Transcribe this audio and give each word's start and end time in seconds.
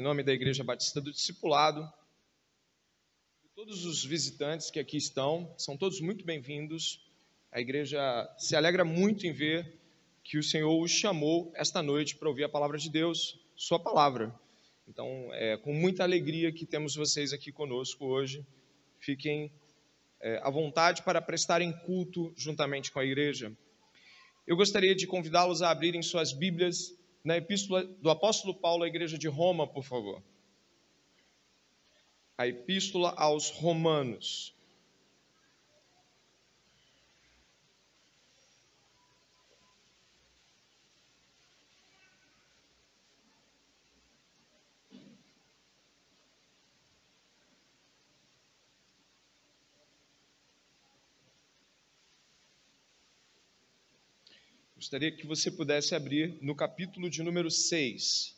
em 0.00 0.02
nome 0.02 0.22
da 0.22 0.32
Igreja 0.32 0.64
Batista 0.64 0.98
do 0.98 1.12
Discipulado, 1.12 1.82
de 3.42 3.50
todos 3.54 3.84
os 3.84 4.02
visitantes 4.02 4.70
que 4.70 4.80
aqui 4.80 4.96
estão, 4.96 5.54
são 5.58 5.76
todos 5.76 6.00
muito 6.00 6.24
bem-vindos. 6.24 7.06
A 7.52 7.60
igreja 7.60 8.00
se 8.38 8.56
alegra 8.56 8.82
muito 8.82 9.26
em 9.26 9.32
ver 9.34 9.78
que 10.24 10.38
o 10.38 10.42
Senhor 10.42 10.74
os 10.82 10.90
chamou 10.90 11.52
esta 11.54 11.82
noite 11.82 12.16
para 12.16 12.30
ouvir 12.30 12.44
a 12.44 12.48
palavra 12.48 12.78
de 12.78 12.88
Deus, 12.88 13.38
Sua 13.54 13.78
palavra. 13.78 14.34
Então, 14.88 15.28
é 15.34 15.58
com 15.58 15.74
muita 15.74 16.02
alegria 16.02 16.50
que 16.50 16.64
temos 16.64 16.96
vocês 16.96 17.34
aqui 17.34 17.52
conosco 17.52 18.06
hoje. 18.06 18.42
Fiquem 18.98 19.52
é, 20.18 20.40
à 20.42 20.48
vontade 20.48 21.02
para 21.02 21.20
prestarem 21.20 21.72
culto 21.80 22.32
juntamente 22.38 22.90
com 22.90 23.00
a 23.00 23.04
igreja. 23.04 23.52
Eu 24.46 24.56
gostaria 24.56 24.94
de 24.94 25.06
convidá-los 25.06 25.60
a 25.60 25.70
abrirem 25.70 26.02
suas 26.02 26.32
Bíblias 26.32 26.98
na 27.24 27.36
epístola 27.36 27.84
do 27.84 28.10
apóstolo 28.10 28.54
Paulo 28.54 28.84
à 28.84 28.88
igreja 28.88 29.18
de 29.18 29.28
Roma, 29.28 29.66
por 29.66 29.84
favor. 29.84 30.22
A 32.36 32.46
epístola 32.46 33.12
aos 33.16 33.50
Romanos. 33.50 34.54
Gostaria 54.90 55.12
que 55.12 55.24
você 55.24 55.52
pudesse 55.52 55.94
abrir 55.94 56.36
no 56.42 56.52
capítulo 56.52 57.08
de 57.08 57.22
número 57.22 57.48
6. 57.48 58.36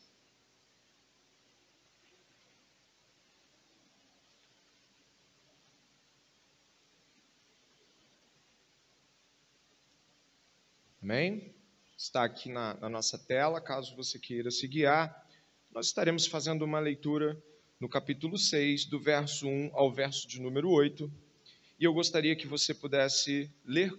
Amém? 11.03 11.55
Está 11.97 12.22
aqui 12.22 12.50
na, 12.50 12.75
na, 12.75 12.91
nossa 12.91 13.19
tela, 13.19 13.59
caso 13.59 13.97
você 13.97 14.19
queira 14.19 14.50
se 14.50 14.69
guiar. 14.69 15.27
Nós 15.70 15.87
estaremos 15.87 16.27
fazendo 16.27 16.66
uma 16.66 16.81
leitura 16.81 17.42
no 17.81 17.89
capítulo 17.89 18.37
6, 18.37 18.84
do 18.84 19.00
verso 19.00 19.48
1 19.48 19.70
ao 19.72 19.91
verso 19.91 20.28
de 20.28 20.39
número 20.39 20.69
8. 20.69 21.11
E 21.81 21.84
eu 21.84 21.94
gostaria 21.94 22.37
que 22.37 22.47
você 22.47 22.75
pudesse 22.75 23.50
ler, 23.64 23.91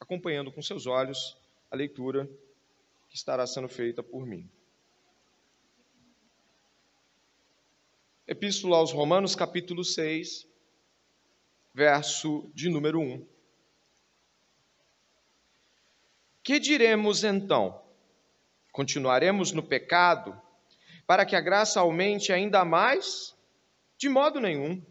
acompanhando 0.00 0.50
com 0.50 0.60
seus 0.60 0.86
olhos, 0.86 1.38
a 1.70 1.76
leitura 1.76 2.28
que 3.08 3.16
estará 3.16 3.46
sendo 3.46 3.68
feita 3.68 4.02
por 4.02 4.26
mim. 4.26 4.50
Epístola 8.26 8.76
aos 8.76 8.92
Romanos, 8.92 9.36
capítulo 9.36 9.84
6, 9.84 10.48
verso 11.72 12.50
de 12.54 12.68
número 12.68 13.00
1. 13.00 13.26
Que 16.42 16.58
diremos 16.58 17.22
então? 17.22 17.82
Continuaremos 18.72 19.52
no 19.52 19.62
pecado 19.62 20.40
para 21.06 21.26
que 21.26 21.36
a 21.36 21.40
graça 21.40 21.80
aumente 21.80 22.32
ainda 22.32 22.64
mais? 22.64 23.36
De 23.96 24.08
modo 24.08 24.40
nenhum. 24.40 24.84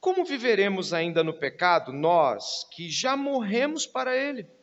Como 0.00 0.24
viveremos 0.24 0.92
ainda 0.92 1.22
no 1.22 1.34
pecado, 1.34 1.92
nós 1.92 2.64
que 2.72 2.90
já 2.90 3.16
morremos 3.16 3.86
para 3.86 4.16
ele? 4.16 4.57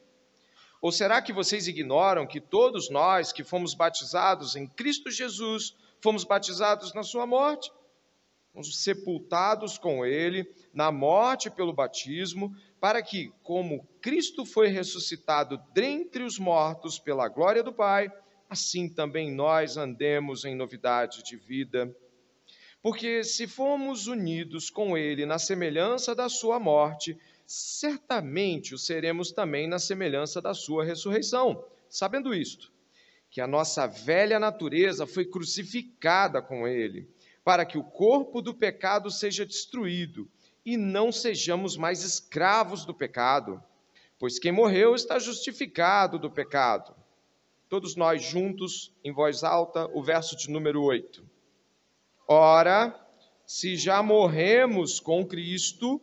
Ou 0.85 0.91
será 0.91 1.19
que 1.19 1.33
vocês 1.33 1.67
ignoram 1.67 2.27
que 2.27 2.39
todos 2.39 2.91
nós 2.91 3.33
que 3.33 3.43
fomos 3.43 3.73
batizados 3.73 4.55
em 4.55 4.67
Cristo 4.67 5.09
Jesus 5.09 5.75
fomos 5.99 6.23
batizados 6.23 6.93
na 6.93 7.01
sua 7.01 7.25
morte? 7.25 7.71
Fomos 8.53 8.83
sepultados 8.83 9.79
com 9.79 10.05
ele 10.05 10.47
na 10.71 10.91
morte 10.91 11.49
pelo 11.49 11.73
batismo, 11.73 12.55
para 12.79 13.01
que, 13.01 13.33
como 13.41 13.83
Cristo 13.99 14.45
foi 14.45 14.67
ressuscitado 14.67 15.59
dentre 15.73 16.21
os 16.21 16.37
mortos 16.37 16.99
pela 16.99 17.27
glória 17.27 17.63
do 17.63 17.73
Pai, 17.73 18.07
assim 18.47 18.87
também 18.87 19.31
nós 19.31 19.77
andemos 19.77 20.45
em 20.45 20.53
novidade 20.53 21.23
de 21.23 21.35
vida. 21.35 21.91
Porque 22.79 23.23
se 23.23 23.47
fomos 23.47 24.05
unidos 24.05 24.69
com 24.69 24.95
ele 24.95 25.25
na 25.25 25.39
semelhança 25.39 26.13
da 26.13 26.29
sua 26.29 26.59
morte, 26.59 27.17
certamente 27.45 28.73
o 28.73 28.77
seremos 28.77 29.31
também 29.31 29.67
na 29.67 29.79
semelhança 29.79 30.41
da 30.41 30.53
sua 30.53 30.83
ressurreição. 30.83 31.63
Sabendo 31.89 32.33
isto, 32.33 32.71
que 33.29 33.41
a 33.41 33.47
nossa 33.47 33.85
velha 33.85 34.39
natureza 34.39 35.05
foi 35.05 35.25
crucificada 35.25 36.41
com 36.41 36.67
ele, 36.67 37.07
para 37.43 37.65
que 37.65 37.77
o 37.77 37.83
corpo 37.83 38.41
do 38.41 38.53
pecado 38.53 39.11
seja 39.11 39.45
destruído 39.45 40.29
e 40.65 40.77
não 40.77 41.11
sejamos 41.11 41.77
mais 41.77 42.01
escravos 42.01 42.85
do 42.85 42.93
pecado, 42.93 43.61
pois 44.17 44.39
quem 44.39 44.51
morreu 44.51 44.95
está 44.95 45.19
justificado 45.19 46.17
do 46.17 46.31
pecado. 46.31 46.95
Todos 47.69 47.95
nós 47.95 48.23
juntos, 48.23 48.93
em 49.03 49.11
voz 49.11 49.43
alta, 49.43 49.89
o 49.93 50.01
verso 50.01 50.35
de 50.35 50.49
número 50.49 50.81
8. 50.81 51.23
Ora, 52.27 52.99
se 53.45 53.75
já 53.75 54.01
morremos 54.01 54.99
com 54.99 55.25
Cristo, 55.25 56.01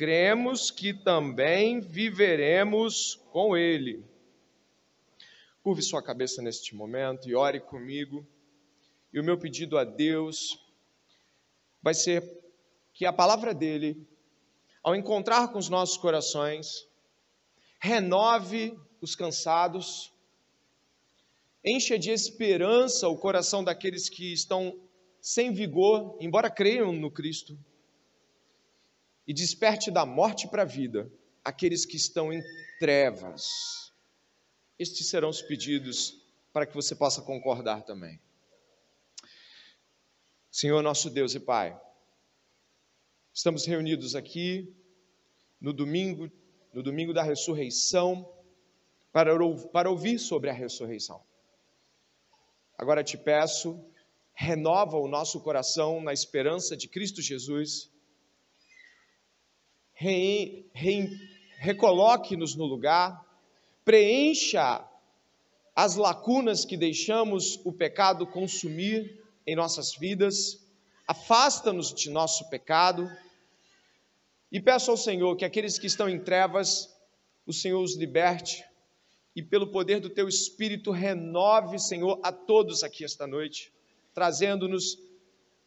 cremos 0.00 0.70
que 0.70 0.94
também 0.94 1.78
viveremos 1.78 3.16
com 3.30 3.54
Ele. 3.54 4.02
Curve 5.62 5.82
sua 5.82 6.02
cabeça 6.02 6.40
neste 6.40 6.74
momento 6.74 7.28
e 7.28 7.34
ore 7.34 7.60
comigo. 7.60 8.26
E 9.12 9.20
o 9.20 9.22
meu 9.22 9.36
pedido 9.36 9.76
a 9.76 9.84
Deus 9.84 10.58
vai 11.82 11.92
ser 11.92 12.24
que 12.94 13.04
a 13.04 13.12
palavra 13.12 13.52
dele, 13.52 14.08
ao 14.82 14.96
encontrar 14.96 15.48
com 15.48 15.58
os 15.58 15.68
nossos 15.68 15.98
corações, 15.98 16.88
renove 17.78 18.74
os 19.02 19.14
cansados, 19.14 20.10
encha 21.62 21.98
de 21.98 22.10
esperança 22.10 23.06
o 23.06 23.18
coração 23.18 23.62
daqueles 23.62 24.08
que 24.08 24.32
estão 24.32 24.80
sem 25.20 25.52
vigor, 25.52 26.16
embora 26.22 26.48
creiam 26.48 26.90
no 26.90 27.10
Cristo 27.10 27.54
e 29.30 29.32
desperte 29.32 29.92
da 29.92 30.04
morte 30.04 30.48
para 30.48 30.62
a 30.62 30.64
vida 30.64 31.08
aqueles 31.44 31.86
que 31.86 31.96
estão 31.96 32.32
em 32.32 32.42
trevas. 32.80 33.92
Estes 34.76 35.08
serão 35.08 35.28
os 35.28 35.40
pedidos 35.40 36.20
para 36.52 36.66
que 36.66 36.74
você 36.74 36.96
possa 36.96 37.22
concordar 37.22 37.82
também. 37.82 38.20
Senhor 40.50 40.82
nosso 40.82 41.08
Deus 41.08 41.32
e 41.36 41.38
Pai, 41.38 41.80
estamos 43.32 43.64
reunidos 43.66 44.16
aqui 44.16 44.74
no 45.60 45.72
domingo, 45.72 46.28
no 46.74 46.82
domingo 46.82 47.14
da 47.14 47.22
ressurreição, 47.22 48.28
para, 49.12 49.30
para 49.72 49.88
ouvir 49.88 50.18
sobre 50.18 50.50
a 50.50 50.52
ressurreição. 50.52 51.22
Agora 52.76 53.04
te 53.04 53.16
peço, 53.16 53.80
renova 54.34 54.96
o 54.96 55.06
nosso 55.06 55.40
coração 55.40 56.02
na 56.02 56.12
esperança 56.12 56.76
de 56.76 56.88
Cristo 56.88 57.22
Jesus 57.22 57.92
re, 60.00 60.64
re, 60.72 61.10
recoloque-nos 61.58 62.56
no 62.56 62.64
lugar, 62.64 63.22
preencha 63.84 64.82
as 65.76 65.94
lacunas 65.94 66.64
que 66.64 66.74
deixamos 66.74 67.60
o 67.66 67.72
pecado 67.72 68.26
consumir 68.26 69.22
em 69.46 69.54
nossas 69.54 69.94
vidas, 69.94 70.58
afasta-nos 71.06 71.92
de 71.92 72.08
nosso 72.08 72.48
pecado 72.48 73.10
e 74.50 74.58
peço 74.58 74.90
ao 74.90 74.96
Senhor 74.96 75.36
que 75.36 75.44
aqueles 75.44 75.78
que 75.78 75.86
estão 75.86 76.08
em 76.08 76.18
trevas, 76.18 76.88
o 77.46 77.52
Senhor 77.52 77.82
os 77.82 77.94
liberte 77.94 78.64
e 79.36 79.42
pelo 79.42 79.66
poder 79.66 80.00
do 80.00 80.08
teu 80.08 80.28
Espírito 80.28 80.90
renove, 80.90 81.78
Senhor, 81.78 82.18
a 82.22 82.32
todos 82.32 82.82
aqui 82.82 83.04
esta 83.04 83.26
noite, 83.26 83.70
trazendo-nos 84.14 84.98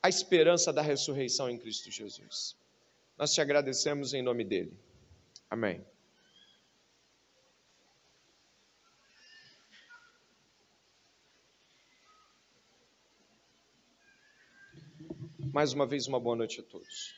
a 0.01 0.09
esperança 0.09 0.73
da 0.73 0.81
ressurreição 0.81 1.47
em 1.51 1.57
Cristo 1.57 1.91
Jesus. 1.91 2.62
Nós 3.17 3.33
te 3.33 3.41
agradecemos 3.41 4.13
em 4.13 4.21
nome 4.23 4.43
dele. 4.43 4.75
Amém. 5.49 5.85
Mais 15.53 15.71
uma 15.71 15.85
vez, 15.85 16.07
uma 16.07 16.19
boa 16.19 16.35
noite 16.35 16.59
a 16.59 16.63
todos. 16.63 17.15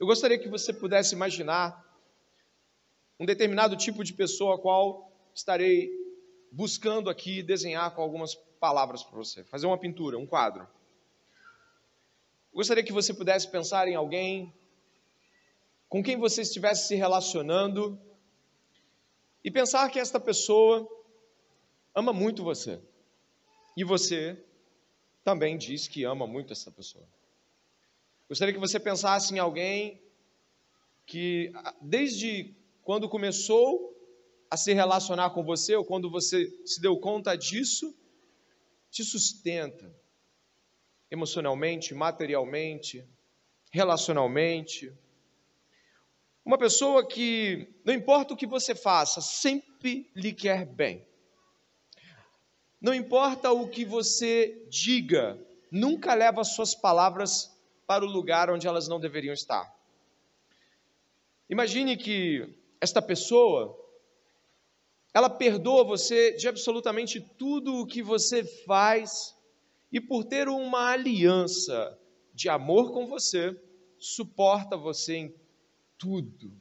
Eu 0.00 0.06
gostaria 0.06 0.38
que 0.38 0.48
você 0.48 0.72
pudesse 0.72 1.14
imaginar 1.14 1.84
um 3.20 3.26
determinado 3.26 3.76
tipo 3.76 4.02
de 4.02 4.14
pessoa 4.14 4.54
a 4.54 4.58
qual 4.58 5.12
estarei 5.34 5.90
buscando 6.50 7.10
aqui 7.10 7.42
desenhar 7.42 7.94
com 7.94 8.00
algumas 8.00 8.34
palavras 8.34 9.02
para 9.02 9.16
você. 9.16 9.44
Fazer 9.44 9.66
uma 9.66 9.76
pintura, 9.76 10.18
um 10.18 10.26
quadro. 10.26 10.66
Gostaria 12.54 12.84
que 12.84 12.92
você 12.92 13.14
pudesse 13.14 13.50
pensar 13.50 13.88
em 13.88 13.94
alguém 13.94 14.52
com 15.88 16.02
quem 16.02 16.18
você 16.18 16.42
estivesse 16.42 16.86
se 16.86 16.94
relacionando 16.94 17.98
e 19.42 19.50
pensar 19.50 19.88
que 19.90 19.98
esta 19.98 20.20
pessoa 20.20 20.86
ama 21.94 22.12
muito 22.12 22.44
você 22.44 22.78
e 23.74 23.82
você 23.82 24.38
também 25.24 25.56
diz 25.56 25.88
que 25.88 26.04
ama 26.04 26.26
muito 26.26 26.52
essa 26.52 26.70
pessoa. 26.70 27.08
Gostaria 28.28 28.52
que 28.52 28.60
você 28.60 28.78
pensasse 28.78 29.34
em 29.34 29.38
alguém 29.38 30.02
que, 31.06 31.50
desde 31.80 32.54
quando 32.82 33.08
começou 33.08 33.96
a 34.50 34.58
se 34.58 34.74
relacionar 34.74 35.30
com 35.30 35.42
você, 35.42 35.74
ou 35.74 35.86
quando 35.86 36.10
você 36.10 36.50
se 36.66 36.82
deu 36.82 36.98
conta 36.98 37.34
disso, 37.34 37.94
te 38.90 39.02
sustenta 39.02 40.01
emocionalmente, 41.12 41.94
materialmente, 41.94 43.06
relacionalmente. 43.70 44.90
Uma 46.42 46.56
pessoa 46.56 47.06
que, 47.06 47.68
não 47.84 47.92
importa 47.92 48.32
o 48.32 48.36
que 48.36 48.46
você 48.46 48.74
faça, 48.74 49.20
sempre 49.20 50.10
lhe 50.16 50.32
quer 50.32 50.64
bem. 50.64 51.06
Não 52.80 52.94
importa 52.94 53.52
o 53.52 53.68
que 53.68 53.84
você 53.84 54.66
diga, 54.70 55.38
nunca 55.70 56.14
leva 56.14 56.42
suas 56.44 56.74
palavras 56.74 57.54
para 57.86 58.06
o 58.06 58.08
lugar 58.08 58.50
onde 58.50 58.66
elas 58.66 58.88
não 58.88 58.98
deveriam 58.98 59.34
estar. 59.34 59.70
Imagine 61.48 61.94
que 61.94 62.48
esta 62.80 63.02
pessoa, 63.02 63.78
ela 65.12 65.28
perdoa 65.28 65.84
você 65.84 66.32
de 66.32 66.48
absolutamente 66.48 67.20
tudo 67.20 67.76
o 67.76 67.86
que 67.86 68.02
você 68.02 68.42
faz 68.64 69.36
e 69.92 70.00
por 70.00 70.24
ter 70.24 70.48
uma 70.48 70.90
aliança 70.90 71.98
de 72.32 72.48
amor 72.48 72.92
com 72.92 73.06
você, 73.06 73.54
suporta 73.98 74.76
você 74.76 75.16
em 75.16 75.34
tudo. 75.98 76.52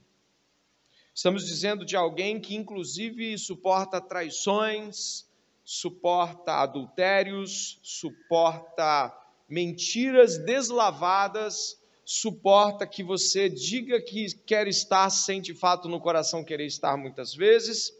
Estamos 1.13 1.45
dizendo 1.45 1.85
de 1.85 1.95
alguém 1.95 2.39
que, 2.39 2.55
inclusive, 2.55 3.37
suporta 3.37 4.01
traições, 4.01 5.25
suporta 5.63 6.55
adultérios, 6.55 7.79
suporta 7.81 9.17
mentiras 9.47 10.37
deslavadas, 10.37 11.81
suporta 12.05 12.87
que 12.87 13.03
você 13.03 13.49
diga 13.49 14.01
que 14.01 14.33
quer 14.45 14.67
estar 14.67 15.09
sem 15.09 15.41
de 15.41 15.53
fato 15.53 15.87
no 15.87 15.99
coração 15.99 16.43
querer 16.43 16.65
estar 16.65 16.97
muitas 16.97 17.33
vezes, 17.33 17.93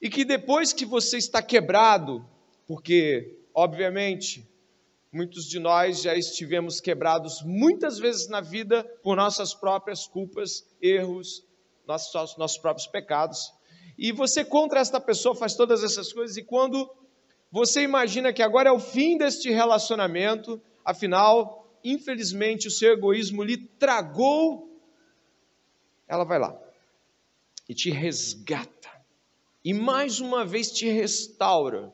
e 0.00 0.08
que 0.08 0.24
depois 0.24 0.72
que 0.72 0.86
você 0.86 1.18
está 1.18 1.42
quebrado, 1.42 2.24
porque, 2.66 3.39
obviamente, 3.54 4.48
muitos 5.12 5.44
de 5.46 5.58
nós 5.58 6.02
já 6.02 6.14
estivemos 6.14 6.80
quebrados 6.80 7.42
muitas 7.42 7.98
vezes 7.98 8.28
na 8.28 8.40
vida 8.40 8.84
por 9.02 9.16
nossas 9.16 9.54
próprias 9.54 10.06
culpas, 10.06 10.66
erros, 10.80 11.44
nossos, 11.86 12.36
nossos 12.36 12.58
próprios 12.58 12.86
pecados, 12.86 13.52
e 13.98 14.12
você 14.12 14.44
contra 14.44 14.80
esta 14.80 15.00
pessoa 15.00 15.34
faz 15.34 15.54
todas 15.54 15.82
essas 15.82 16.12
coisas, 16.12 16.36
e 16.36 16.42
quando 16.42 16.88
você 17.50 17.82
imagina 17.82 18.32
que 18.32 18.42
agora 18.42 18.68
é 18.68 18.72
o 18.72 18.78
fim 18.78 19.18
deste 19.18 19.50
relacionamento, 19.50 20.62
afinal, 20.84 21.68
infelizmente, 21.82 22.68
o 22.68 22.70
seu 22.70 22.92
egoísmo 22.92 23.42
lhe 23.42 23.56
tragou, 23.56 24.70
ela 26.06 26.24
vai 26.24 26.38
lá 26.38 26.56
e 27.68 27.74
te 27.74 27.90
resgata, 27.90 28.90
e 29.64 29.74
mais 29.74 30.20
uma 30.20 30.44
vez 30.44 30.70
te 30.70 30.88
restaura, 30.88 31.92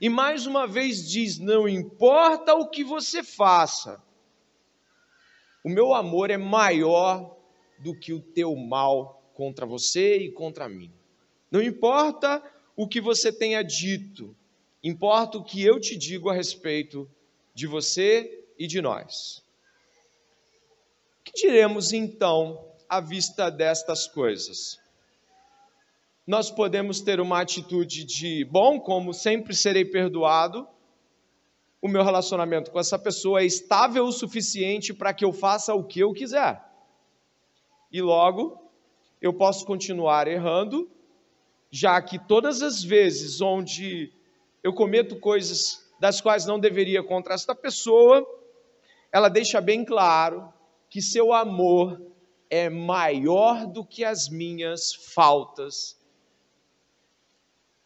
e 0.00 0.08
mais 0.08 0.46
uma 0.46 0.66
vez 0.66 1.08
diz: 1.08 1.38
não 1.38 1.68
importa 1.68 2.54
o 2.54 2.68
que 2.68 2.84
você 2.84 3.22
faça, 3.22 4.02
o 5.64 5.68
meu 5.68 5.92
amor 5.94 6.30
é 6.30 6.36
maior 6.36 7.36
do 7.78 7.94
que 7.94 8.12
o 8.12 8.20
teu 8.20 8.54
mal 8.54 9.22
contra 9.34 9.66
você 9.66 10.16
e 10.16 10.32
contra 10.32 10.68
mim. 10.68 10.92
Não 11.50 11.62
importa 11.62 12.42
o 12.76 12.86
que 12.86 13.00
você 13.00 13.32
tenha 13.32 13.62
dito, 13.62 14.36
importa 14.82 15.38
o 15.38 15.44
que 15.44 15.62
eu 15.62 15.80
te 15.80 15.96
digo 15.96 16.28
a 16.28 16.34
respeito 16.34 17.10
de 17.54 17.66
você 17.66 18.44
e 18.58 18.66
de 18.66 18.80
nós. 18.80 19.42
O 21.20 21.24
que 21.24 21.32
diremos 21.32 21.92
então 21.92 22.64
à 22.88 23.00
vista 23.00 23.50
destas 23.50 24.06
coisas? 24.06 24.78
Nós 26.28 26.50
podemos 26.50 27.00
ter 27.00 27.22
uma 27.22 27.40
atitude 27.40 28.04
de, 28.04 28.44
bom, 28.44 28.78
como 28.78 29.14
sempre 29.14 29.54
serei 29.54 29.82
perdoado, 29.82 30.68
o 31.80 31.88
meu 31.88 32.04
relacionamento 32.04 32.70
com 32.70 32.78
essa 32.78 32.98
pessoa 32.98 33.40
é 33.40 33.46
estável 33.46 34.04
o 34.04 34.12
suficiente 34.12 34.92
para 34.92 35.14
que 35.14 35.24
eu 35.24 35.32
faça 35.32 35.72
o 35.72 35.82
que 35.82 36.00
eu 36.00 36.12
quiser. 36.12 36.62
E 37.90 38.02
logo, 38.02 38.62
eu 39.22 39.32
posso 39.32 39.64
continuar 39.64 40.28
errando 40.28 40.90
já 41.70 41.98
que 42.02 42.18
todas 42.18 42.60
as 42.60 42.82
vezes 42.82 43.40
onde 43.40 44.12
eu 44.62 44.74
cometo 44.74 45.18
coisas 45.18 45.90
das 45.98 46.20
quais 46.20 46.44
não 46.44 46.60
deveria 46.60 47.02
contra 47.02 47.32
esta 47.32 47.54
pessoa, 47.54 48.22
ela 49.10 49.30
deixa 49.30 49.62
bem 49.62 49.82
claro 49.82 50.52
que 50.90 51.00
seu 51.00 51.32
amor 51.32 51.98
é 52.50 52.68
maior 52.68 53.66
do 53.66 53.82
que 53.82 54.04
as 54.04 54.28
minhas 54.28 54.92
faltas. 54.92 55.97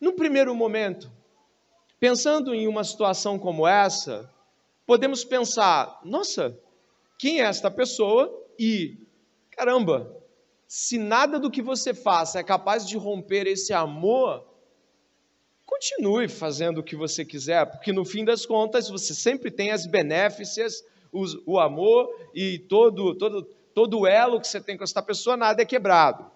No 0.03 0.13
primeiro 0.15 0.53
momento, 0.53 1.09
pensando 2.01 2.53
em 2.53 2.67
uma 2.67 2.83
situação 2.83 3.39
como 3.39 3.69
essa, 3.69 4.29
podemos 4.85 5.25
pensar: 5.25 6.01
nossa, 6.05 6.59
quem 7.17 7.41
é 7.41 7.45
esta 7.45 7.71
pessoa? 7.71 8.29
E, 8.59 8.99
caramba, 9.53 10.13
se 10.67 10.99
nada 10.99 11.39
do 11.39 11.49
que 11.49 11.63
você 11.63 11.95
faça 11.95 12.41
é 12.41 12.43
capaz 12.43 12.85
de 12.85 12.97
romper 12.97 13.47
esse 13.47 13.73
amor, 13.73 14.45
continue 15.65 16.29
fazendo 16.29 16.79
o 16.79 16.83
que 16.83 16.97
você 16.97 17.25
quiser, 17.25 17.65
porque 17.71 17.93
no 17.93 18.05
fim 18.05 18.25
das 18.25 18.45
contas 18.45 18.89
você 18.89 19.15
sempre 19.15 19.53
tem 19.53 19.71
as 19.71 19.87
benéficias, 19.87 20.85
o 21.47 21.61
amor 21.61 22.13
e 22.35 22.59
todo, 22.59 23.15
todo, 23.15 23.45
todo 23.73 24.01
o 24.01 24.07
elo 24.09 24.41
que 24.41 24.49
você 24.49 24.61
tem 24.61 24.77
com 24.77 24.83
essa 24.83 25.01
pessoa, 25.01 25.37
nada 25.37 25.63
é 25.63 25.65
quebrado. 25.65 26.29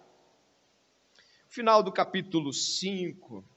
final 1.48 1.82
do 1.82 1.90
capítulo 1.90 2.52
5. 2.52 3.55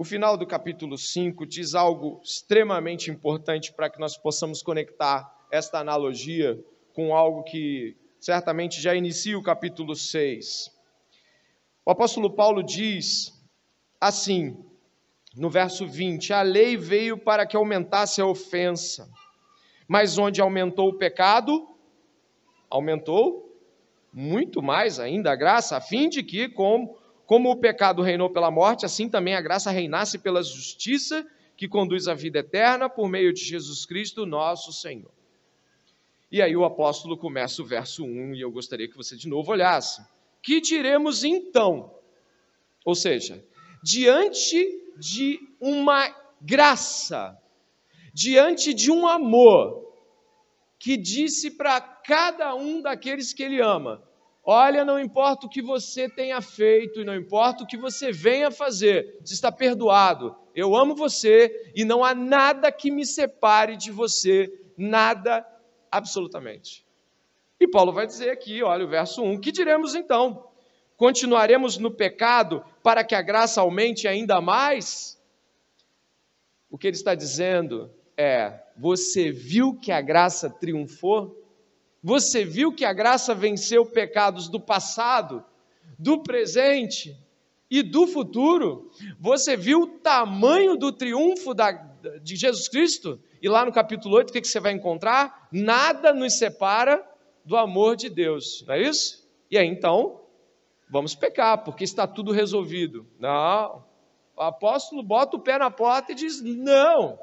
O 0.00 0.04
final 0.04 0.34
do 0.34 0.46
capítulo 0.46 0.96
5 0.96 1.44
diz 1.44 1.74
algo 1.74 2.22
extremamente 2.24 3.10
importante 3.10 3.70
para 3.70 3.90
que 3.90 4.00
nós 4.00 4.16
possamos 4.16 4.62
conectar 4.62 5.30
esta 5.52 5.78
analogia 5.78 6.58
com 6.94 7.14
algo 7.14 7.42
que 7.42 7.94
certamente 8.18 8.80
já 8.80 8.94
inicia 8.94 9.38
o 9.38 9.42
capítulo 9.42 9.94
6. 9.94 10.70
O 11.84 11.90
apóstolo 11.90 12.30
Paulo 12.30 12.62
diz 12.62 13.30
assim, 14.00 14.64
no 15.36 15.50
verso 15.50 15.86
20: 15.86 16.32
A 16.32 16.40
lei 16.40 16.78
veio 16.78 17.18
para 17.18 17.44
que 17.44 17.54
aumentasse 17.54 18.22
a 18.22 18.26
ofensa, 18.26 19.06
mas 19.86 20.16
onde 20.16 20.40
aumentou 20.40 20.88
o 20.88 20.96
pecado, 20.96 21.68
aumentou 22.70 23.54
muito 24.10 24.62
mais 24.62 24.98
ainda 24.98 25.30
a 25.30 25.36
graça, 25.36 25.76
a 25.76 25.80
fim 25.82 26.08
de 26.08 26.22
que, 26.22 26.48
como, 26.48 26.98
como 27.30 27.48
o 27.48 27.56
pecado 27.56 28.02
reinou 28.02 28.28
pela 28.28 28.50
morte, 28.50 28.84
assim 28.84 29.08
também 29.08 29.36
a 29.36 29.40
graça 29.40 29.70
reinasse 29.70 30.18
pela 30.18 30.42
justiça 30.42 31.24
que 31.56 31.68
conduz 31.68 32.08
à 32.08 32.12
vida 32.12 32.40
eterna 32.40 32.90
por 32.90 33.08
meio 33.08 33.32
de 33.32 33.40
Jesus 33.44 33.86
Cristo, 33.86 34.26
nosso 34.26 34.72
Senhor. 34.72 35.12
E 36.28 36.42
aí 36.42 36.56
o 36.56 36.64
apóstolo 36.64 37.16
começa 37.16 37.62
o 37.62 37.64
verso 37.64 38.04
1 38.04 38.34
e 38.34 38.40
eu 38.40 38.50
gostaria 38.50 38.88
que 38.88 38.96
você 38.96 39.16
de 39.16 39.28
novo 39.28 39.52
olhasse. 39.52 40.04
Que 40.42 40.60
diremos 40.60 41.22
então? 41.22 41.94
Ou 42.84 42.96
seja, 42.96 43.44
diante 43.80 44.66
de 44.98 45.38
uma 45.60 46.12
graça, 46.40 47.40
diante 48.12 48.74
de 48.74 48.90
um 48.90 49.06
amor, 49.06 49.94
que 50.80 50.96
disse 50.96 51.52
para 51.52 51.80
cada 51.80 52.56
um 52.56 52.82
daqueles 52.82 53.32
que 53.32 53.44
ele 53.44 53.62
ama: 53.62 54.02
Olha, 54.42 54.84
não 54.84 54.98
importa 54.98 55.46
o 55.46 55.50
que 55.50 55.60
você 55.60 56.08
tenha 56.08 56.40
feito 56.40 57.00
e 57.00 57.04
não 57.04 57.14
importa 57.14 57.62
o 57.62 57.66
que 57.66 57.76
você 57.76 58.10
venha 58.10 58.50
fazer, 58.50 59.18
você 59.22 59.34
está 59.34 59.52
perdoado. 59.52 60.34
Eu 60.54 60.74
amo 60.74 60.94
você 60.94 61.72
e 61.74 61.84
não 61.84 62.02
há 62.02 62.14
nada 62.14 62.72
que 62.72 62.90
me 62.90 63.04
separe 63.04 63.76
de 63.76 63.90
você, 63.90 64.50
nada 64.76 65.46
absolutamente. 65.90 66.86
E 67.60 67.68
Paulo 67.68 67.92
vai 67.92 68.06
dizer 68.06 68.30
aqui, 68.30 68.62
olha 68.62 68.86
o 68.86 68.88
verso 68.88 69.22
1: 69.22 69.38
Que 69.40 69.52
diremos 69.52 69.94
então? 69.94 70.48
Continuaremos 70.96 71.76
no 71.76 71.90
pecado 71.90 72.64
para 72.82 73.04
que 73.04 73.14
a 73.14 73.22
graça 73.22 73.60
aumente 73.60 74.08
ainda 74.08 74.40
mais? 74.40 75.20
O 76.70 76.78
que 76.78 76.86
ele 76.86 76.96
está 76.96 77.14
dizendo 77.14 77.90
é: 78.16 78.58
você 78.76 79.30
viu 79.30 79.74
que 79.74 79.92
a 79.92 80.00
graça 80.00 80.48
triunfou? 80.48 81.36
Você 82.02 82.44
viu 82.44 82.72
que 82.72 82.84
a 82.84 82.92
graça 82.92 83.34
venceu 83.34 83.84
pecados 83.84 84.48
do 84.48 84.58
passado, 84.58 85.44
do 85.98 86.22
presente 86.22 87.16
e 87.70 87.82
do 87.82 88.06
futuro? 88.06 88.90
Você 89.18 89.56
viu 89.56 89.82
o 89.82 89.86
tamanho 89.86 90.76
do 90.76 90.92
triunfo 90.92 91.52
da, 91.52 91.72
de 92.22 92.36
Jesus 92.36 92.68
Cristo? 92.68 93.20
E 93.42 93.48
lá 93.48 93.64
no 93.64 93.72
capítulo 93.72 94.16
8, 94.16 94.30
o 94.30 94.32
que, 94.32 94.44
você 94.44 94.60
vai 94.60 94.72
encontrar? 94.72 95.48
Nada 95.52 96.12
nos 96.14 96.38
separa 96.38 97.04
do 97.44 97.56
amor 97.56 97.96
de 97.96 98.08
Deus, 98.08 98.64
não 98.66 98.74
é 98.74 98.82
isso? 98.82 99.28
E 99.50 99.58
aí 99.58 99.66
então, 99.66 100.20
vamos 100.88 101.14
pecar, 101.14 101.64
porque 101.64 101.84
está 101.84 102.06
tudo 102.06 102.32
resolvido. 102.32 103.06
Não. 103.18 103.84
O 104.36 104.42
apóstolo 104.42 105.02
bota 105.02 105.36
o 105.36 105.40
pé 105.40 105.58
na 105.58 105.70
porta 105.70 106.12
e 106.12 106.14
diz: 106.14 106.40
não. 106.40 107.18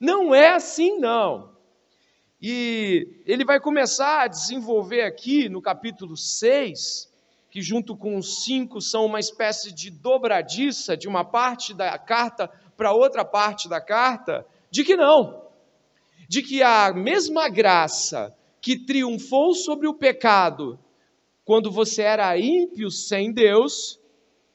Não 0.00 0.34
é 0.34 0.54
assim, 0.54 0.98
não. 0.98 1.51
E 2.44 3.22
ele 3.24 3.44
vai 3.44 3.60
começar 3.60 4.22
a 4.22 4.26
desenvolver 4.26 5.02
aqui 5.02 5.48
no 5.48 5.62
capítulo 5.62 6.16
6, 6.16 7.08
que 7.48 7.62
junto 7.62 7.96
com 7.96 8.16
os 8.16 8.42
5 8.42 8.80
são 8.80 9.06
uma 9.06 9.20
espécie 9.20 9.70
de 9.70 9.90
dobradiça 9.90 10.96
de 10.96 11.06
uma 11.06 11.24
parte 11.24 11.72
da 11.72 11.96
carta 11.96 12.48
para 12.76 12.92
outra 12.92 13.24
parte 13.24 13.68
da 13.68 13.80
carta, 13.80 14.44
de 14.72 14.82
que 14.82 14.96
não, 14.96 15.40
de 16.28 16.42
que 16.42 16.64
a 16.64 16.92
mesma 16.92 17.48
graça 17.48 18.36
que 18.60 18.76
triunfou 18.76 19.54
sobre 19.54 19.86
o 19.86 19.94
pecado 19.94 20.76
quando 21.44 21.70
você 21.70 22.02
era 22.02 22.38
ímpio 22.38 22.90
sem 22.90 23.32
Deus, 23.32 24.00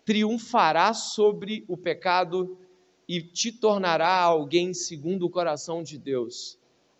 triunfará 0.05 0.93
sobre 0.93 1.63
o 1.67 1.77
pecado 1.77 2.57
e 3.07 3.21
te 3.21 3.51
tornará 3.51 4.19
alguém 4.19 4.73
segundo 4.73 5.25
o 5.25 5.29
coração 5.29 5.83
de 5.83 5.97
Deus. 5.97 6.56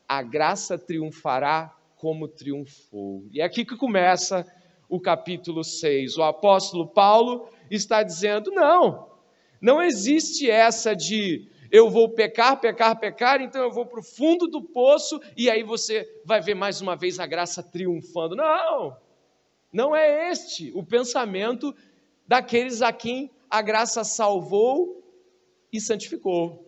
A 0.07 0.21
graça 0.23 0.77
triunfará 0.77 1.75
como 1.97 2.27
triunfou. 2.27 3.25
E 3.31 3.41
é 3.41 3.43
aqui 3.43 3.65
que 3.65 3.75
começa 3.75 4.45
o 4.87 4.99
capítulo 4.99 5.63
6. 5.63 6.17
O 6.17 6.23
apóstolo 6.23 6.87
Paulo 6.87 7.49
está 7.69 8.03
dizendo: 8.03 8.51
não, 8.51 9.09
não 9.61 9.81
existe 9.81 10.49
essa 10.49 10.95
de 10.95 11.49
eu 11.71 11.89
vou 11.89 12.09
pecar, 12.09 12.59
pecar, 12.59 12.97
pecar, 12.97 13.41
então 13.41 13.61
eu 13.61 13.71
vou 13.71 13.85
para 13.85 13.99
o 13.99 14.03
fundo 14.03 14.47
do 14.47 14.61
poço 14.61 15.19
e 15.35 15.49
aí 15.49 15.63
você 15.63 16.07
vai 16.23 16.39
ver 16.39 16.55
mais 16.55 16.79
uma 16.79 16.95
vez 16.95 17.19
a 17.19 17.25
graça 17.25 17.61
triunfando. 17.61 18.35
Não, 18.35 18.95
não 19.73 19.95
é 19.95 20.31
este 20.31 20.71
o 20.73 20.83
pensamento 20.83 21.75
daqueles 22.25 22.81
a 22.81 22.93
quem 22.93 23.29
a 23.49 23.61
graça 23.61 24.03
salvou 24.03 25.03
e 25.71 25.81
santificou. 25.81 26.65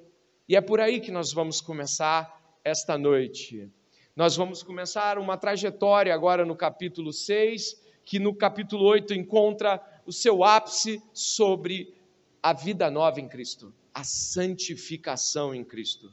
E 0.47 0.55
é 0.55 0.61
por 0.61 0.81
aí 0.81 0.99
que 0.99 1.11
nós 1.11 1.31
vamos 1.31 1.61
começar 1.61 2.38
esta 2.63 2.97
noite. 2.97 3.69
Nós 4.15 4.35
vamos 4.35 4.63
começar 4.63 5.17
uma 5.17 5.37
trajetória 5.37 6.13
agora 6.13 6.45
no 6.45 6.55
capítulo 6.55 7.13
6, 7.13 7.81
que 8.03 8.19
no 8.19 8.33
capítulo 8.33 8.83
8 8.85 9.13
encontra 9.13 9.81
o 10.05 10.11
seu 10.11 10.43
ápice 10.43 11.01
sobre 11.13 11.93
a 12.41 12.53
vida 12.53 12.89
nova 12.89 13.19
em 13.19 13.27
Cristo, 13.27 13.73
a 13.93 14.03
santificação 14.03 15.53
em 15.53 15.63
Cristo. 15.63 16.11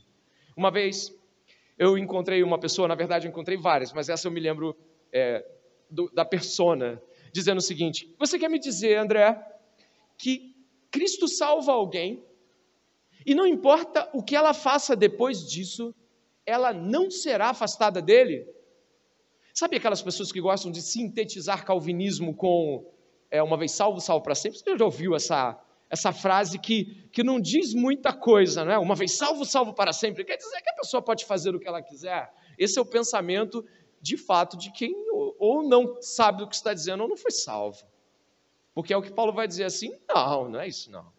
Uma 0.56 0.70
vez 0.70 1.12
eu 1.78 1.98
encontrei 1.98 2.42
uma 2.42 2.58
pessoa, 2.58 2.88
na 2.88 2.94
verdade 2.94 3.26
eu 3.26 3.30
encontrei 3.30 3.56
várias, 3.56 3.92
mas 3.92 4.08
essa 4.08 4.28
eu 4.28 4.32
me 4.32 4.40
lembro 4.40 4.76
é, 5.12 5.44
do, 5.90 6.10
da 6.10 6.24
persona, 6.24 7.02
dizendo 7.32 7.58
o 7.58 7.62
seguinte: 7.62 8.14
Você 8.18 8.38
quer 8.38 8.48
me 8.48 8.58
dizer, 8.58 8.96
André, 8.96 9.38
que 10.16 10.54
Cristo 10.90 11.28
salva 11.28 11.72
alguém 11.72 12.24
e 13.24 13.34
não 13.34 13.46
importa 13.46 14.08
o 14.12 14.22
que 14.22 14.36
ela 14.36 14.54
faça 14.54 14.94
depois 14.94 15.46
disso, 15.46 15.94
ela 16.46 16.72
não 16.72 17.10
será 17.10 17.50
afastada 17.50 18.00
dele? 18.00 18.48
Sabe 19.52 19.76
aquelas 19.76 20.00
pessoas 20.00 20.30
que 20.30 20.40
gostam 20.40 20.70
de 20.70 20.80
sintetizar 20.80 21.64
calvinismo 21.64 22.34
com 22.34 22.88
é, 23.30 23.42
uma 23.42 23.56
vez 23.56 23.72
salvo, 23.72 24.00
salvo 24.00 24.22
para 24.22 24.34
sempre? 24.34 24.58
Você 24.58 24.78
já 24.78 24.84
ouviu 24.84 25.14
essa, 25.16 25.58
essa 25.90 26.12
frase 26.12 26.58
que, 26.58 27.08
que 27.10 27.24
não 27.24 27.40
diz 27.40 27.74
muita 27.74 28.12
coisa, 28.12 28.64
não 28.64 28.72
é? 28.72 28.78
Uma 28.78 28.94
vez 28.94 29.16
salvo, 29.16 29.44
salvo 29.44 29.74
para 29.74 29.92
sempre. 29.92 30.24
Quer 30.24 30.36
dizer 30.36 30.60
que 30.62 30.70
a 30.70 30.74
pessoa 30.74 31.02
pode 31.02 31.24
fazer 31.24 31.54
o 31.54 31.58
que 31.58 31.66
ela 31.66 31.82
quiser. 31.82 32.32
Esse 32.56 32.78
é 32.78 32.82
o 32.82 32.86
pensamento, 32.86 33.64
de 34.00 34.16
fato, 34.16 34.56
de 34.56 34.70
quem 34.70 34.94
ou 35.38 35.66
não 35.68 36.00
sabe 36.00 36.42
o 36.42 36.48
que 36.48 36.54
está 36.54 36.72
dizendo 36.72 37.02
ou 37.02 37.08
não 37.08 37.16
foi 37.16 37.30
salvo. 37.30 37.84
Porque 38.74 38.92
é 38.92 38.96
o 38.96 39.02
que 39.02 39.12
Paulo 39.12 39.32
vai 39.32 39.48
dizer 39.48 39.64
assim: 39.64 39.90
não, 40.08 40.48
não 40.48 40.60
é 40.60 40.68
isso 40.68 40.90
não. 40.90 41.10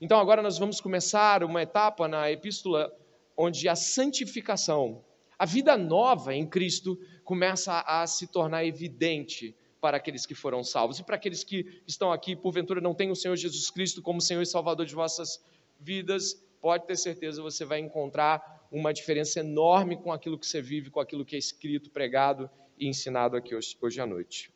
Então 0.00 0.18
agora 0.18 0.42
nós 0.42 0.58
vamos 0.58 0.80
começar 0.80 1.42
uma 1.42 1.62
etapa 1.62 2.06
na 2.06 2.30
epístola 2.30 2.92
onde 3.36 3.68
a 3.68 3.76
santificação, 3.76 5.04
a 5.38 5.44
vida 5.44 5.76
nova 5.76 6.34
em 6.34 6.46
Cristo 6.46 6.98
começa 7.24 7.80
a 7.86 8.06
se 8.06 8.26
tornar 8.26 8.64
evidente 8.64 9.56
para 9.80 9.96
aqueles 9.98 10.24
que 10.24 10.34
foram 10.34 10.64
salvos. 10.64 10.98
E 10.98 11.04
para 11.04 11.16
aqueles 11.16 11.44
que 11.44 11.82
estão 11.86 12.10
aqui, 12.10 12.34
porventura 12.34 12.80
não 12.80 12.94
têm 12.94 13.10
o 13.10 13.16
Senhor 13.16 13.36
Jesus 13.36 13.70
Cristo 13.70 14.00
como 14.00 14.20
Senhor 14.20 14.40
e 14.40 14.46
Salvador 14.46 14.86
de 14.86 14.94
vossas 14.94 15.44
vidas, 15.78 16.42
pode 16.60 16.86
ter 16.86 16.96
certeza 16.96 17.42
você 17.42 17.64
vai 17.64 17.80
encontrar 17.80 18.66
uma 18.72 18.92
diferença 18.92 19.40
enorme 19.40 19.96
com 19.96 20.10
aquilo 20.10 20.38
que 20.38 20.46
você 20.46 20.62
vive, 20.62 20.90
com 20.90 21.00
aquilo 21.00 21.24
que 21.24 21.36
é 21.36 21.38
escrito, 21.38 21.90
pregado 21.90 22.48
e 22.78 22.88
ensinado 22.88 23.36
aqui 23.36 23.54
hoje, 23.54 23.76
hoje 23.80 24.00
à 24.00 24.06
noite. 24.06 24.50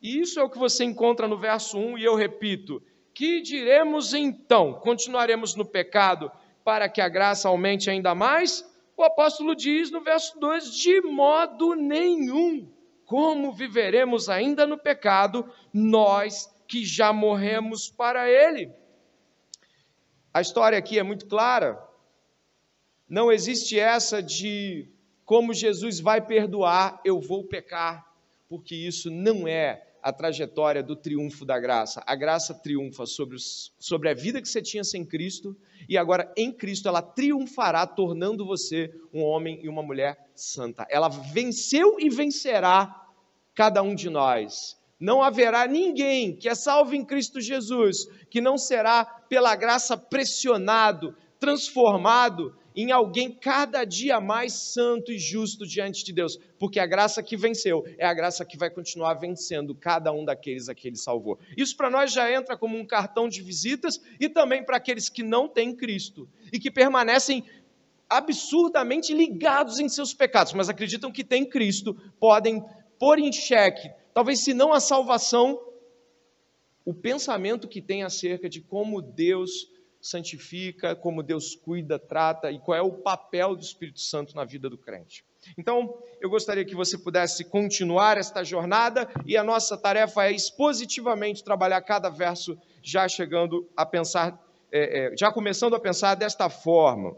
E 0.00 0.20
isso 0.20 0.38
é 0.38 0.42
o 0.44 0.48
que 0.48 0.58
você 0.58 0.84
encontra 0.84 1.26
no 1.26 1.36
verso 1.36 1.76
1, 1.76 1.98
e 1.98 2.04
eu 2.04 2.14
repito: 2.14 2.80
que 3.12 3.40
diremos 3.40 4.14
então? 4.14 4.74
Continuaremos 4.74 5.56
no 5.56 5.64
pecado 5.64 6.30
para 6.68 6.86
que 6.86 7.00
a 7.00 7.08
graça 7.08 7.48
aumente 7.48 7.88
ainda 7.88 8.14
mais? 8.14 8.62
O 8.94 9.02
apóstolo 9.02 9.56
diz 9.56 9.90
no 9.90 10.02
verso 10.02 10.38
2: 10.38 10.76
de 10.76 11.00
modo 11.00 11.74
nenhum. 11.74 12.70
Como 13.06 13.54
viveremos 13.54 14.28
ainda 14.28 14.66
no 14.66 14.76
pecado, 14.76 15.50
nós 15.72 16.46
que 16.68 16.84
já 16.84 17.10
morremos 17.10 17.88
para 17.88 18.28
ele? 18.28 18.70
A 20.30 20.42
história 20.42 20.76
aqui 20.76 20.98
é 20.98 21.02
muito 21.02 21.24
clara. 21.26 21.82
Não 23.08 23.32
existe 23.32 23.80
essa 23.80 24.22
de 24.22 24.92
como 25.24 25.54
Jesus 25.54 26.00
vai 26.00 26.20
perdoar, 26.20 27.00
eu 27.02 27.18
vou 27.18 27.44
pecar, 27.44 28.06
porque 28.46 28.74
isso 28.74 29.10
não 29.10 29.48
é 29.48 29.87
a 30.02 30.12
trajetória 30.12 30.82
do 30.82 30.96
triunfo 30.96 31.44
da 31.44 31.58
graça. 31.58 32.02
A 32.06 32.14
graça 32.14 32.54
triunfa 32.54 33.06
sobre, 33.06 33.36
os, 33.36 33.72
sobre 33.78 34.10
a 34.10 34.14
vida 34.14 34.40
que 34.40 34.48
você 34.48 34.62
tinha 34.62 34.84
sem 34.84 35.04
Cristo, 35.04 35.56
e 35.88 35.96
agora 35.96 36.32
em 36.36 36.52
Cristo 36.52 36.88
ela 36.88 37.02
triunfará, 37.02 37.86
tornando 37.86 38.46
você 38.46 38.92
um 39.12 39.22
homem 39.22 39.60
e 39.62 39.68
uma 39.68 39.82
mulher 39.82 40.18
santa. 40.34 40.86
Ela 40.90 41.08
venceu 41.08 41.96
e 41.98 42.08
vencerá 42.08 43.06
cada 43.54 43.82
um 43.82 43.94
de 43.94 44.08
nós. 44.08 44.78
Não 45.00 45.22
haverá 45.22 45.66
ninguém 45.66 46.34
que 46.34 46.48
é 46.48 46.54
salvo 46.54 46.94
em 46.94 47.04
Cristo 47.04 47.40
Jesus 47.40 48.06
que 48.28 48.40
não 48.40 48.58
será, 48.58 49.04
pela 49.04 49.54
graça, 49.54 49.96
pressionado, 49.96 51.14
transformado 51.38 52.56
em 52.80 52.92
alguém 52.92 53.28
cada 53.28 53.84
dia 53.84 54.20
mais 54.20 54.52
santo 54.52 55.10
e 55.10 55.18
justo 55.18 55.66
diante 55.66 56.04
de 56.04 56.12
Deus, 56.12 56.38
porque 56.60 56.78
a 56.78 56.86
graça 56.86 57.20
que 57.24 57.36
venceu 57.36 57.84
é 57.98 58.06
a 58.06 58.14
graça 58.14 58.44
que 58.44 58.56
vai 58.56 58.70
continuar 58.70 59.14
vencendo 59.14 59.74
cada 59.74 60.12
um 60.12 60.24
daqueles 60.24 60.68
a 60.68 60.74
que 60.76 60.86
ele 60.86 60.96
salvou. 60.96 61.40
Isso 61.56 61.76
para 61.76 61.90
nós 61.90 62.12
já 62.12 62.32
entra 62.32 62.56
como 62.56 62.78
um 62.78 62.86
cartão 62.86 63.28
de 63.28 63.42
visitas 63.42 64.00
e 64.20 64.28
também 64.28 64.64
para 64.64 64.76
aqueles 64.76 65.08
que 65.08 65.24
não 65.24 65.48
têm 65.48 65.74
Cristo 65.74 66.28
e 66.52 66.60
que 66.60 66.70
permanecem 66.70 67.42
absurdamente 68.08 69.12
ligados 69.12 69.80
em 69.80 69.88
seus 69.88 70.14
pecados, 70.14 70.52
mas 70.52 70.68
acreditam 70.68 71.10
que 71.10 71.24
têm 71.24 71.44
Cristo, 71.44 71.96
podem 72.20 72.64
pôr 72.96 73.18
em 73.18 73.32
xeque, 73.32 73.90
talvez 74.14 74.44
se 74.44 74.54
não 74.54 74.72
a 74.72 74.78
salvação, 74.78 75.60
o 76.84 76.94
pensamento 76.94 77.66
que 77.66 77.82
tem 77.82 78.04
acerca 78.04 78.48
de 78.48 78.60
como 78.60 79.02
Deus 79.02 79.66
santifica, 80.00 80.94
como 80.94 81.22
Deus 81.22 81.54
cuida, 81.54 81.98
trata 81.98 82.50
e 82.50 82.58
qual 82.58 82.76
é 82.76 82.82
o 82.82 82.92
papel 82.92 83.54
do 83.56 83.62
Espírito 83.62 84.00
Santo 84.00 84.34
na 84.34 84.44
vida 84.44 84.68
do 84.70 84.78
crente. 84.78 85.24
Então, 85.56 85.96
eu 86.20 86.28
gostaria 86.28 86.64
que 86.64 86.74
você 86.74 86.98
pudesse 86.98 87.44
continuar 87.44 88.18
esta 88.18 88.44
jornada 88.44 89.08
e 89.24 89.36
a 89.36 89.44
nossa 89.44 89.76
tarefa 89.76 90.26
é 90.26 90.32
expositivamente 90.32 91.44
trabalhar 91.44 91.80
cada 91.82 92.08
verso, 92.08 92.58
já 92.82 93.08
chegando 93.08 93.68
a 93.76 93.86
pensar, 93.86 94.38
é, 94.70 95.12
é, 95.12 95.16
já 95.16 95.32
começando 95.32 95.74
a 95.74 95.80
pensar 95.80 96.14
desta 96.14 96.48
forma. 96.48 97.16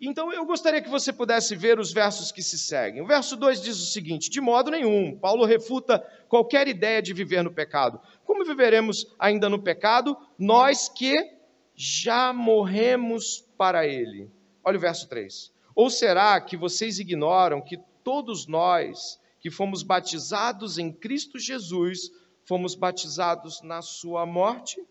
Então, 0.00 0.32
eu 0.32 0.46
gostaria 0.46 0.80
que 0.80 0.88
você 0.88 1.12
pudesse 1.12 1.54
ver 1.54 1.78
os 1.78 1.92
versos 1.92 2.32
que 2.32 2.42
se 2.42 2.58
seguem. 2.58 3.02
O 3.02 3.06
verso 3.06 3.36
2 3.36 3.60
diz 3.60 3.78
o 3.78 3.92
seguinte: 3.92 4.30
De 4.30 4.40
modo 4.40 4.70
nenhum, 4.70 5.18
Paulo 5.18 5.44
refuta 5.44 5.98
qualquer 6.26 6.66
ideia 6.68 7.02
de 7.02 7.12
viver 7.12 7.42
no 7.42 7.52
pecado. 7.52 8.00
Como 8.24 8.42
viveremos 8.42 9.14
ainda 9.18 9.50
no 9.50 9.62
pecado, 9.62 10.16
nós 10.38 10.88
que 10.88 11.38
já 11.82 12.30
morremos 12.30 13.40
para 13.56 13.86
ele. 13.86 14.30
Olha 14.62 14.76
o 14.76 14.80
verso 14.80 15.08
3. 15.08 15.50
Ou 15.74 15.88
será 15.88 16.38
que 16.38 16.54
vocês 16.54 16.98
ignoram 16.98 17.62
que 17.62 17.78
todos 18.04 18.46
nós 18.46 19.18
que 19.40 19.50
fomos 19.50 19.82
batizados 19.82 20.76
em 20.76 20.92
Cristo 20.92 21.38
Jesus, 21.38 22.10
fomos 22.44 22.74
batizados 22.74 23.62
na 23.62 23.80
sua 23.80 24.26
morte? 24.26 24.78
O 24.78 24.86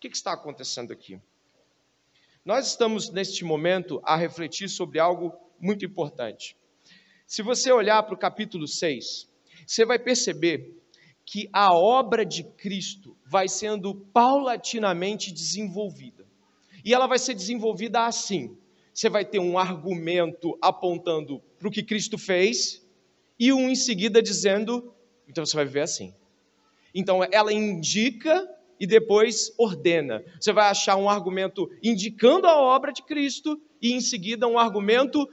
que, 0.00 0.08
está 0.08 0.32
acontecendo 0.32 0.94
aqui? 0.94 1.20
Nós 2.42 2.68
estamos 2.68 3.10
neste 3.10 3.44
momento 3.44 4.00
a 4.02 4.16
refletir 4.16 4.70
sobre 4.70 4.98
algo 4.98 5.34
muito 5.60 5.84
importante. 5.84 6.56
Se 7.26 7.42
você 7.42 7.70
olhar 7.70 8.02
para 8.02 8.14
o 8.14 8.18
capítulo 8.18 8.66
6, 8.66 9.30
você 9.66 9.84
vai 9.84 9.98
perceber 9.98 10.74
que 11.26 11.50
a 11.52 11.74
obra 11.74 12.24
de 12.24 12.44
Cristo 12.44 13.16
vai 13.26 13.48
sendo 13.48 13.94
paulatinamente 14.14 15.32
desenvolvida. 15.32 16.24
E 16.84 16.94
ela 16.94 17.08
vai 17.08 17.18
ser 17.18 17.34
desenvolvida 17.34 18.06
assim: 18.06 18.56
você 18.94 19.10
vai 19.10 19.24
ter 19.24 19.40
um 19.40 19.58
argumento 19.58 20.56
apontando 20.62 21.42
para 21.58 21.66
o 21.66 21.70
que 21.70 21.82
Cristo 21.82 22.16
fez, 22.16 22.80
e 23.38 23.52
um 23.52 23.68
em 23.68 23.74
seguida 23.74 24.22
dizendo, 24.22 24.94
então 25.28 25.44
você 25.44 25.56
vai 25.56 25.66
viver 25.66 25.80
assim. 25.80 26.14
Então 26.94 27.20
ela 27.30 27.52
indica 27.52 28.48
e 28.78 28.86
depois 28.86 29.52
ordena. 29.58 30.24
Você 30.40 30.52
vai 30.52 30.70
achar 30.70 30.96
um 30.96 31.10
argumento 31.10 31.68
indicando 31.82 32.46
a 32.46 32.56
obra 32.56 32.92
de 32.92 33.02
Cristo 33.02 33.60
e 33.82 33.92
em 33.92 34.00
seguida 34.00 34.46
um 34.46 34.58
argumento 34.58 35.28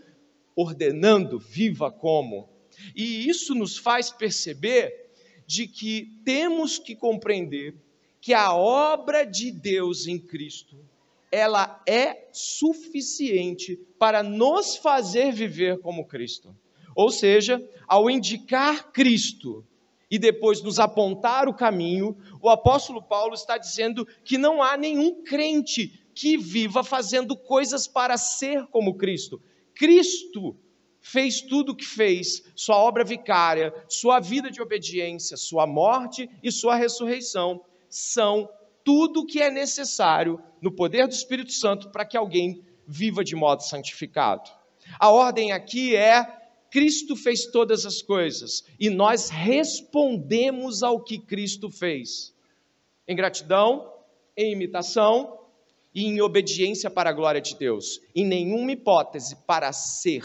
ordenando, 0.55 1.39
viva 1.39 1.91
como. 1.91 2.49
E 2.95 3.29
isso 3.29 3.53
nos 3.53 3.77
faz 3.77 4.09
perceber 4.09 5.02
de 5.45 5.67
que 5.67 6.09
temos 6.23 6.79
que 6.79 6.95
compreender 6.95 7.75
que 8.21 8.33
a 8.33 8.53
obra 8.53 9.25
de 9.25 9.51
Deus 9.51 10.07
em 10.07 10.17
Cristo, 10.17 10.77
ela 11.31 11.81
é 11.87 12.29
suficiente 12.31 13.75
para 13.97 14.23
nos 14.23 14.77
fazer 14.77 15.33
viver 15.33 15.79
como 15.79 16.05
Cristo. 16.05 16.55
Ou 16.95 17.11
seja, 17.11 17.61
ao 17.87 18.09
indicar 18.09 18.91
Cristo 18.91 19.65
e 20.09 20.19
depois 20.19 20.61
nos 20.61 20.79
apontar 20.79 21.49
o 21.49 21.53
caminho, 21.53 22.15
o 22.41 22.49
apóstolo 22.49 23.01
Paulo 23.01 23.33
está 23.33 23.57
dizendo 23.57 24.07
que 24.23 24.37
não 24.37 24.61
há 24.61 24.77
nenhum 24.77 25.23
crente 25.23 25.99
que 26.13 26.37
viva 26.37 26.83
fazendo 26.83 27.35
coisas 27.35 27.87
para 27.87 28.15
ser 28.15 28.67
como 28.67 28.95
Cristo. 28.95 29.41
Cristo 29.73 30.55
fez 31.03 31.41
tudo 31.41 31.73
o 31.73 31.75
que 31.75 31.85
fez, 31.85 32.41
sua 32.55 32.77
obra 32.77 33.03
vicária, 33.03 33.73
sua 33.89 34.21
vida 34.21 34.49
de 34.49 34.61
obediência, 34.61 35.35
sua 35.35 35.67
morte 35.67 36.29
e 36.41 36.49
sua 36.49 36.75
ressurreição 36.75 37.61
são 37.89 38.49
tudo 38.83 39.19
o 39.19 39.25
que 39.25 39.41
é 39.41 39.51
necessário 39.51 40.41
no 40.61 40.71
poder 40.71 41.05
do 41.05 41.13
Espírito 41.13 41.51
Santo 41.51 41.89
para 41.89 42.05
que 42.05 42.17
alguém 42.17 42.63
viva 42.87 43.23
de 43.23 43.35
modo 43.35 43.61
santificado. 43.61 44.49
A 44.97 45.11
ordem 45.11 45.51
aqui 45.51 45.95
é 45.95 46.25
Cristo 46.71 47.15
fez 47.15 47.45
todas 47.45 47.85
as 47.85 48.01
coisas 48.01 48.63
e 48.79 48.89
nós 48.89 49.29
respondemos 49.29 50.83
ao 50.83 51.01
que 51.01 51.19
Cristo 51.19 51.69
fez. 51.69 52.33
Em 53.07 53.15
gratidão, 53.15 53.93
em 54.35 54.53
imitação 54.53 55.37
e 55.93 56.05
em 56.05 56.21
obediência 56.21 56.89
para 56.89 57.09
a 57.09 57.13
glória 57.13 57.41
de 57.41 57.55
Deus. 57.55 58.01
Em 58.15 58.25
nenhuma 58.25 58.71
hipótese 58.71 59.35
para 59.45 59.71
ser, 59.71 60.23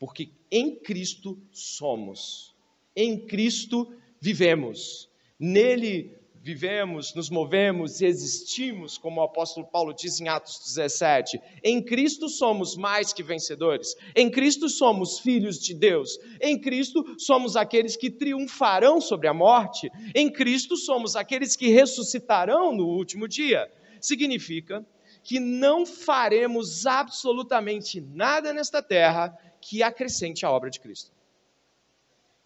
porque 0.00 0.30
em 0.50 0.74
Cristo 0.74 1.38
somos. 1.52 2.54
Em 2.96 3.26
Cristo 3.26 3.92
vivemos. 4.18 5.10
Nele 5.38 6.18
vivemos, 6.42 7.14
nos 7.14 7.28
movemos 7.28 8.00
e 8.00 8.06
existimos, 8.06 8.96
como 8.96 9.20
o 9.20 9.24
apóstolo 9.24 9.66
Paulo 9.66 9.92
diz 9.92 10.18
em 10.18 10.26
Atos 10.26 10.58
17. 10.64 11.38
Em 11.62 11.82
Cristo 11.82 12.30
somos 12.30 12.78
mais 12.78 13.12
que 13.12 13.22
vencedores. 13.22 13.94
Em 14.16 14.30
Cristo 14.30 14.70
somos 14.70 15.18
filhos 15.18 15.58
de 15.58 15.74
Deus. 15.74 16.18
Em 16.40 16.58
Cristo 16.58 17.04
somos 17.18 17.54
aqueles 17.54 17.94
que 17.94 18.10
triunfarão 18.10 19.02
sobre 19.02 19.28
a 19.28 19.34
morte. 19.34 19.90
Em 20.14 20.32
Cristo 20.32 20.78
somos 20.78 21.14
aqueles 21.14 21.54
que 21.54 21.68
ressuscitarão 21.68 22.74
no 22.74 22.86
último 22.86 23.28
dia. 23.28 23.70
Significa 24.00 24.82
que 25.22 25.38
não 25.38 25.84
faremos 25.84 26.86
absolutamente 26.86 28.00
nada 28.00 28.54
nesta 28.54 28.82
terra 28.82 29.36
que 29.60 29.82
acrescente 29.82 30.44
a 30.44 30.50
obra 30.50 30.70
de 30.70 30.80
Cristo. 30.80 31.12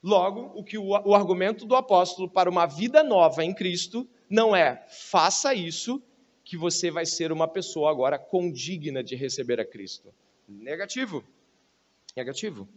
Logo, 0.03 0.53
o 0.59 0.63
que 0.63 0.77
o, 0.77 0.89
o 0.89 1.15
argumento 1.15 1.65
do 1.65 1.75
apóstolo 1.75 2.29
para 2.29 2.51
uma 2.51 2.67
vida 2.67 3.03
nova 3.03 3.43
em 3.45 3.55
Cristo 3.55 4.07
não 4.29 4.55
é 4.55 4.85
faça 4.89 5.55
isso 5.55 6.03
que 6.45 6.57
você 6.57 6.91
vai 6.91 7.07
ser 7.07 7.33
uma 7.33 7.49
pessoa 7.49 7.91
agora 7.91 8.19
condigna 8.19 9.03
de 9.03 9.17
receber 9.17 9.59
a 9.59 9.65
Cristo. 9.65 10.13
Negativo. 10.47 11.25
Negativo. 12.15 12.69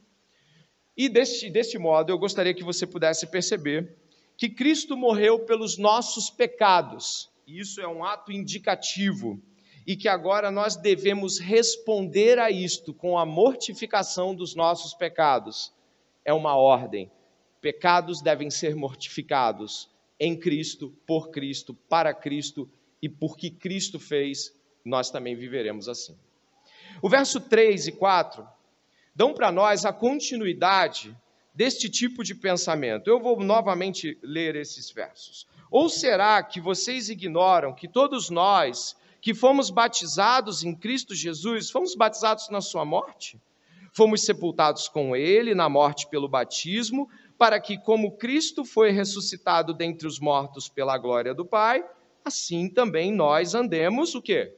E 0.95 1.09
deste, 1.09 1.49
deste 1.49 1.77
modo, 1.77 2.11
eu 2.11 2.17
gostaria 2.17 2.53
que 2.53 2.63
você 2.63 2.87
pudesse 2.87 3.27
perceber 3.27 3.95
que 4.37 4.49
Cristo 4.49 4.95
morreu 4.95 5.39
pelos 5.39 5.77
nossos 5.77 6.29
pecados. 6.29 7.29
E 7.45 7.59
isso 7.59 7.81
é 7.81 7.87
um 7.87 8.03
ato 8.03 8.31
indicativo. 8.31 9.41
E 9.87 9.95
que 9.95 10.07
agora 10.07 10.51
nós 10.51 10.75
devemos 10.75 11.39
responder 11.39 12.37
a 12.37 12.51
isto 12.51 12.93
com 12.93 13.17
a 13.17 13.25
mortificação 13.25 14.35
dos 14.35 14.53
nossos 14.53 14.93
pecados. 14.93 15.73
É 16.23 16.33
uma 16.33 16.55
ordem 16.55 17.09
pecados 17.61 18.21
devem 18.21 18.49
ser 18.49 18.75
mortificados 18.75 19.89
em 20.19 20.37
Cristo, 20.37 20.95
por 21.05 21.29
Cristo, 21.29 21.73
para 21.89 22.13
Cristo 22.13 22.69
e 23.01 23.09
porque 23.09 23.49
Cristo 23.49 23.99
fez, 23.99 24.55
nós 24.85 25.09
também 25.09 25.35
viveremos 25.35 25.87
assim. 25.89 26.17
O 27.01 27.09
verso 27.09 27.39
3 27.39 27.87
e 27.87 27.91
4 27.91 28.47
dão 29.13 29.33
para 29.33 29.51
nós 29.51 29.85
a 29.85 29.93
continuidade 29.93 31.15
deste 31.53 31.89
tipo 31.89 32.23
de 32.23 32.33
pensamento. 32.33 33.09
Eu 33.09 33.19
vou 33.19 33.39
novamente 33.43 34.17
ler 34.21 34.55
esses 34.55 34.89
versos. 34.89 35.47
Ou 35.69 35.89
será 35.89 36.41
que 36.41 36.61
vocês 36.61 37.09
ignoram 37.09 37.73
que 37.73 37.87
todos 37.87 38.29
nós 38.29 38.95
que 39.27 39.33
fomos 39.33 39.69
batizados 39.69 40.63
em 40.63 40.73
Cristo 40.73 41.13
Jesus, 41.13 41.69
fomos 41.69 41.95
batizados 41.95 42.47
na 42.49 42.61
sua 42.61 42.85
morte? 42.85 43.37
Fomos 43.91 44.23
sepultados 44.23 44.87
com 44.87 45.17
ele 45.17 45.53
na 45.53 45.67
morte 45.67 46.07
pelo 46.07 46.29
batismo, 46.29 47.09
para 47.37 47.59
que, 47.59 47.77
como 47.77 48.15
Cristo 48.15 48.63
foi 48.63 48.89
ressuscitado 48.91 49.73
dentre 49.73 50.07
os 50.07 50.17
mortos 50.17 50.69
pela 50.69 50.97
glória 50.97 51.33
do 51.33 51.45
Pai, 51.45 51.83
assim 52.23 52.69
também 52.69 53.11
nós 53.11 53.53
andemos 53.53 54.15
o 54.15 54.21
quê? 54.21 54.55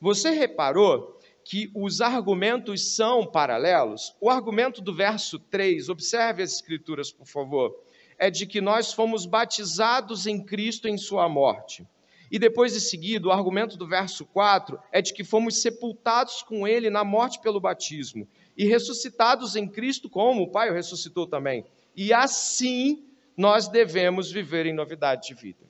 Você 0.00 0.30
reparou 0.30 1.16
que 1.44 1.70
os 1.72 2.00
argumentos 2.00 2.96
são 2.96 3.24
paralelos? 3.24 4.16
O 4.20 4.28
argumento 4.28 4.82
do 4.82 4.92
verso 4.92 5.38
3, 5.38 5.88
observe 5.88 6.42
as 6.42 6.54
escrituras, 6.54 7.12
por 7.12 7.28
favor, 7.28 7.72
é 8.18 8.28
de 8.28 8.48
que 8.48 8.60
nós 8.60 8.92
fomos 8.92 9.26
batizados 9.26 10.26
em 10.26 10.44
Cristo 10.44 10.88
em 10.88 10.98
sua 10.98 11.28
morte. 11.28 11.86
E 12.30 12.38
depois 12.38 12.72
de 12.72 12.80
seguido, 12.80 13.28
o 13.28 13.32
argumento 13.32 13.76
do 13.76 13.86
verso 13.86 14.24
4 14.24 14.78
é 14.92 15.02
de 15.02 15.12
que 15.12 15.24
fomos 15.24 15.60
sepultados 15.60 16.42
com 16.42 16.66
ele 16.66 16.88
na 16.88 17.02
morte 17.02 17.40
pelo 17.40 17.60
batismo 17.60 18.28
e 18.56 18.64
ressuscitados 18.66 19.56
em 19.56 19.66
Cristo, 19.66 20.08
como 20.08 20.42
o 20.42 20.50
Pai 20.50 20.70
o 20.70 20.74
ressuscitou 20.74 21.26
também. 21.26 21.64
E 21.96 22.12
assim 22.12 23.04
nós 23.36 23.66
devemos 23.66 24.30
viver 24.30 24.66
em 24.66 24.72
novidade 24.72 25.28
de 25.28 25.34
vida. 25.34 25.68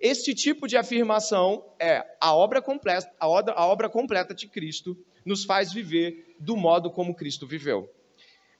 Este 0.00 0.34
tipo 0.34 0.68
de 0.68 0.76
afirmação 0.76 1.64
é 1.78 2.04
a 2.20 2.34
obra 2.34 2.62
completa, 2.62 3.10
a 3.18 3.28
obra, 3.28 3.54
a 3.54 3.66
obra 3.66 3.88
completa 3.88 4.34
de 4.34 4.46
Cristo 4.46 4.96
nos 5.24 5.44
faz 5.44 5.72
viver 5.72 6.36
do 6.38 6.56
modo 6.56 6.90
como 6.90 7.14
Cristo 7.14 7.46
viveu. 7.46 7.90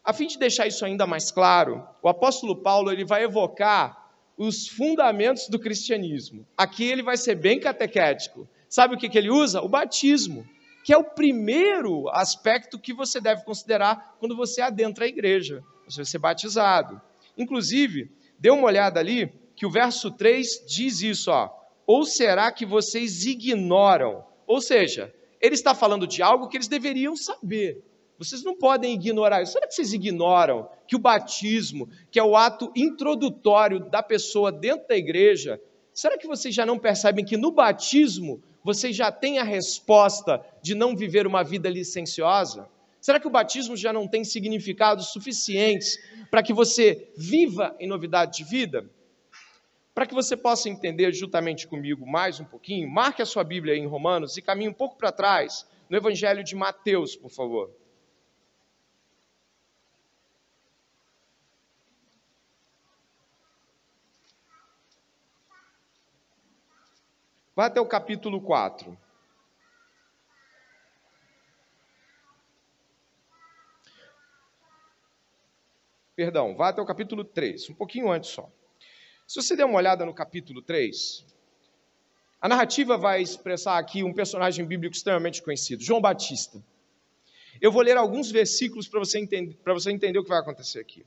A 0.02 0.12
fim 0.12 0.26
de 0.26 0.38
deixar 0.38 0.66
isso 0.66 0.84
ainda 0.84 1.06
mais 1.06 1.30
claro, 1.30 1.86
o 2.02 2.08
apóstolo 2.08 2.56
Paulo 2.56 2.90
ele 2.90 3.04
vai 3.04 3.22
evocar 3.22 3.99
os 4.46 4.66
fundamentos 4.68 5.48
do 5.48 5.59
cristianismo. 5.59 6.46
Aqui 6.57 6.85
ele 6.85 7.03
vai 7.03 7.16
ser 7.16 7.35
bem 7.35 7.61
catequético. 7.61 8.48
Sabe 8.68 8.94
o 8.94 8.98
que, 8.98 9.09
que 9.09 9.18
ele 9.18 9.31
usa? 9.31 9.61
O 9.61 9.68
batismo 9.68 10.46
que 10.83 10.94
é 10.94 10.96
o 10.96 11.05
primeiro 11.05 12.09
aspecto 12.09 12.79
que 12.79 12.92
você 12.92 13.20
deve 13.20 13.44
considerar 13.44 14.16
quando 14.18 14.35
você 14.35 14.62
adentra 14.62 15.05
a 15.05 15.09
igreja, 15.09 15.62
você 15.87 15.98
vai 15.98 16.05
ser 16.07 16.18
batizado. 16.18 17.00
Inclusive, 17.37 18.11
dê 18.38 18.50
uma 18.50 18.66
olhada 18.66 18.98
ali, 18.98 19.31
que 19.55 19.66
o 19.66 19.70
verso 19.70 20.11
3 20.11 20.64
diz 20.66 21.03
isso, 21.03 21.31
ó. 21.31 21.50
Ou 21.87 22.07
será 22.07 22.50
que 22.50 22.64
vocês 22.64 23.26
ignoram? 23.26 24.24
Ou 24.46 24.61
seja, 24.61 25.12
ele 25.40 25.55
está 25.55 25.74
falando 25.74 26.07
de 26.07 26.22
algo 26.22 26.48
que 26.48 26.57
eles 26.57 26.68
deveriam 26.68 27.14
saber. 27.14 27.85
Vocês 28.20 28.44
não 28.44 28.54
podem 28.54 28.92
ignorar 28.92 29.40
isso. 29.40 29.52
Será 29.52 29.66
que 29.66 29.74
vocês 29.74 29.94
ignoram 29.94 30.68
que 30.87 30.94
o 30.94 30.98
batismo, 30.98 31.88
que 32.11 32.18
é 32.18 32.22
o 32.22 32.37
ato 32.37 32.70
introdutório 32.76 33.80
da 33.80 34.02
pessoa 34.02 34.52
dentro 34.52 34.87
da 34.87 34.94
igreja, 34.94 35.59
será 35.90 36.18
que 36.18 36.26
vocês 36.26 36.54
já 36.54 36.66
não 36.66 36.78
percebem 36.78 37.24
que 37.24 37.38
no 37.38 37.50
batismo 37.50 38.42
você 38.62 38.92
já 38.92 39.11
tem 39.11 39.38
a 39.38 39.42
resposta 39.42 40.44
de 40.61 40.74
não 40.74 40.94
viver 40.94 41.26
uma 41.26 41.42
vida 41.42 41.70
licenciosa? 41.70 42.68
Será 43.00 43.18
que 43.18 43.26
o 43.26 43.30
batismo 43.30 43.74
já 43.74 43.90
não 43.90 44.06
tem 44.06 44.22
significados 44.22 45.06
suficientes 45.14 45.98
para 46.30 46.42
que 46.42 46.52
você 46.52 47.11
viva 47.16 47.74
em 47.80 47.88
novidade 47.88 48.37
de 48.37 48.44
vida? 48.44 48.85
Para 49.94 50.04
que 50.04 50.12
você 50.12 50.37
possa 50.37 50.68
entender 50.68 51.11
juntamente 51.14 51.66
comigo 51.66 52.06
mais 52.06 52.38
um 52.38 52.44
pouquinho, 52.44 52.87
marque 52.87 53.22
a 53.22 53.26
sua 53.26 53.42
Bíblia 53.42 53.74
em 53.74 53.87
Romanos 53.87 54.37
e 54.37 54.42
caminhe 54.42 54.68
um 54.68 54.74
pouco 54.74 54.98
para 54.98 55.11
trás, 55.11 55.66
no 55.88 55.96
Evangelho 55.96 56.44
de 56.44 56.54
Mateus, 56.54 57.16
por 57.16 57.30
favor. 57.30 57.79
Vá 67.61 67.66
até 67.66 67.79
o 67.79 67.85
capítulo 67.85 68.40
4. 68.40 68.99
Perdão, 76.16 76.57
vá 76.57 76.70
até 76.70 76.81
o 76.81 76.87
capítulo 76.87 77.23
3, 77.23 77.68
um 77.68 77.75
pouquinho 77.75 78.11
antes 78.11 78.31
só. 78.31 78.51
Se 79.29 79.42
você 79.42 79.55
der 79.55 79.66
uma 79.66 79.77
olhada 79.77 80.07
no 80.07 80.14
capítulo 80.14 80.62
3, 80.62 81.27
a 82.40 82.49
narrativa 82.49 82.96
vai 82.96 83.20
expressar 83.20 83.77
aqui 83.77 84.03
um 84.03 84.14
personagem 84.14 84.64
bíblico 84.64 84.96
extremamente 84.96 85.42
conhecido, 85.42 85.83
João 85.83 86.01
Batista. 86.01 86.64
Eu 87.61 87.70
vou 87.70 87.83
ler 87.83 87.99
alguns 87.99 88.31
versículos 88.31 88.88
para 88.88 89.01
você, 89.01 89.18
entender, 89.18 89.59
você 89.62 89.90
entender 89.92 90.18
o 90.18 90.23
que 90.23 90.31
vai 90.31 90.40
acontecer 90.40 90.81
aqui. 90.81 91.05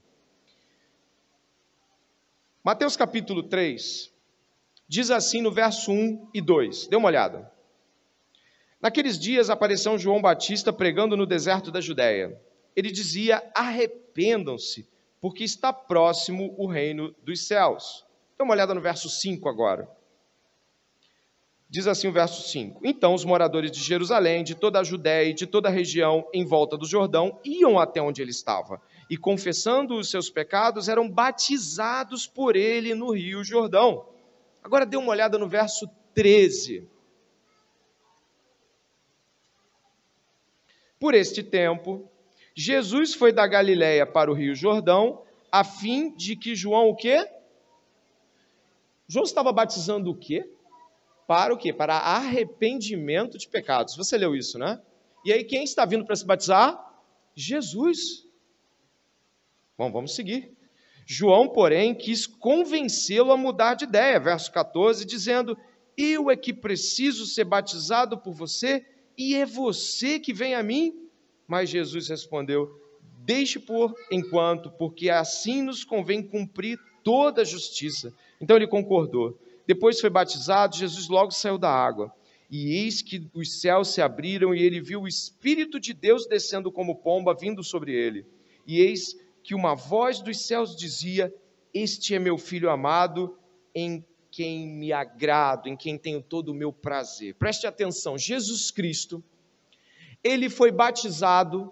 Mateus 2.63 2.95
capítulo 2.95 3.41
3, 3.41 4.12
Diz 4.87 5.09
assim 5.09 5.41
no 5.41 5.51
verso 5.51 5.91
1 5.91 6.29
e 6.33 6.41
2. 6.41 6.87
Dê 6.87 6.95
uma 6.95 7.07
olhada. 7.07 7.51
Naqueles 8.81 9.17
dias 9.17 9.49
apareceu 9.49 9.97
João 9.97 10.21
Batista 10.21 10.73
pregando 10.73 11.15
no 11.15 11.25
deserto 11.25 11.71
da 11.71 11.79
Judéia. 11.79 12.37
Ele 12.75 12.91
dizia: 12.91 13.41
Arrependam-se, 13.55 14.87
porque 15.21 15.43
está 15.43 15.71
próximo 15.71 16.53
o 16.57 16.67
reino 16.67 17.15
dos 17.23 17.47
céus. 17.47 18.05
Dê 18.37 18.43
uma 18.43 18.53
olhada 18.53 18.73
no 18.73 18.81
verso 18.81 19.09
5 19.09 19.47
agora. 19.47 19.89
Diz 21.69 21.87
assim 21.87 22.07
o 22.07 22.11
verso 22.11 22.47
5: 22.49 22.81
Então 22.83 23.15
os 23.15 23.25
moradores 23.25 23.71
de 23.71 23.79
Jerusalém, 23.79 24.43
de 24.43 24.53
toda 24.53 24.79
a 24.79 24.83
Judéia 24.83 25.29
e 25.29 25.33
de 25.33 25.47
toda 25.47 25.69
a 25.69 25.71
região 25.71 26.27
em 26.33 26.45
volta 26.45 26.77
do 26.77 26.85
Jordão 26.85 27.39
iam 27.43 27.79
até 27.79 27.99
onde 28.01 28.21
ele 28.21 28.31
estava, 28.31 28.81
e 29.09 29.17
confessando 29.17 29.95
os 29.97 30.11
seus 30.11 30.29
pecados, 30.29 30.87
eram 30.87 31.09
batizados 31.09 32.27
por 32.27 32.55
ele 32.55 32.93
no 32.93 33.11
rio 33.11 33.43
Jordão. 33.43 34.12
Agora 34.63 34.85
dê 34.85 34.97
uma 34.97 35.11
olhada 35.11 35.37
no 35.37 35.47
verso 35.47 35.87
13. 36.13 36.89
Por 40.99 41.13
este 41.13 41.43
tempo, 41.43 42.09
Jesus 42.55 43.13
foi 43.13 43.33
da 43.33 43.45
Galiléia 43.45 44.05
para 44.05 44.31
o 44.31 44.33
rio 44.33 44.55
Jordão, 44.55 45.23
a 45.51 45.63
fim 45.63 46.15
de 46.15 46.35
que 46.35 46.55
João 46.55 46.89
o 46.89 46.95
quê? 46.95 47.29
João 49.07 49.25
estava 49.25 49.51
batizando 49.51 50.09
o 50.09 50.15
quê? 50.15 50.49
para 51.27 51.53
o 51.53 51.57
quê? 51.57 51.71
Para 51.73 51.95
arrependimento 51.97 53.37
de 53.37 53.47
pecados. 53.47 53.95
Você 53.95 54.17
leu 54.17 54.35
isso, 54.35 54.57
né? 54.59 54.81
E 55.25 55.31
aí 55.31 55.43
quem 55.43 55.63
está 55.63 55.85
vindo 55.85 56.05
para 56.05 56.15
se 56.15 56.25
batizar? 56.25 56.77
Jesus. 57.35 58.27
Bom, 59.77 59.91
vamos 59.91 60.15
seguir. 60.15 60.55
João, 61.05 61.49
porém, 61.49 61.93
quis 61.93 62.25
convencê-lo 62.25 63.31
a 63.31 63.37
mudar 63.37 63.73
de 63.73 63.85
ideia, 63.85 64.19
verso 64.19 64.51
14, 64.51 65.05
dizendo: 65.05 65.57
Eu 65.97 66.29
é 66.31 66.35
que 66.35 66.53
preciso 66.53 67.25
ser 67.25 67.43
batizado 67.43 68.17
por 68.17 68.33
você, 68.33 68.85
e 69.17 69.35
é 69.35 69.45
você 69.45 70.19
que 70.19 70.33
vem 70.33 70.55
a 70.55 70.63
mim? 70.63 70.93
Mas 71.47 71.69
Jesus 71.69 72.07
respondeu: 72.07 72.69
Deixe 73.19 73.59
por 73.59 73.93
enquanto, 74.11 74.71
porque 74.71 75.09
assim 75.09 75.61
nos 75.61 75.83
convém 75.83 76.21
cumprir 76.21 76.79
toda 77.03 77.41
a 77.41 77.45
justiça. 77.45 78.13
Então 78.39 78.55
ele 78.55 78.67
concordou. 78.67 79.37
Depois 79.65 79.99
foi 79.99 80.09
batizado, 80.09 80.75
Jesus 80.75 81.07
logo 81.07 81.31
saiu 81.31 81.57
da 81.57 81.69
água. 81.69 82.13
E 82.49 82.75
eis 82.75 83.01
que 83.01 83.29
os 83.33 83.61
céus 83.61 83.89
se 83.89 84.01
abriram 84.01 84.53
e 84.53 84.61
ele 84.61 84.79
viu 84.79 85.01
o 85.01 85.07
Espírito 85.07 85.79
de 85.79 85.93
Deus 85.93 86.27
descendo 86.27 86.71
como 86.71 86.97
pomba 86.97 87.33
vindo 87.33 87.63
sobre 87.63 87.93
ele. 87.93 88.25
E 88.67 88.79
eis 88.79 89.15
que 89.43 89.53
uma 89.53 89.75
voz 89.75 90.21
dos 90.21 90.45
céus 90.45 90.75
dizia: 90.75 91.33
Este 91.73 92.15
é 92.15 92.19
meu 92.19 92.37
filho 92.37 92.69
amado, 92.69 93.37
em 93.75 94.05
quem 94.31 94.67
me 94.67 94.91
agrado, 94.91 95.67
em 95.67 95.75
quem 95.75 95.97
tenho 95.97 96.21
todo 96.21 96.49
o 96.49 96.55
meu 96.55 96.71
prazer. 96.71 97.35
Preste 97.35 97.67
atenção, 97.67 98.17
Jesus 98.17 98.71
Cristo, 98.71 99.23
ele 100.23 100.49
foi 100.49 100.71
batizado 100.71 101.71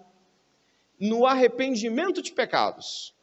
no 1.00 1.26
arrependimento 1.26 2.22
de 2.22 2.32
pecados. 2.32 3.14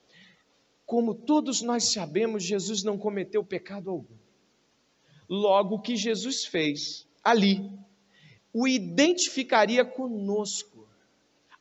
Como 0.85 1.13
todos 1.13 1.62
nós 1.62 1.93
sabemos, 1.93 2.43
Jesus 2.43 2.83
não 2.83 2.97
cometeu 2.97 3.43
pecado 3.43 3.89
algum. 3.89 4.17
Logo, 5.29 5.75
o 5.75 5.81
que 5.81 5.95
Jesus 5.95 6.43
fez 6.45 7.07
ali 7.23 7.69
o 8.53 8.67
identificaria 8.67 9.85
conosco. 9.85 10.88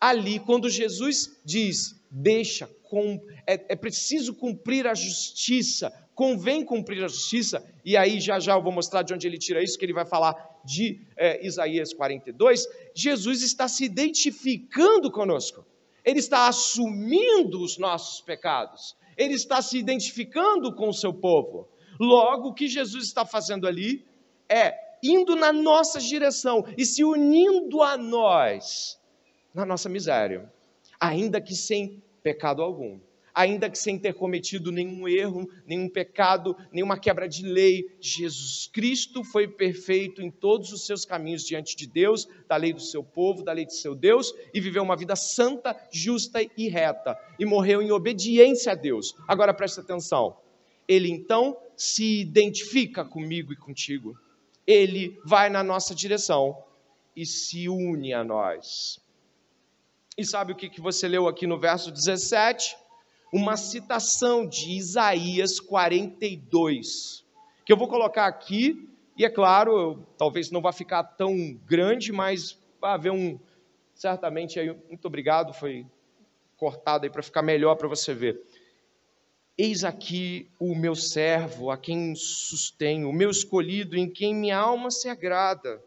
Ali, 0.00 0.38
quando 0.38 0.70
Jesus 0.70 1.40
diz: 1.44 1.98
Deixa, 2.10 2.66
com, 2.84 3.20
é, 3.46 3.72
é 3.72 3.76
preciso 3.76 4.34
cumprir 4.34 4.86
a 4.86 4.94
justiça, 4.94 5.92
convém 6.14 6.64
cumprir 6.64 7.04
a 7.04 7.08
justiça, 7.08 7.64
e 7.84 7.96
aí 7.96 8.20
já 8.20 8.38
já 8.40 8.54
eu 8.54 8.62
vou 8.62 8.72
mostrar 8.72 9.02
de 9.02 9.12
onde 9.12 9.26
ele 9.26 9.38
tira 9.38 9.62
isso, 9.62 9.78
que 9.78 9.84
ele 9.84 9.92
vai 9.92 10.06
falar 10.06 10.34
de 10.64 11.00
é, 11.16 11.44
Isaías 11.44 11.92
42. 11.92 12.66
Jesus 12.94 13.42
está 13.42 13.68
se 13.68 13.84
identificando 13.84 15.10
conosco, 15.10 15.66
ele 16.04 16.18
está 16.18 16.48
assumindo 16.48 17.60
os 17.60 17.76
nossos 17.76 18.20
pecados, 18.20 18.96
ele 19.16 19.34
está 19.34 19.60
se 19.60 19.76
identificando 19.78 20.74
com 20.74 20.88
o 20.88 20.94
seu 20.94 21.12
povo. 21.12 21.68
Logo, 22.00 22.48
o 22.48 22.54
que 22.54 22.68
Jesus 22.68 23.04
está 23.04 23.26
fazendo 23.26 23.66
ali 23.66 24.06
é 24.48 24.74
indo 25.02 25.36
na 25.36 25.52
nossa 25.52 26.00
direção 26.00 26.64
e 26.76 26.86
se 26.86 27.04
unindo 27.04 27.82
a 27.82 27.96
nós 27.96 28.97
na 29.58 29.66
nossa 29.66 29.88
miséria, 29.88 30.50
ainda 31.00 31.40
que 31.40 31.54
sem 31.54 32.02
pecado 32.22 32.62
algum, 32.62 33.00
ainda 33.34 33.68
que 33.68 33.78
sem 33.78 33.98
ter 33.98 34.14
cometido 34.14 34.70
nenhum 34.72 35.08
erro, 35.08 35.48
nenhum 35.66 35.88
pecado, 35.88 36.56
nenhuma 36.72 36.98
quebra 36.98 37.28
de 37.28 37.44
lei. 37.44 37.84
Jesus 38.00 38.68
Cristo 38.72 39.22
foi 39.22 39.46
perfeito 39.46 40.22
em 40.22 40.30
todos 40.30 40.72
os 40.72 40.86
seus 40.86 41.04
caminhos 41.04 41.44
diante 41.44 41.76
de 41.76 41.86
Deus, 41.86 42.28
da 42.48 42.56
lei 42.56 42.72
do 42.72 42.80
seu 42.80 43.02
povo, 43.02 43.42
da 43.42 43.52
lei 43.52 43.64
do 43.64 43.72
seu 43.72 43.94
Deus, 43.94 44.32
e 44.54 44.60
viveu 44.60 44.82
uma 44.82 44.96
vida 44.96 45.14
santa, 45.16 45.76
justa 45.92 46.40
e 46.56 46.68
reta, 46.68 47.18
e 47.38 47.44
morreu 47.44 47.82
em 47.82 47.90
obediência 47.90 48.72
a 48.72 48.74
Deus. 48.74 49.14
Agora 49.26 49.54
preste 49.54 49.80
atenção. 49.80 50.36
Ele 50.86 51.10
então 51.10 51.56
se 51.76 52.20
identifica 52.20 53.04
comigo 53.04 53.52
e 53.52 53.56
contigo. 53.56 54.16
Ele 54.66 55.18
vai 55.24 55.48
na 55.50 55.62
nossa 55.62 55.94
direção 55.94 56.56
e 57.14 57.26
se 57.26 57.68
une 57.68 58.12
a 58.12 58.22
nós. 58.22 59.00
E 60.18 60.24
sabe 60.24 60.52
o 60.52 60.56
que, 60.56 60.80
você 60.80 61.06
leu 61.06 61.28
aqui 61.28 61.46
no 61.46 61.60
verso 61.60 61.92
17? 61.92 62.76
Uma 63.32 63.56
citação 63.56 64.44
de 64.44 64.72
Isaías 64.72 65.60
42, 65.60 67.24
que 67.64 67.72
eu 67.72 67.76
vou 67.76 67.86
colocar 67.86 68.26
aqui, 68.26 68.90
e 69.16 69.24
é 69.24 69.30
claro, 69.30 70.04
talvez 70.18 70.50
não 70.50 70.60
vá 70.60 70.72
ficar 70.72 71.04
tão 71.04 71.54
grande, 71.64 72.10
mas 72.10 72.58
vai 72.80 72.94
haver 72.94 73.12
um, 73.12 73.38
certamente 73.94 74.58
aí, 74.58 74.76
muito 74.88 75.06
obrigado, 75.06 75.52
foi 75.52 75.86
cortado 76.56 77.04
aí 77.04 77.10
para 77.10 77.22
ficar 77.22 77.42
melhor 77.42 77.76
para 77.76 77.86
você 77.86 78.12
ver. 78.12 78.42
Eis 79.56 79.84
aqui 79.84 80.50
o 80.58 80.74
meu 80.74 80.96
servo, 80.96 81.70
a 81.70 81.78
quem 81.78 82.16
sustenho, 82.16 83.08
o 83.08 83.12
meu 83.12 83.30
escolhido, 83.30 83.96
em 83.96 84.10
quem 84.10 84.34
minha 84.34 84.58
alma 84.58 84.90
se 84.90 85.08
agrada. 85.08 85.80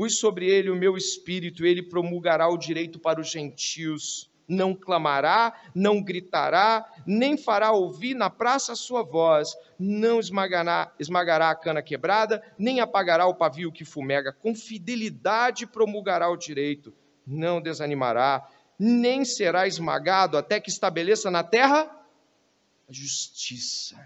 Pus 0.00 0.18
sobre 0.18 0.46
ele 0.46 0.70
o 0.70 0.74
meu 0.74 0.96
espírito, 0.96 1.66
ele 1.66 1.82
promulgará 1.82 2.48
o 2.48 2.56
direito 2.56 2.98
para 2.98 3.20
os 3.20 3.30
gentios. 3.30 4.30
Não 4.48 4.74
clamará, 4.74 5.52
não 5.74 6.02
gritará, 6.02 6.90
nem 7.04 7.36
fará 7.36 7.72
ouvir 7.72 8.14
na 8.14 8.30
praça 8.30 8.72
a 8.72 8.76
sua 8.76 9.02
voz. 9.02 9.54
Não 9.78 10.18
esmagará, 10.18 10.90
esmagará 10.98 11.50
a 11.50 11.54
cana 11.54 11.82
quebrada, 11.82 12.42
nem 12.58 12.80
apagará 12.80 13.26
o 13.26 13.34
pavio 13.34 13.70
que 13.70 13.84
fumega. 13.84 14.32
Com 14.32 14.54
fidelidade 14.54 15.66
promulgará 15.66 16.30
o 16.30 16.36
direito. 16.38 16.94
Não 17.26 17.60
desanimará, 17.60 18.48
nem 18.78 19.22
será 19.22 19.66
esmagado 19.66 20.38
até 20.38 20.58
que 20.58 20.70
estabeleça 20.70 21.30
na 21.30 21.44
terra 21.44 21.82
a 22.88 22.90
justiça. 22.90 24.00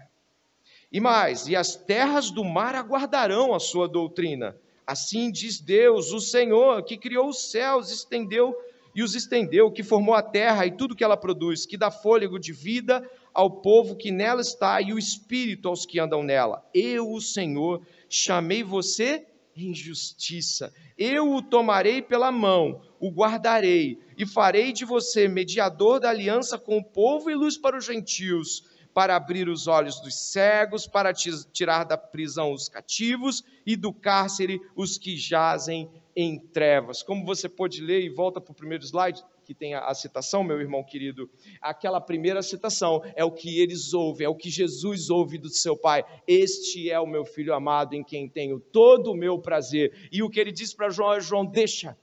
E 0.91 0.99
mais, 0.99 1.47
e 1.47 1.55
as 1.55 1.73
terras 1.73 2.31
do 2.31 2.43
mar 2.43 2.75
aguardarão 2.75 3.55
a 3.55 3.61
sua 3.61 3.87
doutrina. 3.87 4.57
Assim 4.85 5.31
diz 5.31 5.59
Deus, 5.59 6.11
o 6.11 6.19
Senhor, 6.19 6.83
que 6.83 6.97
criou 6.97 7.29
os 7.29 7.49
céus, 7.49 7.91
estendeu 7.91 8.55
e 8.93 9.03
os 9.03 9.15
estendeu, 9.15 9.71
que 9.71 9.83
formou 9.83 10.13
a 10.13 10.21
terra 10.21 10.65
e 10.65 10.71
tudo 10.71 10.95
que 10.95 11.03
ela 11.03 11.17
produz, 11.17 11.65
que 11.65 11.77
dá 11.77 11.91
fôlego 11.91 12.39
de 12.39 12.53
vida 12.53 13.07
ao 13.33 13.49
povo 13.49 13.95
que 13.95 14.11
nela 14.11 14.41
está 14.41 14.79
e 14.81 14.93
o 14.93 14.99
espírito 14.99 15.67
aos 15.67 15.85
que 15.85 15.99
andam 15.99 16.23
nela. 16.23 16.63
Eu, 16.73 17.11
o 17.11 17.19
Senhor, 17.19 17.81
chamei 18.07 18.63
você 18.63 19.25
em 19.55 19.73
justiça. 19.73 20.73
Eu 20.97 21.33
o 21.33 21.41
tomarei 21.41 22.01
pela 22.01 22.31
mão, 22.31 22.81
o 22.99 23.09
guardarei 23.09 23.99
e 24.17 24.25
farei 24.25 24.71
de 24.71 24.85
você 24.85 25.27
mediador 25.27 25.99
da 25.99 26.09
aliança 26.09 26.57
com 26.57 26.77
o 26.77 26.83
povo 26.83 27.29
e 27.29 27.35
luz 27.35 27.57
para 27.57 27.77
os 27.77 27.85
gentios 27.85 28.74
para 28.95 29.13
abrir 29.13 29.49
os 29.49 29.67
olhos 29.67 29.99
dos 29.99 30.15
cegos, 30.15 30.87
para 30.87 31.13
tirar 31.13 31.83
da 31.83 31.97
prisão 31.97 32.53
os 32.53 32.69
cativos 32.69 33.43
e 33.65 33.75
do 33.75 33.91
cárcere 33.91 34.57
os 34.73 34.97
que 34.97 35.17
jazem 35.17 35.91
em 36.15 36.39
trevas. 36.39 37.03
Como 37.03 37.25
você 37.25 37.49
pode 37.49 37.81
ler, 37.81 38.05
e 38.05 38.09
volta 38.09 38.39
para 38.39 38.53
o 38.53 38.55
primeiro 38.55 38.85
slide, 38.85 39.21
que 39.43 39.53
tem 39.53 39.73
a, 39.73 39.81
a, 39.81 39.93
citação, 39.93 40.45
meu 40.45 40.61
irmão 40.61 40.81
querido, 40.81 41.29
aquela 41.61 41.99
primeira 41.99 42.41
citação 42.41 43.03
é 43.17 43.23
o 43.25 43.33
que 43.33 43.59
eles 43.59 43.93
ouvem, 43.93 44.27
é 44.27 44.29
o 44.29 44.35
que 44.35 44.49
Jesus 44.49 45.09
ouve 45.09 45.37
do 45.37 45.49
seu 45.49 45.75
Pai. 45.75 46.05
Este 46.25 46.89
é 46.89 46.97
o 46.97 47.05
meu 47.05 47.25
filho 47.25 47.53
amado 47.53 47.95
em 47.95 48.03
quem 48.03 48.29
tenho 48.29 48.61
todo 48.61 49.11
o 49.11 49.15
meu 49.15 49.37
prazer. 49.37 50.07
E 50.09 50.23
o 50.23 50.29
que 50.29 50.39
ele 50.39 50.53
diz 50.53 50.73
para 50.73 50.89
João 50.89 51.13
é: 51.13 51.19
João, 51.19 51.45
deixa, 51.45 51.97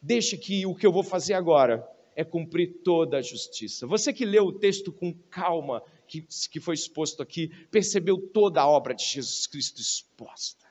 deixa 0.00 0.36
que 0.36 0.64
o 0.64 0.76
que 0.76 0.86
eu 0.86 0.92
vou 0.92 1.02
fazer 1.02 1.34
agora 1.34 1.84
é 2.14 2.24
cumprir 2.24 2.82
toda 2.84 3.18
a 3.18 3.22
justiça. 3.22 3.86
Você 3.86 4.12
que 4.12 4.24
leu 4.24 4.44
o 4.44 4.52
texto 4.52 4.92
com 4.92 5.12
calma, 5.28 5.82
que, 6.10 6.26
que 6.50 6.58
foi 6.58 6.74
exposto 6.74 7.22
aqui, 7.22 7.48
percebeu 7.70 8.18
toda 8.18 8.60
a 8.60 8.68
obra 8.68 8.92
de 8.92 9.04
Jesus 9.04 9.46
Cristo 9.46 9.80
exposta. 9.80 10.66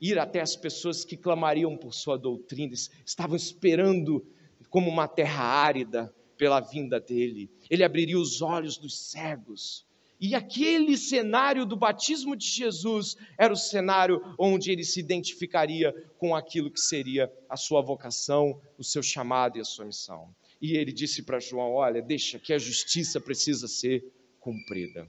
Ir 0.00 0.18
até 0.18 0.40
as 0.40 0.56
pessoas 0.56 1.04
que 1.04 1.16
clamariam 1.16 1.76
por 1.76 1.94
sua 1.94 2.18
doutrina, 2.18 2.74
estavam 2.74 3.36
esperando 3.36 4.26
como 4.68 4.90
uma 4.90 5.06
terra 5.06 5.44
árida 5.44 6.12
pela 6.36 6.60
vinda 6.60 6.98
dele. 6.98 7.48
Ele 7.70 7.84
abriria 7.84 8.18
os 8.18 8.42
olhos 8.42 8.76
dos 8.76 8.98
cegos 8.98 9.86
E 10.20 10.34
aquele 10.34 10.98
cenário 10.98 11.64
do 11.64 11.76
batismo 11.76 12.34
de 12.36 12.46
Jesus 12.46 13.16
era 13.38 13.52
o 13.52 13.56
cenário 13.56 14.20
onde 14.38 14.72
ele 14.72 14.82
se 14.82 14.98
identificaria 14.98 15.92
com 16.18 16.34
aquilo 16.34 16.70
que 16.70 16.80
seria 16.80 17.32
a 17.48 17.56
sua 17.56 17.80
vocação, 17.80 18.60
o 18.76 18.82
seu 18.82 19.02
chamado 19.02 19.56
e 19.56 19.60
a 19.60 19.64
sua 19.64 19.84
missão. 19.84 20.34
E 20.60 20.76
ele 20.76 20.92
disse 20.92 21.22
para 21.22 21.38
João: 21.38 21.74
Olha, 21.74 22.00
deixa 22.02 22.38
que 22.38 22.52
a 22.52 22.58
justiça 22.58 23.20
precisa 23.20 23.68
ser 23.68 24.04
cumprida. 24.40 25.08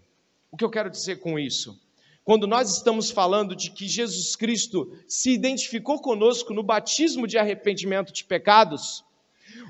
O 0.51 0.57
que 0.57 0.63
eu 0.63 0.69
quero 0.69 0.89
dizer 0.89 1.19
com 1.19 1.37
isso? 1.37 1.79
Quando 2.23 2.45
nós 2.45 2.75
estamos 2.75 3.09
falando 3.09 3.55
de 3.55 3.71
que 3.71 3.87
Jesus 3.87 4.35
Cristo 4.35 4.91
se 5.07 5.31
identificou 5.31 6.01
conosco 6.01 6.53
no 6.53 6.61
batismo 6.61 7.25
de 7.25 7.37
arrependimento 7.37 8.11
de 8.11 8.25
pecados, 8.25 9.03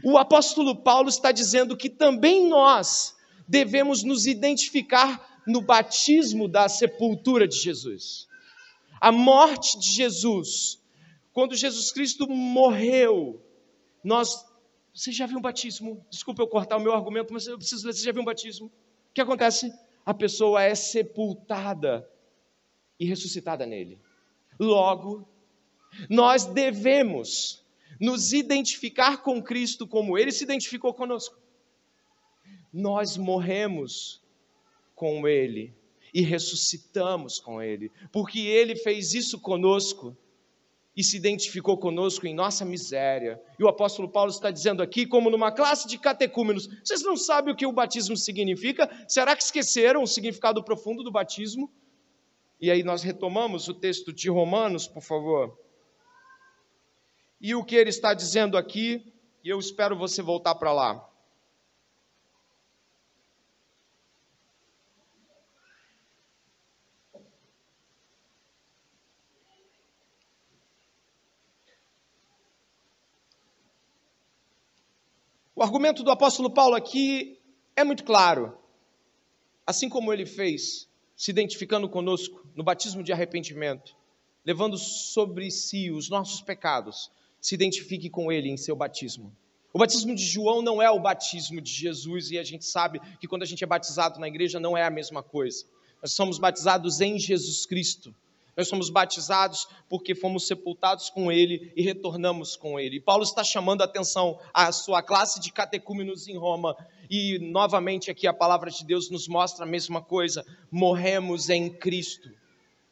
o 0.03 0.17
apóstolo 0.17 0.75
Paulo 0.75 1.09
está 1.09 1.31
dizendo 1.31 1.77
que 1.77 1.89
também 1.89 2.47
nós 2.47 3.15
devemos 3.47 4.03
nos 4.03 4.25
identificar 4.25 5.41
no 5.45 5.61
batismo 5.61 6.47
da 6.47 6.67
sepultura 6.67 7.47
de 7.47 7.55
Jesus. 7.55 8.27
A 8.99 9.11
morte 9.11 9.79
de 9.79 9.91
Jesus, 9.91 10.79
quando 11.31 11.55
Jesus 11.55 11.91
Cristo 11.91 12.27
morreu, 12.27 13.41
nós. 14.03 14.46
Você 14.97 15.11
já 15.11 15.27
viu 15.27 15.37
um 15.37 15.41
batismo? 15.41 16.03
Desculpa 16.09 16.41
eu 16.41 16.47
cortar 16.47 16.75
o 16.75 16.79
meu 16.79 16.91
argumento, 16.91 17.31
mas 17.31 17.45
eu 17.45 17.55
preciso 17.55 17.85
ler. 17.85 17.93
Você 17.93 18.03
já 18.03 18.11
viu 18.11 18.23
um 18.23 18.25
batismo? 18.25 18.65
O 18.65 18.71
que 19.13 19.21
acontece? 19.21 19.71
A 20.03 20.11
pessoa 20.11 20.63
é 20.63 20.73
sepultada 20.73 22.09
e 22.99 23.05
ressuscitada 23.05 23.63
nele. 23.63 23.99
Logo, 24.59 25.29
nós 26.09 26.45
devemos 26.45 27.63
nos 28.01 28.33
identificar 28.33 29.21
com 29.21 29.39
Cristo 29.39 29.85
como 29.85 30.17
ele 30.17 30.31
se 30.31 30.43
identificou 30.43 30.91
conosco. 30.95 31.37
Nós 32.73 33.17
morremos 33.17 34.19
com 34.95 35.27
ele 35.27 35.75
e 36.11 36.21
ressuscitamos 36.21 37.39
com 37.39 37.61
ele, 37.61 37.91
porque 38.11 38.39
ele 38.39 38.75
fez 38.75 39.13
isso 39.13 39.39
conosco 39.39 40.17
e 40.97 41.03
se 41.03 41.15
identificou 41.15 41.77
conosco 41.77 42.25
em 42.25 42.33
nossa 42.33 42.65
miséria. 42.65 43.39
E 43.59 43.63
o 43.63 43.67
apóstolo 43.67 44.09
Paulo 44.09 44.31
está 44.31 44.49
dizendo 44.49 44.81
aqui, 44.81 45.05
como 45.05 45.29
numa 45.29 45.51
classe 45.51 45.87
de 45.87 45.99
catecúmenos: 45.99 46.67
vocês 46.83 47.03
não 47.03 47.15
sabem 47.15 47.53
o 47.53 47.55
que 47.55 47.67
o 47.67 47.71
batismo 47.71 48.17
significa? 48.17 48.89
Será 49.07 49.35
que 49.35 49.43
esqueceram 49.43 50.01
o 50.01 50.07
significado 50.07 50.63
profundo 50.63 51.03
do 51.03 51.11
batismo? 51.11 51.71
E 52.59 52.71
aí 52.71 52.81
nós 52.81 53.03
retomamos 53.03 53.67
o 53.67 53.75
texto 53.75 54.11
de 54.11 54.27
Romanos, 54.27 54.87
por 54.87 55.03
favor. 55.03 55.55
E 57.39 57.53
o 57.53 57.63
que 57.63 57.75
ele 57.75 57.91
está 57.91 58.15
dizendo 58.15 58.57
aqui, 58.57 59.13
e 59.43 59.49
eu 59.49 59.59
espero 59.59 59.95
você 59.95 60.23
voltar 60.23 60.55
para 60.55 60.73
lá. 60.73 61.07
Argumento 75.67 76.01
do 76.01 76.11
apóstolo 76.11 76.49
Paulo 76.49 76.75
aqui 76.75 77.37
é 77.75 77.83
muito 77.83 78.05
claro. 78.05 78.57
Assim 79.65 79.89
como 79.89 80.13
ele 80.13 80.25
fez, 80.25 80.87
se 81.15 81.29
identificando 81.29 81.89
conosco 81.89 82.47
no 82.55 82.63
batismo 82.63 83.03
de 83.03 83.11
arrependimento, 83.11 83.93
levando 84.45 84.77
sobre 84.77 85.51
si 85.51 85.91
os 85.91 86.09
nossos 86.09 86.41
pecados, 86.41 87.11
se 87.41 87.53
identifique 87.53 88.09
com 88.09 88.31
ele 88.31 88.49
em 88.49 88.55
seu 88.55 88.77
batismo. 88.77 89.35
O 89.73 89.77
batismo 89.77 90.15
de 90.15 90.23
João 90.23 90.61
não 90.61 90.81
é 90.81 90.89
o 90.89 91.01
batismo 91.01 91.59
de 91.59 91.71
Jesus 91.71 92.31
e 92.31 92.39
a 92.39 92.43
gente 92.43 92.63
sabe 92.63 93.01
que 93.19 93.27
quando 93.27 93.43
a 93.43 93.45
gente 93.45 93.63
é 93.63 93.67
batizado 93.67 94.21
na 94.21 94.27
igreja 94.27 94.61
não 94.61 94.77
é 94.77 94.83
a 94.83 94.89
mesma 94.89 95.21
coisa. 95.21 95.65
Nós 96.01 96.13
somos 96.13 96.39
batizados 96.39 97.01
em 97.01 97.19
Jesus 97.19 97.65
Cristo. 97.65 98.15
Nós 98.57 98.67
somos 98.67 98.89
batizados 98.89 99.67
porque 99.87 100.15
fomos 100.15 100.47
sepultados 100.47 101.11
com 101.11 101.31
Ele 101.31 101.71
e 101.75 101.83
retornamos 101.83 102.55
com 102.55 102.79
Ele. 102.79 102.97
E 102.97 102.99
Paulo 102.99 103.23
está 103.23 103.43
chamando 103.43 103.83
a 103.83 103.85
atenção 103.85 104.39
à 104.51 104.71
sua 104.71 105.03
classe 105.03 105.39
de 105.39 105.51
catecúmenos 105.51 106.27
em 106.27 106.35
Roma. 106.35 106.75
E 107.07 107.37
novamente 107.37 108.09
aqui 108.09 108.25
a 108.25 108.33
palavra 108.33 108.71
de 108.71 108.83
Deus 108.83 109.11
nos 109.11 109.27
mostra 109.27 109.63
a 109.63 109.67
mesma 109.67 110.01
coisa. 110.01 110.43
Morremos 110.71 111.51
em 111.51 111.69
Cristo, 111.69 112.31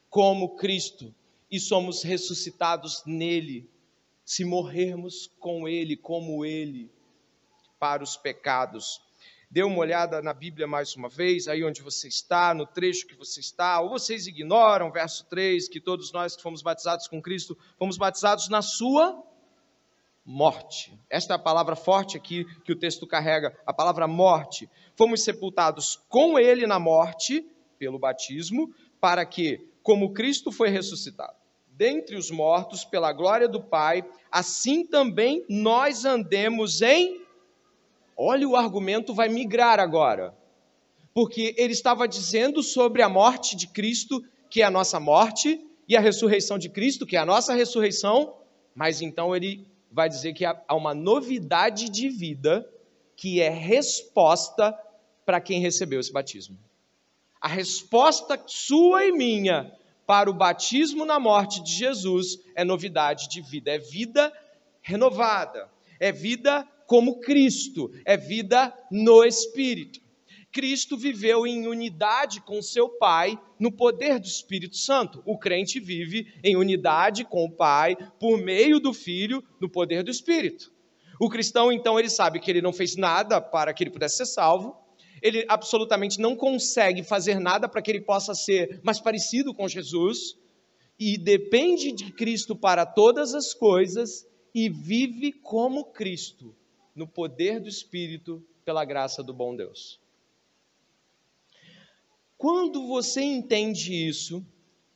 como 0.08 0.56
Cristo, 0.56 1.12
e 1.49 1.60
somos 1.60 2.04
ressuscitados 2.04 3.01
nele 3.04 3.67
se 4.23 4.43
morrermos 4.43 5.30
com 5.39 5.67
Ele, 5.67 5.95
como 5.95 6.45
Ele, 6.45 6.91
para 7.80 8.04
os 8.04 8.17
pecados. 8.17 8.99
Dê 9.49 9.63
uma 9.63 9.77
olhada 9.77 10.21
na 10.21 10.34
Bíblia 10.34 10.67
mais 10.67 10.95
uma 10.95 11.08
vez, 11.08 11.47
aí 11.47 11.63
onde 11.63 11.81
você 11.81 12.08
está, 12.08 12.53
no 12.53 12.65
trecho 12.65 13.08
que 13.08 13.15
você 13.15 13.39
está, 13.39 13.79
ou 13.79 13.89
vocês 13.89 14.27
ignoram, 14.27 14.91
verso 14.91 15.25
3, 15.25 15.67
que 15.69 15.79
todos 15.79 16.12
nós 16.12 16.36
que 16.36 16.41
fomos 16.41 16.62
batizados 16.62 17.08
com 17.08 17.21
Cristo, 17.21 17.58
fomos 17.77 17.97
batizados 17.97 18.49
na 18.49 18.62
Sua 18.62 19.23
morte. 20.25 20.97
Esta 21.10 21.34
é 21.34 21.36
a 21.36 21.39
palavra 21.39 21.75
forte 21.75 22.17
aqui 22.17 22.45
que 22.63 22.71
o 22.71 22.75
texto 22.75 23.05
carrega, 23.05 23.58
a 23.65 23.73
palavra 23.73 24.08
morte. 24.08 24.69
Fomos 24.95 25.23
sepultados 25.23 26.01
com 26.10 26.39
Ele 26.39 26.65
na 26.65 26.79
morte, 26.79 27.45
pelo 27.77 27.99
batismo, 27.99 28.73
para 28.99 29.25
que, 29.25 29.69
como 29.84 30.13
Cristo 30.13 30.51
foi 30.51 30.69
ressuscitado 30.69 31.45
dentre 31.77 32.15
os 32.15 32.31
mortos 32.31 32.86
pela 32.86 33.12
glória 33.12 33.47
do 33.47 33.62
Pai, 33.62 34.03
assim 34.31 34.86
também 34.86 35.45
nós 35.49 36.05
andemos 36.05 36.81
em. 36.81 37.24
Olha, 38.17 38.47
o 38.47 38.56
argumento 38.56 39.13
vai 39.13 39.30
migrar 39.30 39.80
agora. 39.80 40.36
Porque 41.13 41.54
ele 41.58 41.73
estava 41.73 42.08
dizendo 42.08 42.62
sobre 42.62 43.01
a 43.01 43.10
morte 43.10 43.56
de 43.56 43.67
Cristo, 43.67 44.23
que 44.49 44.62
é 44.62 44.65
a 44.65 44.71
nossa 44.71 44.99
morte, 44.99 45.60
e 45.88 45.95
a 45.95 45.99
ressurreição 45.99 46.58
de 46.58 46.69
Cristo, 46.69 47.06
que 47.06 47.15
é 47.15 47.19
a 47.19 47.25
nossa 47.25 47.54
ressurreição, 47.54 48.36
mas 48.73 49.01
então 49.01 49.36
ele 49.36 49.67
vai 49.91 50.10
dizer 50.10 50.34
que 50.34 50.43
há 50.43 50.75
uma 50.75 50.93
novidade 50.93 51.89
de 51.89 52.10
vida 52.10 52.67
que 53.15 53.41
é 53.41 53.49
resposta 53.49 54.78
para 55.25 55.39
quem 55.39 55.62
recebeu 55.62 55.99
esse 55.99 56.12
batismo. 56.12 56.58
A 57.39 57.47
resposta 57.47 58.41
sua 58.45 59.06
e 59.06 59.12
minha 59.12 59.71
para 60.06 60.30
o 60.30 60.34
batismo 60.34 61.06
na 61.06 61.19
morte 61.19 61.63
de 61.63 61.71
Jesus 61.71 62.39
é 62.56 62.63
novidade 62.63 63.30
de 63.30 63.41
vida, 63.41 63.71
é 63.71 63.78
vida 63.78 64.34
renovada, 64.82 65.69
é 65.99 66.12
vida 66.12 66.67
como 66.85 67.19
Cristo, 67.19 67.91
é 68.05 68.15
vida 68.15 68.73
no 68.91 69.23
Espírito. 69.23 69.99
Cristo 70.51 70.95
viveu 70.97 71.45
em 71.45 71.67
unidade 71.67 72.39
com 72.39 72.61
seu 72.61 72.87
Pai 72.87 73.37
no 73.59 73.71
poder 73.71 74.19
do 74.19 74.25
Espírito 74.25 74.77
Santo. 74.77 75.21
O 75.25 75.37
crente 75.37 75.79
vive 75.81 76.33
em 76.41 76.55
unidade 76.55 77.25
com 77.25 77.43
o 77.43 77.51
Pai 77.51 77.97
por 78.19 78.37
meio 78.37 78.79
do 78.79 78.93
Filho 78.93 79.43
no 79.59 79.69
poder 79.69 80.01
do 80.01 80.09
Espírito. 80.09 80.71
O 81.19 81.29
cristão, 81.29 81.71
então, 81.71 81.99
ele 81.99 82.09
sabe 82.09 82.39
que 82.39 82.49
ele 82.49 82.61
não 82.61 82.73
fez 82.73 82.95
nada 82.95 83.41
para 83.41 83.73
que 83.73 83.83
ele 83.83 83.91
pudesse 83.91 84.17
ser 84.17 84.25
salvo, 84.25 84.75
ele 85.21 85.45
absolutamente 85.47 86.19
não 86.19 86.35
consegue 86.35 87.03
fazer 87.03 87.39
nada 87.39 87.67
para 87.67 87.81
que 87.81 87.91
ele 87.91 88.01
possa 88.01 88.33
ser 88.33 88.79
mais 88.83 88.99
parecido 88.99 89.53
com 89.53 89.67
Jesus, 89.67 90.37
e 90.99 91.17
depende 91.17 91.91
de 91.91 92.11
Cristo 92.11 92.55
para 92.55 92.85
todas 92.85 93.33
as 93.33 93.53
coisas 93.53 94.25
e 94.53 94.69
vive 94.69 95.33
como 95.33 95.91
Cristo, 95.91 96.55
no 96.95 97.08
poder 97.08 97.60
do 97.60 97.67
Espírito, 97.67 98.43
pela 98.63 98.86
graça 98.86 99.21
do 99.21 99.34
bom 99.34 99.55
Deus. 99.55 99.99
Quando 102.38 102.88
você 102.88 103.21
entende 103.21 103.93
isso, 103.93 104.45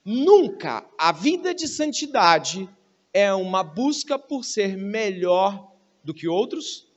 nunca 0.04 0.88
a 0.98 1.12
vida 1.12 1.54
de 1.54 1.68
santidade 1.68 2.70
é 3.14 3.34
uma 3.34 3.64
busca 3.64 4.18
por 4.18 4.44
ser 4.44 4.78
melhor 4.78 5.72
do 6.04 6.14
que 6.14 6.28
outros, 6.28 6.88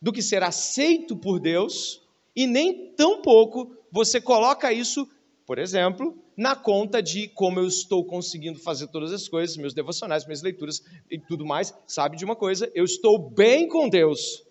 do 0.00 0.12
que 0.12 0.22
ser 0.22 0.42
aceito 0.42 1.16
por 1.16 1.40
Deus, 1.40 2.02
e 2.34 2.46
nem 2.46 2.92
tampouco 2.92 3.74
você 3.90 4.20
coloca 4.20 4.72
isso, 4.72 5.08
por 5.46 5.60
exemplo, 5.60 6.20
na 6.36 6.56
conta 6.56 7.00
de 7.00 7.28
como 7.28 7.60
eu 7.60 7.68
estou 7.68 8.04
conseguindo 8.04 8.58
fazer 8.58 8.88
todas 8.88 9.12
as 9.12 9.28
coisas, 9.28 9.56
meus 9.56 9.72
devocionais, 9.72 10.26
minhas 10.26 10.42
leituras 10.42 10.82
e 11.08 11.20
tudo 11.20 11.46
mais. 11.46 11.72
Sabe 11.86 12.16
de 12.16 12.24
uma 12.24 12.34
coisa? 12.34 12.70
Eu 12.74 12.84
estou 12.84 13.30
bem 13.30 13.68
com 13.68 13.88
Deus. 13.88 14.44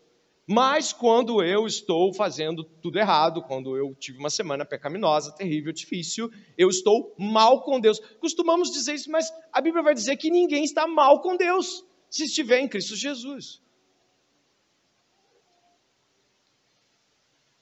Mas 0.47 0.93
quando 0.93 1.43
eu 1.43 1.65
estou 1.65 2.13
fazendo 2.13 2.63
tudo 2.63 2.97
errado, 2.97 3.41
quando 3.41 3.75
eu 3.75 3.93
tive 3.95 4.19
uma 4.19 4.29
semana 4.29 4.63
pecaminosa, 4.63 5.35
terrível, 5.35 5.73
difícil, 5.73 6.29
eu 6.57 6.69
estou 6.69 7.13
mal 7.19 7.63
com 7.63 7.79
Deus. 7.79 7.99
Costumamos 8.21 8.71
dizer 8.71 8.93
isso, 8.93 9.11
mas 9.11 9.29
a 9.51 9.59
Bíblia 9.59 9.83
vai 9.83 9.93
dizer 9.93 10.15
que 10.15 10.31
ninguém 10.31 10.63
está 10.63 10.87
mal 10.87 11.21
com 11.21 11.35
Deus 11.35 11.83
se 12.09 12.23
estiver 12.23 12.59
em 12.59 12.69
Cristo 12.69 12.95
Jesus. 12.95 13.61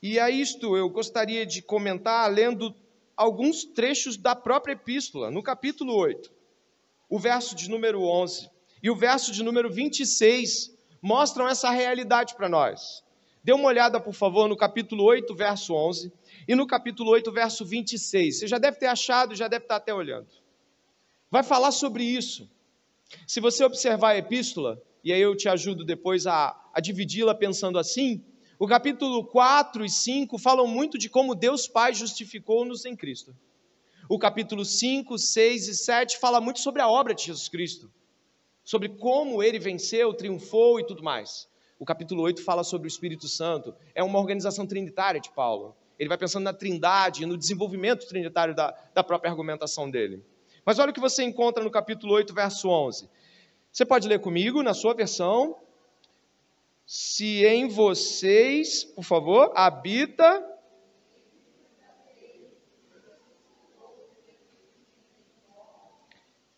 E 0.02 0.20
a 0.20 0.30
isto 0.30 0.76
eu 0.78 0.90
gostaria 0.90 1.46
de 1.46 1.62
comentar 1.62 2.30
lendo 2.30 2.76
alguns 3.16 3.64
trechos 3.64 4.18
da 4.18 4.36
própria 4.36 4.74
epístola, 4.74 5.32
no 5.32 5.42
capítulo 5.44 5.96
8. 5.96 6.32
O 7.10 7.20
verso 7.20 7.56
de 7.56 7.70
número 7.70 8.04
11 8.04 8.50
e 8.82 8.90
o 8.90 8.96
verso 8.96 9.32
de 9.32 9.44
número 9.44 9.72
26 9.72 10.76
mostram 11.02 11.48
essa 11.48 11.70
realidade 11.70 12.36
para 12.36 12.50
nós. 12.50 13.04
Dê 13.44 13.52
uma 13.52 13.68
olhada, 13.68 14.00
por 14.00 14.14
favor, 14.14 14.48
no 14.48 14.56
capítulo 14.56 15.04
8, 15.04 15.36
verso 15.36 15.74
11. 15.74 16.12
e 16.48 16.56
no 16.56 16.66
capítulo 16.66 17.12
8, 17.12 17.32
verso 17.32 17.66
26. 17.66 18.40
Você 18.40 18.48
já 18.48 18.58
deve 18.58 18.78
ter 18.78 18.88
achado, 18.88 19.36
já 19.36 19.48
deve 19.48 19.66
estar 19.66 19.76
até 19.76 19.94
olhando. 19.94 20.28
Vai 21.30 21.44
falar 21.44 21.72
sobre 21.72 22.04
isso. 22.04 22.50
Se 23.28 23.40
você 23.40 23.64
observar 23.64 24.12
a 24.12 24.18
epístola, 24.18 24.82
e 25.04 25.12
aí 25.12 25.22
eu 25.22 25.36
te 25.36 25.50
ajudo 25.50 25.84
depois 25.84 26.26
a, 26.26 26.56
a 26.74 26.80
dividi-la 26.80 27.36
pensando 27.36 27.78
assim, 27.78 28.24
o 28.64 28.66
capítulo 28.66 29.26
4 29.26 29.84
e 29.84 29.90
5 29.90 30.38
falam 30.38 30.66
muito 30.66 30.98
de 30.98 31.10
como 31.10 31.36
Deus 31.36 31.68
Pai 31.68 31.94
justificou-nos 31.94 32.86
em 32.86 32.96
Cristo. 32.96 33.36
O 34.08 34.18
capítulo 34.18 34.64
5, 34.64 35.18
6 35.18 35.68
e 35.68 35.76
7 35.76 36.18
fala 36.18 36.40
muito 36.40 36.62
sobre 36.62 36.82
a 36.82 36.88
obra 36.88 37.14
de 37.14 37.26
Jesus 37.26 37.50
Cristo, 37.50 37.92
sobre 38.64 38.88
como 38.88 39.44
ele 39.44 39.60
venceu, 39.60 40.14
triunfou 40.14 40.80
e 40.80 40.88
tudo 40.88 41.04
mais. 41.04 41.50
O 41.78 41.84
capítulo 41.84 42.22
8 42.22 42.42
fala 42.42 42.64
sobre 42.64 42.88
o 42.88 42.88
Espírito 42.88 43.28
Santo, 43.28 43.76
é 43.94 44.02
uma 44.02 44.18
organização 44.18 44.66
trinitária 44.66 45.20
de 45.20 45.30
Paulo. 45.32 45.76
Ele 46.00 46.08
vai 46.08 46.18
pensando 46.18 46.46
na 46.46 46.54
trindade, 46.54 47.26
no 47.26 47.38
desenvolvimento 47.38 48.08
trinitário 48.08 48.56
da, 48.56 48.74
da 48.94 49.04
própria 49.04 49.30
argumentação 49.30 49.92
dele. 49.92 50.24
Mas 50.66 50.80
olha 50.80 50.92
o 50.92 50.94
que 50.94 51.02
você 51.02 51.22
encontra 51.22 51.62
no 51.62 51.70
capítulo 51.70 52.14
8, 52.14 52.34
verso 52.34 52.70
11. 52.70 53.10
Você 53.70 53.84
pode 53.84 54.08
ler 54.08 54.22
comigo 54.22 54.64
na 54.64 54.74
sua 54.74 54.94
versão. 54.94 55.58
Se 56.86 57.46
em 57.46 57.68
vocês, 57.68 58.84
por 58.84 59.04
favor, 59.04 59.52
habita 59.56 60.44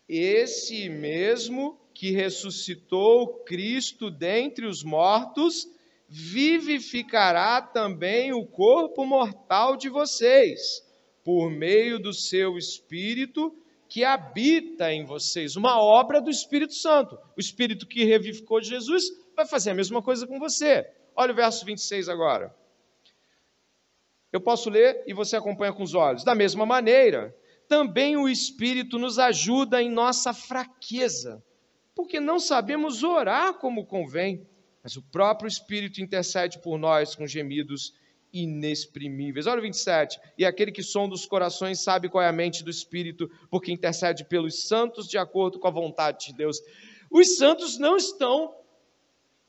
esse 0.08 0.88
mesmo 0.88 1.80
que 1.94 2.10
ressuscitou 2.10 3.44
Cristo 3.44 4.10
dentre 4.10 4.66
os 4.66 4.82
mortos, 4.84 5.66
vivificará 6.08 7.62
também 7.62 8.32
o 8.32 8.44
corpo 8.46 9.04
mortal 9.04 9.76
de 9.76 9.88
vocês, 9.88 10.84
por 11.24 11.50
meio 11.50 11.98
do 11.98 12.12
seu 12.12 12.58
Espírito 12.58 13.56
que 13.88 14.04
habita 14.04 14.92
em 14.92 15.04
vocês, 15.04 15.56
uma 15.56 15.80
obra 15.80 16.20
do 16.20 16.30
Espírito 16.30 16.74
Santo. 16.74 17.16
O 17.36 17.40
Espírito 17.40 17.86
que 17.86 18.04
revivificou 18.04 18.60
Jesus 18.60 19.04
vai 19.36 19.46
fazer 19.46 19.70
a 19.70 19.74
mesma 19.74 20.02
coisa 20.02 20.26
com 20.26 20.38
você. 20.38 20.90
Olha 21.14 21.32
o 21.32 21.36
verso 21.36 21.64
26 21.64 22.08
agora. 22.08 22.54
Eu 24.32 24.40
posso 24.40 24.68
ler 24.70 25.04
e 25.06 25.14
você 25.14 25.36
acompanha 25.36 25.72
com 25.72 25.82
os 25.82 25.94
olhos. 25.94 26.24
Da 26.24 26.34
mesma 26.34 26.66
maneira, 26.66 27.36
também 27.68 28.16
o 28.16 28.28
Espírito 28.28 28.98
nos 28.98 29.18
ajuda 29.18 29.82
em 29.82 29.90
nossa 29.90 30.32
fraqueza, 30.32 31.42
porque 31.94 32.18
não 32.18 32.40
sabemos 32.40 33.02
orar 33.02 33.54
como 33.54 33.86
convém, 33.86 34.46
mas 34.82 34.96
o 34.96 35.02
próprio 35.02 35.48
Espírito 35.48 36.00
intercede 36.00 36.58
por 36.60 36.78
nós 36.78 37.14
com 37.14 37.26
gemidos 37.26 37.94
inexprimíveis. 38.32 39.46
Olha 39.46 39.58
o 39.58 39.62
27. 39.62 40.18
E 40.36 40.44
aquele 40.44 40.70
que 40.70 40.82
sonda 40.82 41.14
os 41.14 41.26
corações 41.26 41.82
sabe 41.82 42.08
qual 42.08 42.22
é 42.22 42.28
a 42.28 42.32
mente 42.32 42.62
do 42.62 42.70
Espírito, 42.70 43.30
porque 43.50 43.72
intercede 43.72 44.24
pelos 44.24 44.66
santos 44.66 45.08
de 45.08 45.18
acordo 45.18 45.58
com 45.58 45.68
a 45.68 45.70
vontade 45.70 46.26
de 46.26 46.34
Deus. 46.34 46.60
Os 47.10 47.36
santos 47.36 47.78
não 47.78 47.96
estão 47.96 48.54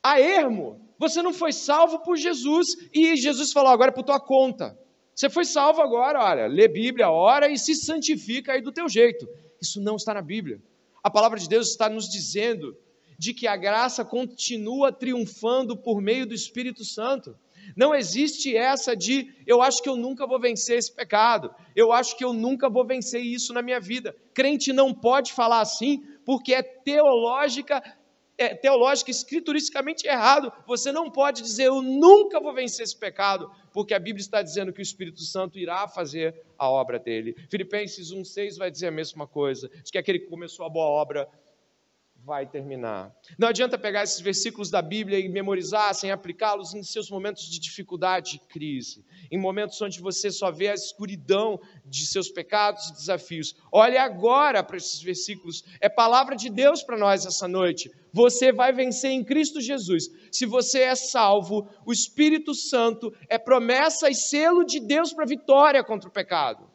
a 0.02 0.20
ermo. 0.20 0.80
Você 0.98 1.22
não 1.22 1.32
foi 1.32 1.52
salvo 1.52 2.00
por 2.00 2.16
Jesus 2.16 2.66
e 2.92 3.16
Jesus 3.16 3.52
falou 3.52 3.70
agora 3.70 3.90
é 3.90 3.94
por 3.94 4.02
tua 4.02 4.20
conta. 4.20 4.76
Você 5.14 5.28
foi 5.28 5.44
salvo 5.44 5.80
agora, 5.80 6.22
olha, 6.22 6.46
lê 6.46 6.68
Bíblia, 6.68 7.10
ora 7.10 7.48
e 7.48 7.58
se 7.58 7.74
santifica 7.74 8.52
aí 8.52 8.62
do 8.62 8.72
teu 8.72 8.88
jeito. 8.88 9.28
Isso 9.60 9.80
não 9.80 9.96
está 9.96 10.14
na 10.14 10.22
Bíblia. 10.22 10.60
A 11.02 11.10
palavra 11.10 11.38
de 11.38 11.48
Deus 11.48 11.70
está 11.70 11.88
nos 11.88 12.08
dizendo 12.08 12.76
de 13.18 13.34
que 13.34 13.46
a 13.46 13.56
graça 13.56 14.04
continua 14.04 14.92
triunfando 14.92 15.76
por 15.76 16.00
meio 16.00 16.26
do 16.26 16.34
Espírito 16.34 16.84
Santo. 16.84 17.36
Não 17.76 17.94
existe 17.94 18.56
essa 18.56 18.96
de 18.96 19.34
eu 19.46 19.60
acho 19.60 19.82
que 19.82 19.88
eu 19.88 19.96
nunca 19.96 20.26
vou 20.26 20.40
vencer 20.40 20.78
esse 20.78 20.92
pecado, 20.94 21.50
eu 21.74 21.92
acho 21.92 22.16
que 22.16 22.24
eu 22.24 22.32
nunca 22.32 22.68
vou 22.70 22.86
vencer 22.86 23.20
isso 23.20 23.52
na 23.52 23.60
minha 23.60 23.80
vida. 23.80 24.14
Crente 24.32 24.72
não 24.72 24.94
pode 24.94 25.32
falar 25.32 25.60
assim 25.60 26.02
porque 26.24 26.54
é 26.54 26.62
teológica 26.62 27.82
teológica, 28.60 29.10
escrituristicamente 29.10 30.06
errado. 30.06 30.52
Você 30.66 30.92
não 30.92 31.10
pode 31.10 31.42
dizer 31.42 31.64
eu 31.64 31.82
nunca 31.82 32.40
vou 32.40 32.54
vencer 32.54 32.84
esse 32.84 32.96
pecado, 32.96 33.50
porque 33.72 33.94
a 33.94 33.98
Bíblia 33.98 34.22
está 34.22 34.42
dizendo 34.42 34.72
que 34.72 34.80
o 34.80 34.82
Espírito 34.82 35.20
Santo 35.22 35.58
irá 35.58 35.86
fazer 35.88 36.34
a 36.56 36.68
obra 36.70 36.98
dele. 36.98 37.36
Filipenses 37.50 38.12
1,6 38.12 38.56
vai 38.56 38.70
dizer 38.70 38.88
a 38.88 38.92
mesma 38.92 39.26
coisa: 39.26 39.68
de 39.82 39.90
que 39.90 39.98
aquele 39.98 40.20
que 40.20 40.26
começou 40.26 40.64
a 40.64 40.68
boa 40.68 40.86
obra 40.86 41.28
vai 42.28 42.46
terminar. 42.46 43.10
Não 43.38 43.48
adianta 43.48 43.78
pegar 43.78 44.02
esses 44.02 44.20
versículos 44.20 44.70
da 44.70 44.82
Bíblia 44.82 45.18
e 45.18 45.30
memorizar 45.30 45.94
sem 45.94 46.10
aplicá-los 46.10 46.74
em 46.74 46.82
seus 46.82 47.10
momentos 47.10 47.48
de 47.48 47.58
dificuldade 47.58 48.36
e 48.36 48.52
crise, 48.52 49.02
em 49.32 49.38
momentos 49.38 49.80
onde 49.80 49.98
você 49.98 50.30
só 50.30 50.50
vê 50.50 50.68
a 50.68 50.74
escuridão 50.74 51.58
de 51.86 52.06
seus 52.06 52.28
pecados 52.28 52.86
e 52.88 52.92
desafios. 52.92 53.56
Olhe 53.72 53.96
agora 53.96 54.62
para 54.62 54.76
esses 54.76 55.00
versículos, 55.00 55.64
é 55.80 55.88
palavra 55.88 56.36
de 56.36 56.50
Deus 56.50 56.82
para 56.82 56.98
nós 56.98 57.24
essa 57.24 57.48
noite. 57.48 57.90
Você 58.12 58.52
vai 58.52 58.74
vencer 58.74 59.10
em 59.10 59.24
Cristo 59.24 59.58
Jesus. 59.58 60.10
Se 60.30 60.44
você 60.44 60.80
é 60.80 60.94
salvo, 60.94 61.66
o 61.86 61.92
Espírito 61.92 62.54
Santo 62.54 63.10
é 63.26 63.38
promessa 63.38 64.10
e 64.10 64.14
selo 64.14 64.64
de 64.64 64.80
Deus 64.80 65.14
para 65.14 65.24
vitória 65.24 65.82
contra 65.82 66.10
o 66.10 66.12
pecado. 66.12 66.68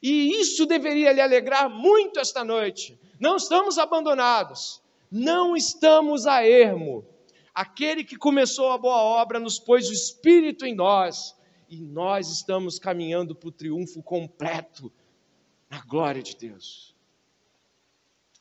E 0.00 0.38
isso 0.40 0.64
deveria 0.64 1.12
lhe 1.12 1.20
alegrar 1.20 1.68
muito 1.68 2.20
esta 2.20 2.44
noite 2.44 2.96
não 3.18 3.36
estamos 3.36 3.78
abandonados, 3.78 4.82
não 5.10 5.56
estamos 5.56 6.26
a 6.26 6.44
ermo. 6.46 7.04
Aquele 7.54 8.02
que 8.02 8.16
começou 8.16 8.72
a 8.72 8.78
boa 8.78 8.96
obra 8.96 9.38
nos 9.38 9.58
pôs 9.58 9.88
o 9.88 9.92
Espírito 9.92 10.66
em 10.66 10.74
nós, 10.74 11.36
e 11.68 11.76
nós 11.80 12.28
estamos 12.30 12.78
caminhando 12.78 13.34
para 13.34 13.48
o 13.48 13.52
triunfo 13.52 14.02
completo, 14.02 14.92
na 15.70 15.80
glória 15.84 16.22
de 16.22 16.36
Deus. 16.36 16.94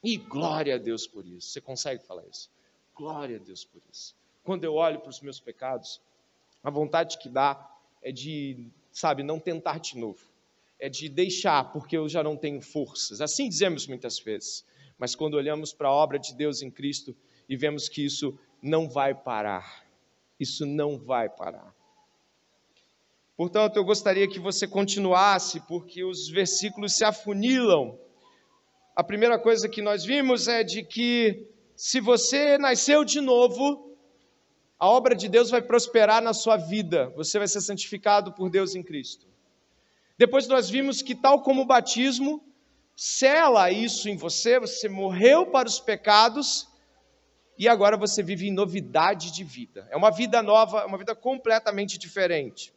E 0.03 0.17
glória 0.17 0.75
a 0.75 0.77
Deus 0.77 1.07
por 1.07 1.25
isso. 1.25 1.49
Você 1.49 1.61
consegue 1.61 2.03
falar 2.03 2.23
isso? 2.27 2.51
Glória 2.93 3.37
a 3.37 3.39
Deus 3.39 3.63
por 3.63 3.81
isso. 3.91 4.15
Quando 4.43 4.65
eu 4.65 4.73
olho 4.73 4.99
para 4.99 5.09
os 5.09 5.21
meus 5.21 5.39
pecados, 5.39 6.01
a 6.63 6.69
vontade 6.69 7.17
que 7.17 7.29
dá 7.29 7.71
é 8.01 8.11
de, 8.11 8.67
sabe, 8.91 9.23
não 9.23 9.39
tentar 9.39 9.79
de 9.79 9.97
novo. 9.97 10.32
É 10.83 10.89
de 10.89 11.07
deixar, 11.07 11.71
porque 11.71 11.95
eu 11.95 12.09
já 12.09 12.21
não 12.21 12.35
tenho 12.35 12.61
forças. 12.61 13.21
Assim 13.21 13.47
dizemos 13.47 13.87
muitas 13.87 14.19
vezes 14.19 14.65
mas 14.97 15.15
quando 15.15 15.35
olhamos 15.35 15.73
para 15.73 15.89
a 15.89 15.91
obra 15.91 16.19
de 16.19 16.33
Deus 16.33 16.61
em 16.61 16.69
Cristo 16.69 17.15
e 17.49 17.57
vemos 17.57 17.89
que 17.89 18.05
isso 18.05 18.37
não 18.61 18.87
vai 18.89 19.13
parar, 19.13 19.85
isso 20.39 20.65
não 20.65 20.97
vai 20.97 21.29
parar. 21.29 21.73
Portanto, 23.35 23.75
eu 23.75 23.83
gostaria 23.83 24.27
que 24.27 24.39
você 24.39 24.67
continuasse, 24.67 25.59
porque 25.67 26.03
os 26.03 26.29
versículos 26.29 26.95
se 26.95 27.03
afunilam. 27.03 27.99
A 28.95 29.03
primeira 29.03 29.39
coisa 29.39 29.67
que 29.67 29.81
nós 29.81 30.05
vimos 30.05 30.47
é 30.47 30.63
de 30.63 30.83
que 30.83 31.47
se 31.75 31.99
você 31.99 32.57
nasceu 32.57 33.03
de 33.03 33.19
novo, 33.19 33.97
a 34.79 34.87
obra 34.87 35.15
de 35.15 35.27
Deus 35.27 35.49
vai 35.49 35.61
prosperar 35.61 36.21
na 36.21 36.33
sua 36.33 36.57
vida, 36.57 37.09
você 37.15 37.39
vai 37.39 37.47
ser 37.47 37.61
santificado 37.61 38.31
por 38.31 38.49
Deus 38.49 38.75
em 38.75 38.83
Cristo. 38.83 39.32
Depois 40.17 40.47
nós 40.47 40.69
vimos 40.69 41.01
que, 41.01 41.15
tal 41.15 41.41
como 41.41 41.61
o 41.61 41.65
batismo, 41.65 42.43
sela 42.95 43.71
isso 43.71 44.07
em 44.07 44.15
você, 44.15 44.59
você 44.59 44.87
morreu 44.87 45.47
para 45.47 45.67
os 45.67 45.79
pecados 45.79 46.67
e 47.57 47.67
agora 47.67 47.97
você 47.97 48.21
vive 48.21 48.47
em 48.47 48.53
novidade 48.53 49.31
de 49.31 49.43
vida. 49.43 49.87
É 49.91 49.97
uma 49.97 50.11
vida 50.11 50.41
nova, 50.41 50.85
uma 50.85 50.97
vida 50.97 51.15
completamente 51.15 51.97
diferente. 51.97 52.73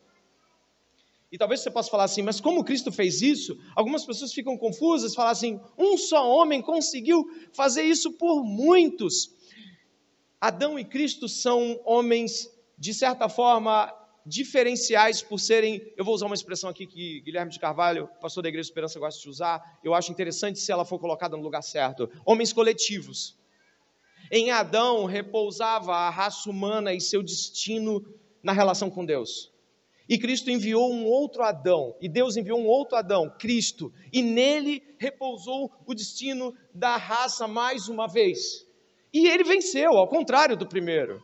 E 1.31 1.37
talvez 1.37 1.61
você 1.61 1.71
possa 1.71 1.91
falar 1.91 2.05
assim, 2.05 2.23
mas 2.23 2.41
como 2.41 2.65
Cristo 2.65 2.93
fez 2.93 3.21
isso? 3.21 3.59
Algumas 3.75 4.07
pessoas 4.07 4.33
ficam 4.33 4.57
confusas, 4.57 5.15
falam 5.15 5.33
assim: 5.33 5.61
um 5.77 5.99
só 5.99 6.27
homem 6.31 6.63
conseguiu 6.63 7.27
fazer 7.53 7.83
isso 7.83 8.13
por 8.13 8.45
muitos. 8.45 9.35
Adão 10.41 10.79
e 10.79 10.85
Cristo 10.85 11.29
são 11.29 11.81
homens, 11.85 12.49
de 12.79 12.95
certa 12.95 13.29
forma, 13.29 13.93
diferenciais 14.27 15.23
por 15.23 15.39
serem, 15.39 15.81
eu 15.97 16.05
vou 16.05 16.13
usar 16.13 16.27
uma 16.27 16.35
expressão 16.35 16.69
aqui 16.69 16.85
que 16.85 17.21
Guilherme 17.21 17.53
de 17.53 17.61
Carvalho, 17.61 18.11
pastor 18.21 18.43
da 18.43 18.49
Igreja 18.49 18.69
Esperança, 18.69 18.99
gosta 18.99 19.23
de 19.23 19.29
usar, 19.29 19.79
eu 19.85 19.95
acho 19.95 20.11
interessante 20.11 20.59
se 20.59 20.73
ela 20.73 20.85
for 20.85 20.99
colocada 20.99 21.37
no 21.37 21.43
lugar 21.43 21.63
certo. 21.63 22.11
Homens 22.25 22.53
coletivos. 22.53 23.39
Em 24.31 24.51
Adão 24.51 25.05
repousava 25.05 25.95
a 25.95 26.11
raça 26.11 26.51
humana 26.51 26.93
e 26.93 27.01
seu 27.01 27.23
destino 27.23 28.05
na 28.43 28.53
relação 28.53 28.91
com 28.91 29.05
Deus. 29.05 29.53
E 30.09 30.19
Cristo 30.19 30.51
enviou 30.51 30.93
um 30.93 31.05
outro 31.05 31.43
Adão, 31.43 31.95
e 32.01 32.09
Deus 32.09 32.37
enviou 32.37 32.59
um 32.61 32.67
outro 32.67 32.97
Adão, 32.97 33.33
Cristo, 33.39 33.93
e 34.13 34.23
nele 34.23 34.83
repousou 34.99 35.71
o 35.87 35.95
destino 35.95 36.55
da 36.75 36.97
raça 36.97 37.47
mais 37.47 37.89
uma 37.89 38.09
vez. 38.09 38.67
E 39.13 39.29
ele 39.29 39.45
venceu, 39.45 39.97
ao 39.97 40.09
contrário 40.09 40.57
do 40.57 40.67
primeiro. 40.67 41.23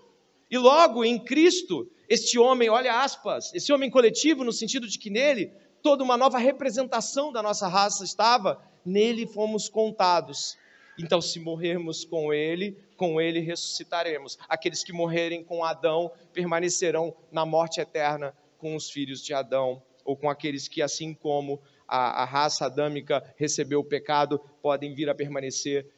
E 0.52 0.58
logo 0.58 1.02
em 1.02 1.18
Cristo, 1.18 1.90
este 2.06 2.38
homem, 2.38 2.68
olha 2.68 3.00
aspas, 3.00 3.54
esse 3.54 3.72
homem 3.72 3.88
coletivo, 3.88 4.44
no 4.44 4.52
sentido 4.52 4.86
de 4.86 4.98
que 4.98 5.08
nele 5.08 5.50
toda 5.82 6.04
uma 6.04 6.14
nova 6.14 6.36
representação 6.36 7.32
da 7.32 7.42
nossa 7.42 7.66
raça 7.66 8.04
estava, 8.04 8.62
nele 8.84 9.26
fomos 9.26 9.70
contados. 9.70 10.58
Então, 10.98 11.22
se 11.22 11.40
morrermos 11.40 12.04
com 12.04 12.34
ele, 12.34 12.76
com 12.98 13.18
ele 13.18 13.40
ressuscitaremos. 13.40 14.36
Aqueles 14.46 14.84
que 14.84 14.92
morrerem 14.92 15.42
com 15.42 15.64
Adão 15.64 16.12
permanecerão 16.34 17.16
na 17.32 17.46
morte 17.46 17.80
eterna 17.80 18.36
com 18.58 18.76
os 18.76 18.90
filhos 18.90 19.24
de 19.24 19.32
Adão 19.32 19.82
ou 20.04 20.14
com 20.14 20.28
aqueles 20.28 20.68
que, 20.68 20.82
assim 20.82 21.14
como 21.14 21.62
a, 21.88 22.22
a 22.22 22.24
raça 22.26 22.66
adâmica 22.66 23.24
recebeu 23.38 23.80
o 23.80 23.84
pecado, 23.84 24.38
podem 24.60 24.92
vir 24.94 25.08
a 25.08 25.14
permanecer 25.14 25.90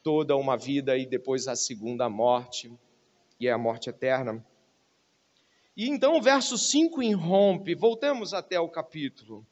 toda 0.00 0.36
uma 0.36 0.56
vida 0.56 0.96
e 0.96 1.04
depois 1.04 1.48
a 1.48 1.56
segunda 1.56 2.08
morte, 2.08 2.70
e 3.38 3.46
é 3.46 3.52
a 3.52 3.58
morte 3.58 3.90
eterna. 3.90 4.44
E 5.76 5.88
então 5.88 6.16
o 6.16 6.22
verso 6.22 6.56
5 6.56 7.02
irrompe, 7.02 7.74
voltemos 7.74 8.32
até 8.32 8.58
o 8.58 8.68
capítulo. 8.68 9.46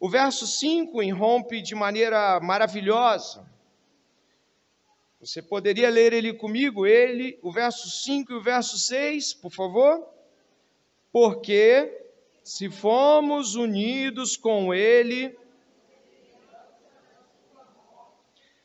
O 0.00 0.08
verso 0.08 0.46
5 0.46 1.02
irrompe 1.02 1.62
de 1.62 1.74
maneira 1.74 2.40
maravilhosa. 2.40 3.48
Você 5.20 5.42
poderia 5.42 5.90
ler 5.90 6.12
ele 6.12 6.32
comigo, 6.32 6.86
ele, 6.86 7.38
o 7.42 7.52
verso 7.52 7.90
5 7.90 8.32
e 8.32 8.34
o 8.34 8.42
verso 8.42 8.78
6, 8.78 9.34
por 9.34 9.52
favor? 9.52 10.08
Porque 11.12 12.00
se 12.42 12.70
fomos 12.70 13.54
unidos 13.54 14.36
com 14.36 14.72
ele, 14.72 15.38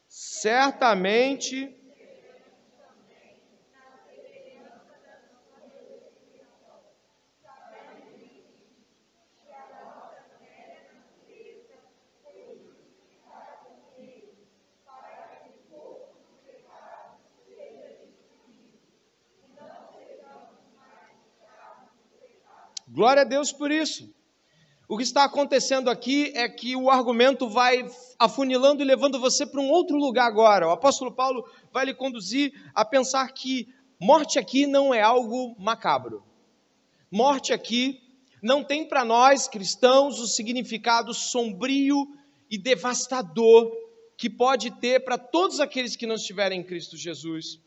certamente 0.08 1.76
Glória 22.96 23.24
a 23.24 23.26
Deus 23.26 23.52
por 23.52 23.72
isso. 23.72 24.10
O 24.88 24.96
que 24.96 25.04
está 25.04 25.26
acontecendo 25.26 25.90
aqui 25.90 26.32
é 26.34 26.48
que 26.48 26.78
o 26.78 26.90
argumento 26.90 27.50
vai 27.50 27.86
afunilando 28.18 28.82
e 28.82 28.86
levando 28.86 29.20
você 29.20 29.46
para 29.46 29.60
um 29.60 29.70
outro 29.70 29.98
lugar 29.98 30.26
agora. 30.26 30.66
O 30.66 30.72
apóstolo 30.72 31.12
Paulo 31.12 31.46
vai 31.74 31.84
lhe 31.84 31.94
conduzir 31.94 32.54
a 32.74 32.86
pensar 32.86 33.34
que 33.34 33.68
morte 34.00 34.40
aqui 34.40 34.66
não 34.66 34.94
é 34.94 35.02
algo 35.02 35.58
macabro. 35.60 36.24
Morte 37.12 37.52
aqui 37.52 38.00
não 38.42 38.64
tem 38.64 38.88
para 38.88 39.04
nós 39.04 39.46
cristãos 39.46 40.18
o 40.22 40.26
significado 40.26 41.14
sombrio 41.14 42.08
e 42.50 42.58
devastador 42.58 43.74
que 44.18 44.30
pode 44.30 44.72
ter 44.80 45.04
para 45.04 45.18
todos 45.18 45.60
aqueles 45.60 45.98
que 45.98 46.08
não 46.08 46.16
estiverem 46.16 46.62
em 46.62 46.64
Cristo 46.64 46.96
Jesus. 46.96 47.60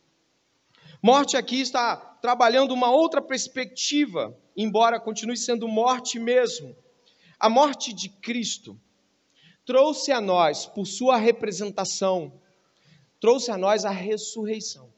Morte 1.00 1.36
aqui 1.36 1.60
está 1.60 1.94
trabalhando 1.96 2.74
uma 2.74 2.90
outra 2.90 3.22
perspectiva, 3.22 4.36
embora 4.56 4.98
continue 4.98 5.36
sendo 5.36 5.68
morte 5.68 6.18
mesmo. 6.18 6.74
A 7.38 7.48
morte 7.48 7.92
de 7.92 8.08
Cristo 8.08 8.76
trouxe 9.64 10.10
a 10.10 10.20
nós, 10.20 10.66
por 10.66 10.86
sua 10.86 11.16
representação, 11.16 12.32
trouxe 13.20 13.52
a 13.52 13.56
nós 13.56 13.84
a 13.84 13.90
ressurreição. 13.90 14.92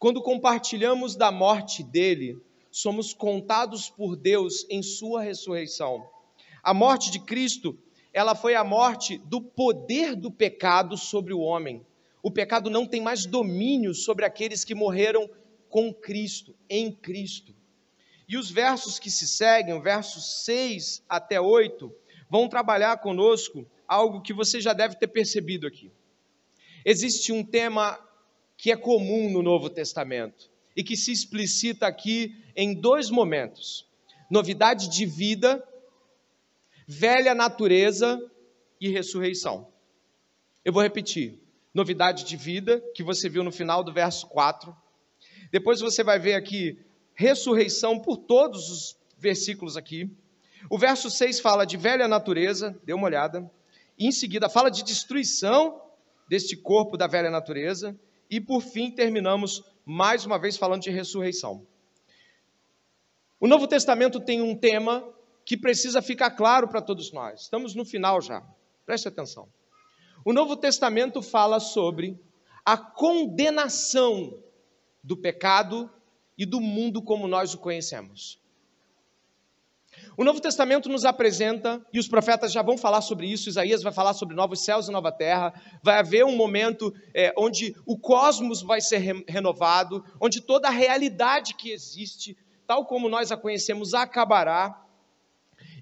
Quando 0.00 0.20
compartilhamos 0.20 1.14
da 1.14 1.30
morte 1.30 1.84
dele, 1.84 2.36
somos 2.68 3.14
contados 3.14 3.88
por 3.88 4.16
Deus 4.16 4.66
em 4.68 4.82
sua 4.82 5.22
ressurreição. 5.22 6.04
A 6.60 6.74
morte 6.74 7.12
de 7.12 7.20
Cristo, 7.20 7.78
ela 8.12 8.34
foi 8.34 8.56
a 8.56 8.64
morte 8.64 9.18
do 9.18 9.40
poder 9.40 10.16
do 10.16 10.28
pecado 10.28 10.96
sobre 10.96 11.32
o 11.32 11.38
homem 11.38 11.86
o 12.24 12.30
pecado 12.30 12.70
não 12.70 12.86
tem 12.86 13.02
mais 13.02 13.26
domínio 13.26 13.92
sobre 13.92 14.24
aqueles 14.24 14.64
que 14.64 14.74
morreram 14.74 15.28
com 15.68 15.92
Cristo, 15.92 16.56
em 16.70 16.90
Cristo. 16.90 17.54
E 18.26 18.38
os 18.38 18.50
versos 18.50 18.98
que 18.98 19.10
se 19.10 19.28
seguem, 19.28 19.78
versos 19.82 20.42
6 20.46 21.04
até 21.06 21.38
8, 21.38 21.94
vão 22.30 22.48
trabalhar 22.48 22.96
conosco 22.96 23.70
algo 23.86 24.22
que 24.22 24.32
você 24.32 24.58
já 24.58 24.72
deve 24.72 24.96
ter 24.96 25.08
percebido 25.08 25.66
aqui. 25.66 25.92
Existe 26.82 27.30
um 27.30 27.44
tema 27.44 28.00
que 28.56 28.72
é 28.72 28.76
comum 28.76 29.30
no 29.30 29.42
Novo 29.42 29.68
Testamento 29.68 30.50
e 30.74 30.82
que 30.82 30.96
se 30.96 31.12
explicita 31.12 31.86
aqui 31.86 32.42
em 32.56 32.72
dois 32.72 33.10
momentos: 33.10 33.86
novidade 34.30 34.88
de 34.88 35.04
vida, 35.04 35.62
velha 36.88 37.34
natureza 37.34 38.18
e 38.80 38.88
ressurreição. 38.88 39.68
Eu 40.64 40.72
vou 40.72 40.82
repetir 40.82 41.43
novidade 41.74 42.24
de 42.24 42.36
vida, 42.36 42.80
que 42.94 43.02
você 43.02 43.28
viu 43.28 43.42
no 43.42 43.50
final 43.50 43.82
do 43.82 43.92
verso 43.92 44.28
4. 44.28 44.74
Depois 45.50 45.80
você 45.80 46.04
vai 46.04 46.18
ver 46.18 46.34
aqui 46.34 46.78
ressurreição 47.14 47.98
por 47.98 48.16
todos 48.16 48.70
os 48.70 48.96
versículos 49.18 49.76
aqui. 49.76 50.08
O 50.70 50.78
verso 50.78 51.10
6 51.10 51.40
fala 51.40 51.64
de 51.64 51.76
velha 51.76 52.06
natureza, 52.06 52.78
dê 52.84 52.92
uma 52.92 53.06
olhada. 53.06 53.50
E 53.98 54.06
em 54.06 54.12
seguida 54.12 54.48
fala 54.48 54.70
de 54.70 54.84
destruição 54.84 55.82
deste 56.28 56.56
corpo 56.56 56.96
da 56.96 57.06
velha 57.06 57.30
natureza. 57.30 57.98
E 58.30 58.40
por 58.40 58.62
fim 58.62 58.90
terminamos 58.90 59.62
mais 59.84 60.24
uma 60.24 60.38
vez 60.38 60.56
falando 60.56 60.82
de 60.82 60.90
ressurreição. 60.90 61.66
O 63.40 63.46
Novo 63.46 63.66
Testamento 63.66 64.20
tem 64.20 64.40
um 64.40 64.56
tema 64.56 65.06
que 65.44 65.56
precisa 65.56 66.00
ficar 66.00 66.30
claro 66.30 66.66
para 66.68 66.80
todos 66.80 67.12
nós. 67.12 67.42
Estamos 67.42 67.74
no 67.74 67.84
final 67.84 68.20
já. 68.20 68.42
Preste 68.86 69.08
atenção. 69.08 69.48
O 70.24 70.32
Novo 70.32 70.56
Testamento 70.56 71.20
fala 71.20 71.60
sobre 71.60 72.18
a 72.64 72.78
condenação 72.78 74.42
do 75.02 75.16
pecado 75.16 75.90
e 76.38 76.46
do 76.46 76.60
mundo 76.60 77.02
como 77.02 77.28
nós 77.28 77.52
o 77.52 77.58
conhecemos. 77.58 78.42
O 80.16 80.24
Novo 80.24 80.40
Testamento 80.40 80.88
nos 80.88 81.04
apresenta, 81.04 81.84
e 81.92 81.98
os 81.98 82.08
profetas 82.08 82.52
já 82.52 82.62
vão 82.62 82.78
falar 82.78 83.02
sobre 83.02 83.26
isso, 83.26 83.48
Isaías 83.48 83.82
vai 83.82 83.92
falar 83.92 84.14
sobre 84.14 84.34
novos 84.34 84.64
céus 84.64 84.88
e 84.88 84.90
nova 84.90 85.12
terra, 85.12 85.52
vai 85.82 85.98
haver 85.98 86.24
um 86.24 86.36
momento 86.36 86.92
é, 87.12 87.32
onde 87.36 87.76
o 87.84 87.98
cosmos 87.98 88.62
vai 88.62 88.80
ser 88.80 88.98
re 88.98 89.24
renovado, 89.28 90.02
onde 90.20 90.40
toda 90.40 90.68
a 90.68 90.72
realidade 90.72 91.54
que 91.54 91.70
existe, 91.70 92.36
tal 92.66 92.86
como 92.86 93.08
nós 93.08 93.30
a 93.30 93.36
conhecemos, 93.36 93.92
acabará. 93.92 94.82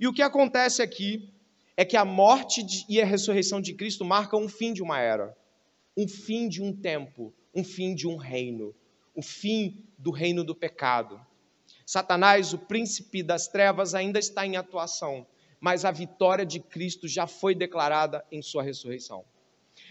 E 0.01 0.07
o 0.09 0.12
que 0.12 0.22
acontece 0.22 0.82
aqui 0.82 1.32
é 1.77 1.85
que 1.85 1.97
a 1.97 2.05
morte 2.05 2.64
e 2.89 3.01
a 3.01 3.05
ressurreição 3.05 3.61
de 3.61 3.75
Cristo 3.75 4.05
marcam 4.05 4.43
um 4.43 4.49
fim 4.49 4.73
de 4.73 4.83
uma 4.83 5.01
era, 5.01 5.37
um 5.97 6.07
fim 6.07 6.49
de 6.49 6.62
um 6.62 6.75
tempo, 6.75 7.33
um 7.55 7.64
fim 7.64 7.95
de 7.95 8.07
um 8.07 8.16
reino, 8.16 8.75
o 9.14 9.23
fim 9.23 9.85
do 9.99 10.11
reino 10.11 10.45
do 10.45 10.55
pecado. 10.55 11.20
Satanás, 11.85 12.53
o 12.53 12.59
príncipe 12.59 13.23
das 13.23 13.49
trevas, 13.49 13.95
ainda 13.95 14.18
está 14.18 14.47
em 14.47 14.57
atuação, 14.57 15.27
mas 15.61 15.85
a 15.85 15.91
vitória 15.91 16.45
de 16.45 16.61
Cristo 16.61 17.07
já 17.07 17.27
foi 17.27 17.55
declarada 17.55 18.25
em 18.31 18.43
sua 18.43 18.62
ressurreição. 18.62 19.25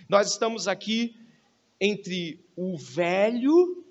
Nós 0.09 0.31
estamos 0.31 0.67
aqui 0.67 1.15
entre 1.79 2.43
o 2.55 2.77
velho, 2.77 3.83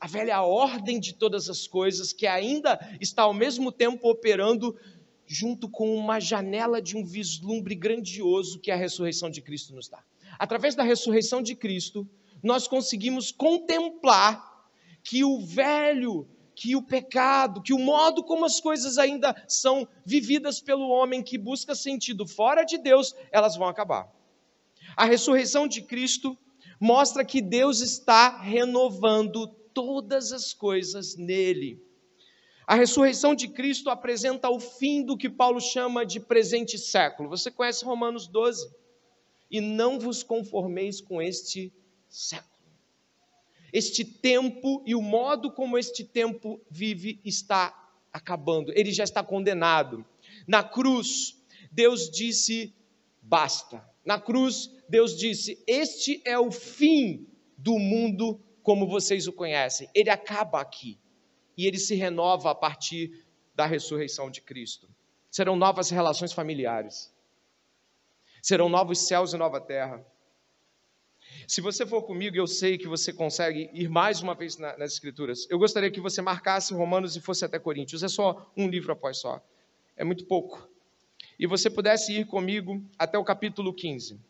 a 0.00 0.06
velha 0.06 0.42
ordem 0.42 0.98
de 0.98 1.14
todas 1.14 1.48
as 1.48 1.66
coisas, 1.66 2.12
que 2.12 2.26
ainda 2.26 2.78
está 3.00 3.22
ao 3.22 3.34
mesmo 3.34 3.70
tempo 3.70 4.08
operando 4.08 4.78
junto 5.26 5.68
com 5.68 5.94
uma 5.94 6.20
janela 6.20 6.80
de 6.80 6.96
um 6.96 7.04
vislumbre 7.04 7.74
grandioso 7.74 8.60
que 8.60 8.70
a 8.70 8.76
ressurreição 8.76 9.30
de 9.30 9.40
Cristo 9.40 9.74
nos 9.74 9.88
dá. 9.88 10.02
Através 10.38 10.74
da 10.74 10.82
ressurreição 10.82 11.42
de 11.42 11.54
Cristo, 11.54 12.08
nós 12.42 12.68
conseguimos 12.68 13.32
contemplar 13.32 14.68
que 15.02 15.24
o 15.24 15.40
velho, 15.40 16.28
que 16.54 16.76
o 16.76 16.82
pecado, 16.82 17.62
que 17.62 17.72
o 17.72 17.78
modo 17.78 18.22
como 18.22 18.44
as 18.44 18.60
coisas 18.60 18.98
ainda 18.98 19.34
são 19.48 19.86
vividas 20.04 20.60
pelo 20.60 20.88
homem 20.88 21.22
que 21.22 21.38
busca 21.38 21.74
sentido 21.74 22.26
fora 22.26 22.64
de 22.64 22.78
Deus, 22.78 23.14
elas 23.30 23.56
vão 23.56 23.68
acabar. 23.68 24.10
A 24.96 25.04
ressurreição 25.04 25.66
de 25.66 25.82
Cristo 25.82 26.38
mostra 26.80 27.24
que 27.24 27.40
Deus 27.40 27.80
está 27.80 28.40
renovando 28.40 29.46
todas 29.72 30.32
as 30.32 30.52
coisas 30.52 31.16
nele. 31.16 31.83
A 32.66 32.74
ressurreição 32.76 33.34
de 33.34 33.48
Cristo 33.48 33.90
apresenta 33.90 34.48
o 34.48 34.58
fim 34.58 35.02
do 35.02 35.18
que 35.18 35.28
Paulo 35.28 35.60
chama 35.60 36.04
de 36.06 36.18
presente 36.18 36.78
século. 36.78 37.28
Você 37.28 37.50
conhece 37.50 37.84
Romanos 37.84 38.26
12? 38.26 38.72
E 39.50 39.60
não 39.60 39.98
vos 39.98 40.22
conformeis 40.22 41.00
com 41.00 41.20
este 41.20 41.70
século. 42.08 42.54
Este 43.70 44.04
tempo 44.04 44.82
e 44.86 44.94
o 44.94 45.02
modo 45.02 45.50
como 45.50 45.76
este 45.76 46.04
tempo 46.04 46.60
vive 46.70 47.20
está 47.24 47.74
acabando, 48.12 48.72
ele 48.74 48.92
já 48.92 49.04
está 49.04 49.22
condenado. 49.22 50.04
Na 50.46 50.62
cruz, 50.62 51.36
Deus 51.70 52.08
disse: 52.08 52.72
basta. 53.20 53.84
Na 54.04 54.18
cruz, 54.18 54.70
Deus 54.88 55.18
disse: 55.18 55.62
este 55.66 56.22
é 56.24 56.38
o 56.38 56.50
fim 56.50 57.26
do 57.58 57.78
mundo 57.78 58.40
como 58.62 58.86
vocês 58.86 59.26
o 59.26 59.32
conhecem. 59.32 59.90
Ele 59.94 60.08
acaba 60.08 60.60
aqui 60.60 60.98
e 61.56 61.66
ele 61.66 61.78
se 61.78 61.94
renova 61.94 62.50
a 62.50 62.54
partir 62.54 63.24
da 63.54 63.66
ressurreição 63.66 64.30
de 64.30 64.40
Cristo. 64.40 64.88
Serão 65.30 65.56
novas 65.56 65.90
relações 65.90 66.32
familiares, 66.32 67.12
serão 68.42 68.68
novos 68.68 68.98
céus 68.98 69.32
e 69.32 69.36
nova 69.36 69.60
terra. 69.60 70.04
Se 71.48 71.60
você 71.60 71.86
for 71.86 72.02
comigo, 72.02 72.36
eu 72.36 72.46
sei 72.46 72.78
que 72.78 72.86
você 72.86 73.12
consegue 73.12 73.70
ir 73.72 73.88
mais 73.88 74.20
uma 74.20 74.34
vez 74.34 74.56
nas 74.56 74.92
Escrituras. 74.92 75.46
Eu 75.50 75.58
gostaria 75.58 75.90
que 75.90 76.00
você 76.00 76.22
marcasse 76.22 76.74
Romanos 76.74 77.16
e 77.16 77.20
fosse 77.20 77.44
até 77.44 77.58
Coríntios. 77.58 78.02
É 78.02 78.08
só 78.08 78.50
um 78.56 78.68
livro 78.68 78.92
após 78.92 79.18
só. 79.18 79.42
É 79.96 80.04
muito 80.04 80.24
pouco. 80.26 80.68
e 81.38 81.46
você 81.46 81.68
pudesse 81.68 82.12
ir 82.12 82.26
comigo 82.26 82.82
até 82.98 83.18
o 83.18 83.24
capítulo 83.24 83.72
15. 83.72 84.20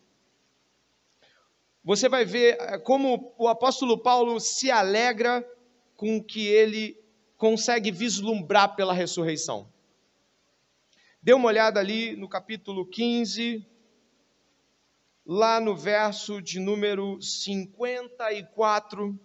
Você 1.84 2.08
vai 2.08 2.24
ver 2.24 2.56
eh, 2.58 2.78
como 2.78 3.34
o 3.36 3.46
apóstolo 3.46 3.98
Paulo 3.98 4.40
se 4.40 4.70
alegra 4.70 5.46
com 5.96 6.16
o 6.16 6.24
que 6.24 6.46
ele 6.46 6.98
consegue 7.44 7.90
vislumbrar 7.90 8.74
pela 8.74 8.94
ressurreição. 8.94 9.70
Dê 11.20 11.34
uma 11.34 11.48
olhada 11.48 11.78
ali 11.78 12.16
no 12.16 12.26
capítulo 12.26 12.86
15, 12.86 13.68
lá 15.26 15.60
no 15.60 15.76
verso 15.76 16.40
de 16.40 16.58
número 16.58 17.20
54. 17.20 19.20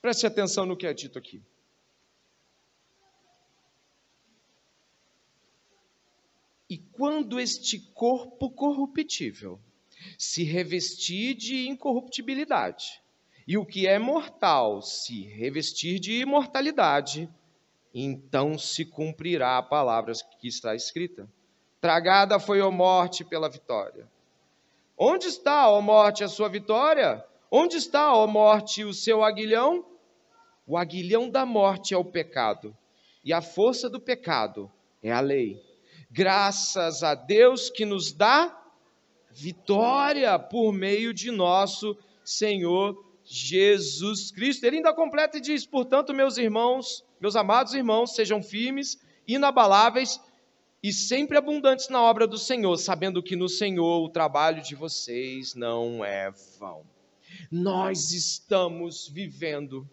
Preste 0.00 0.28
atenção 0.28 0.64
no 0.64 0.76
que 0.76 0.86
é 0.86 0.94
dito 0.94 1.18
aqui. 1.18 1.42
E 6.70 6.78
quando 6.78 7.40
este 7.40 7.80
corpo 7.80 8.48
corruptível 8.48 9.60
se 10.18 10.44
revestir 10.44 11.34
de 11.34 11.68
incorruptibilidade, 11.68 13.02
e 13.46 13.58
o 13.58 13.64
que 13.64 13.86
é 13.86 13.98
mortal 13.98 14.80
se 14.80 15.22
revestir 15.24 15.98
de 15.98 16.20
imortalidade, 16.20 17.28
então 17.94 18.58
se 18.58 18.84
cumprirá 18.84 19.58
a 19.58 19.62
palavra 19.62 20.12
que 20.40 20.48
está 20.48 20.74
escrita. 20.74 21.28
Tragada 21.80 22.40
foi 22.40 22.60
a 22.60 22.70
morte 22.70 23.24
pela 23.24 23.48
vitória. 23.48 24.08
Onde 24.96 25.26
está, 25.26 25.68
ó 25.68 25.80
morte, 25.80 26.24
a 26.24 26.28
sua 26.28 26.48
vitória? 26.48 27.24
Onde 27.50 27.76
está, 27.76 28.14
ó 28.14 28.26
morte, 28.26 28.84
o 28.84 28.94
seu 28.94 29.22
aguilhão? 29.22 29.84
O 30.66 30.78
aguilhão 30.78 31.28
da 31.28 31.44
morte 31.44 31.92
é 31.92 31.98
o 31.98 32.04
pecado, 32.04 32.74
e 33.22 33.32
a 33.32 33.42
força 33.42 33.90
do 33.90 34.00
pecado 34.00 34.70
é 35.02 35.12
a 35.12 35.20
lei. 35.20 35.60
Graças 36.10 37.02
a 37.02 37.14
Deus 37.14 37.68
que 37.68 37.84
nos 37.84 38.12
dá 38.12 38.63
vitória 39.34 40.38
por 40.38 40.72
meio 40.72 41.12
de 41.12 41.30
nosso 41.30 41.96
Senhor 42.24 43.04
Jesus 43.24 44.30
Cristo. 44.30 44.64
Ele 44.64 44.76
ainda 44.76 44.94
completa 44.94 45.38
e 45.38 45.40
diz: 45.40 45.66
Portanto, 45.66 46.14
meus 46.14 46.38
irmãos, 46.38 47.04
meus 47.20 47.34
amados 47.34 47.74
irmãos, 47.74 48.14
sejam 48.14 48.42
firmes, 48.42 48.98
inabaláveis 49.26 50.20
e 50.82 50.92
sempre 50.92 51.36
abundantes 51.36 51.88
na 51.88 52.00
obra 52.00 52.26
do 52.26 52.38
Senhor, 52.38 52.76
sabendo 52.76 53.22
que 53.22 53.34
no 53.34 53.48
Senhor 53.48 54.04
o 54.04 54.08
trabalho 54.08 54.62
de 54.62 54.74
vocês 54.74 55.54
não 55.54 56.04
é 56.04 56.30
vão. 56.58 56.82
Nós 57.50 58.12
estamos 58.12 59.08
vivendo 59.08 59.88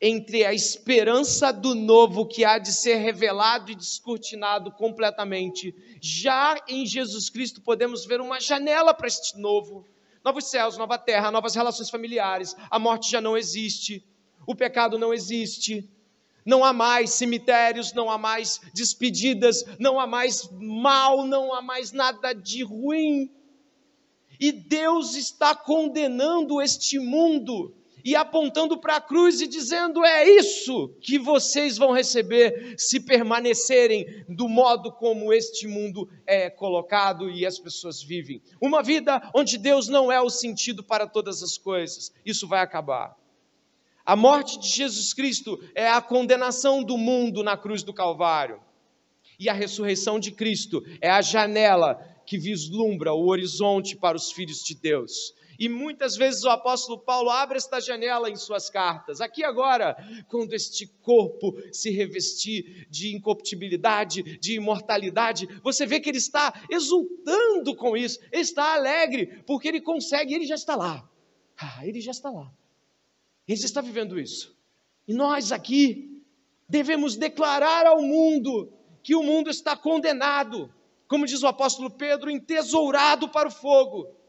entre 0.00 0.46
a 0.46 0.54
esperança 0.54 1.52
do 1.52 1.74
novo 1.74 2.24
que 2.26 2.42
há 2.42 2.58
de 2.58 2.72
ser 2.72 2.96
revelado 2.96 3.70
e 3.70 3.74
descortinado 3.74 4.72
completamente. 4.72 5.74
Já 6.00 6.56
em 6.66 6.86
Jesus 6.86 7.28
Cristo 7.28 7.60
podemos 7.60 8.06
ver 8.06 8.20
uma 8.20 8.40
janela 8.40 8.94
para 8.94 9.08
este 9.08 9.38
novo. 9.38 9.84
Novos 10.24 10.46
céus, 10.46 10.78
nova 10.78 10.96
terra, 10.96 11.30
novas 11.30 11.54
relações 11.54 11.90
familiares. 11.90 12.56
A 12.70 12.78
morte 12.78 13.10
já 13.10 13.20
não 13.20 13.36
existe, 13.36 14.02
o 14.46 14.54
pecado 14.54 14.98
não 14.98 15.12
existe. 15.12 15.88
Não 16.46 16.64
há 16.64 16.72
mais 16.72 17.10
cemitérios, 17.10 17.92
não 17.92 18.10
há 18.10 18.16
mais 18.16 18.60
despedidas, 18.72 19.62
não 19.78 20.00
há 20.00 20.06
mais 20.06 20.48
mal, 20.50 21.26
não 21.26 21.52
há 21.52 21.60
mais 21.60 21.92
nada 21.92 22.32
de 22.32 22.62
ruim. 22.62 23.30
E 24.40 24.50
Deus 24.50 25.14
está 25.14 25.54
condenando 25.54 26.62
este 26.62 26.98
mundo 26.98 27.74
e 28.04 28.16
apontando 28.16 28.78
para 28.78 28.96
a 28.96 29.00
cruz 29.00 29.40
e 29.40 29.46
dizendo: 29.46 30.04
é 30.04 30.28
isso 30.28 30.88
que 31.00 31.18
vocês 31.18 31.76
vão 31.76 31.92
receber 31.92 32.74
se 32.78 33.00
permanecerem 33.00 34.24
do 34.28 34.48
modo 34.48 34.92
como 34.92 35.32
este 35.32 35.66
mundo 35.66 36.08
é 36.26 36.50
colocado 36.50 37.30
e 37.30 37.46
as 37.46 37.58
pessoas 37.58 38.02
vivem. 38.02 38.42
Uma 38.60 38.82
vida 38.82 39.30
onde 39.34 39.58
Deus 39.58 39.88
não 39.88 40.10
é 40.10 40.20
o 40.20 40.30
sentido 40.30 40.82
para 40.82 41.06
todas 41.06 41.42
as 41.42 41.56
coisas. 41.56 42.12
Isso 42.24 42.46
vai 42.46 42.60
acabar. 42.60 43.16
A 44.04 44.16
morte 44.16 44.58
de 44.58 44.68
Jesus 44.68 45.14
Cristo 45.14 45.62
é 45.74 45.88
a 45.88 46.00
condenação 46.00 46.82
do 46.82 46.96
mundo 46.96 47.42
na 47.42 47.56
cruz 47.56 47.82
do 47.82 47.92
Calvário. 47.92 48.60
E 49.38 49.48
a 49.48 49.52
ressurreição 49.52 50.18
de 50.18 50.32
Cristo 50.32 50.84
é 51.00 51.08
a 51.08 51.22
janela 51.22 51.98
que 52.26 52.38
vislumbra 52.38 53.12
o 53.12 53.26
horizonte 53.26 53.96
para 53.96 54.16
os 54.16 54.30
filhos 54.30 54.62
de 54.62 54.74
Deus. 54.74 55.34
E 55.60 55.68
muitas 55.68 56.16
vezes 56.16 56.42
o 56.42 56.48
apóstolo 56.48 56.98
Paulo 56.98 57.28
abre 57.28 57.58
esta 57.58 57.78
janela 57.80 58.30
em 58.30 58.34
suas 58.34 58.70
cartas. 58.70 59.20
Aqui 59.20 59.44
agora, 59.44 59.94
quando 60.26 60.54
este 60.54 60.86
corpo 61.02 61.54
se 61.70 61.90
revestir 61.90 62.86
de 62.88 63.14
incorruptibilidade, 63.14 64.38
de 64.38 64.54
imortalidade, 64.54 65.46
você 65.62 65.84
vê 65.84 66.00
que 66.00 66.08
ele 66.08 66.16
está 66.16 66.64
exultando 66.70 67.76
com 67.76 67.94
isso, 67.94 68.18
ele 68.32 68.40
está 68.40 68.72
alegre, 68.72 69.42
porque 69.46 69.68
ele 69.68 69.82
consegue, 69.82 70.32
ele 70.32 70.46
já 70.46 70.54
está 70.54 70.74
lá. 70.74 71.06
Ah, 71.58 71.86
ele 71.86 72.00
já 72.00 72.12
está 72.12 72.30
lá. 72.30 72.50
Ele 73.46 73.60
já 73.60 73.66
está 73.66 73.82
vivendo 73.82 74.18
isso. 74.18 74.56
E 75.06 75.12
nós 75.12 75.52
aqui 75.52 76.22
devemos 76.66 77.16
declarar 77.16 77.84
ao 77.84 78.00
mundo 78.00 78.72
que 79.02 79.14
o 79.14 79.22
mundo 79.22 79.50
está 79.50 79.76
condenado, 79.76 80.72
como 81.06 81.26
diz 81.26 81.42
o 81.42 81.46
apóstolo 81.46 81.90
Pedro, 81.90 82.30
entesourado 82.30 83.28
para 83.28 83.48
o 83.48 83.52
fogo. 83.52 84.19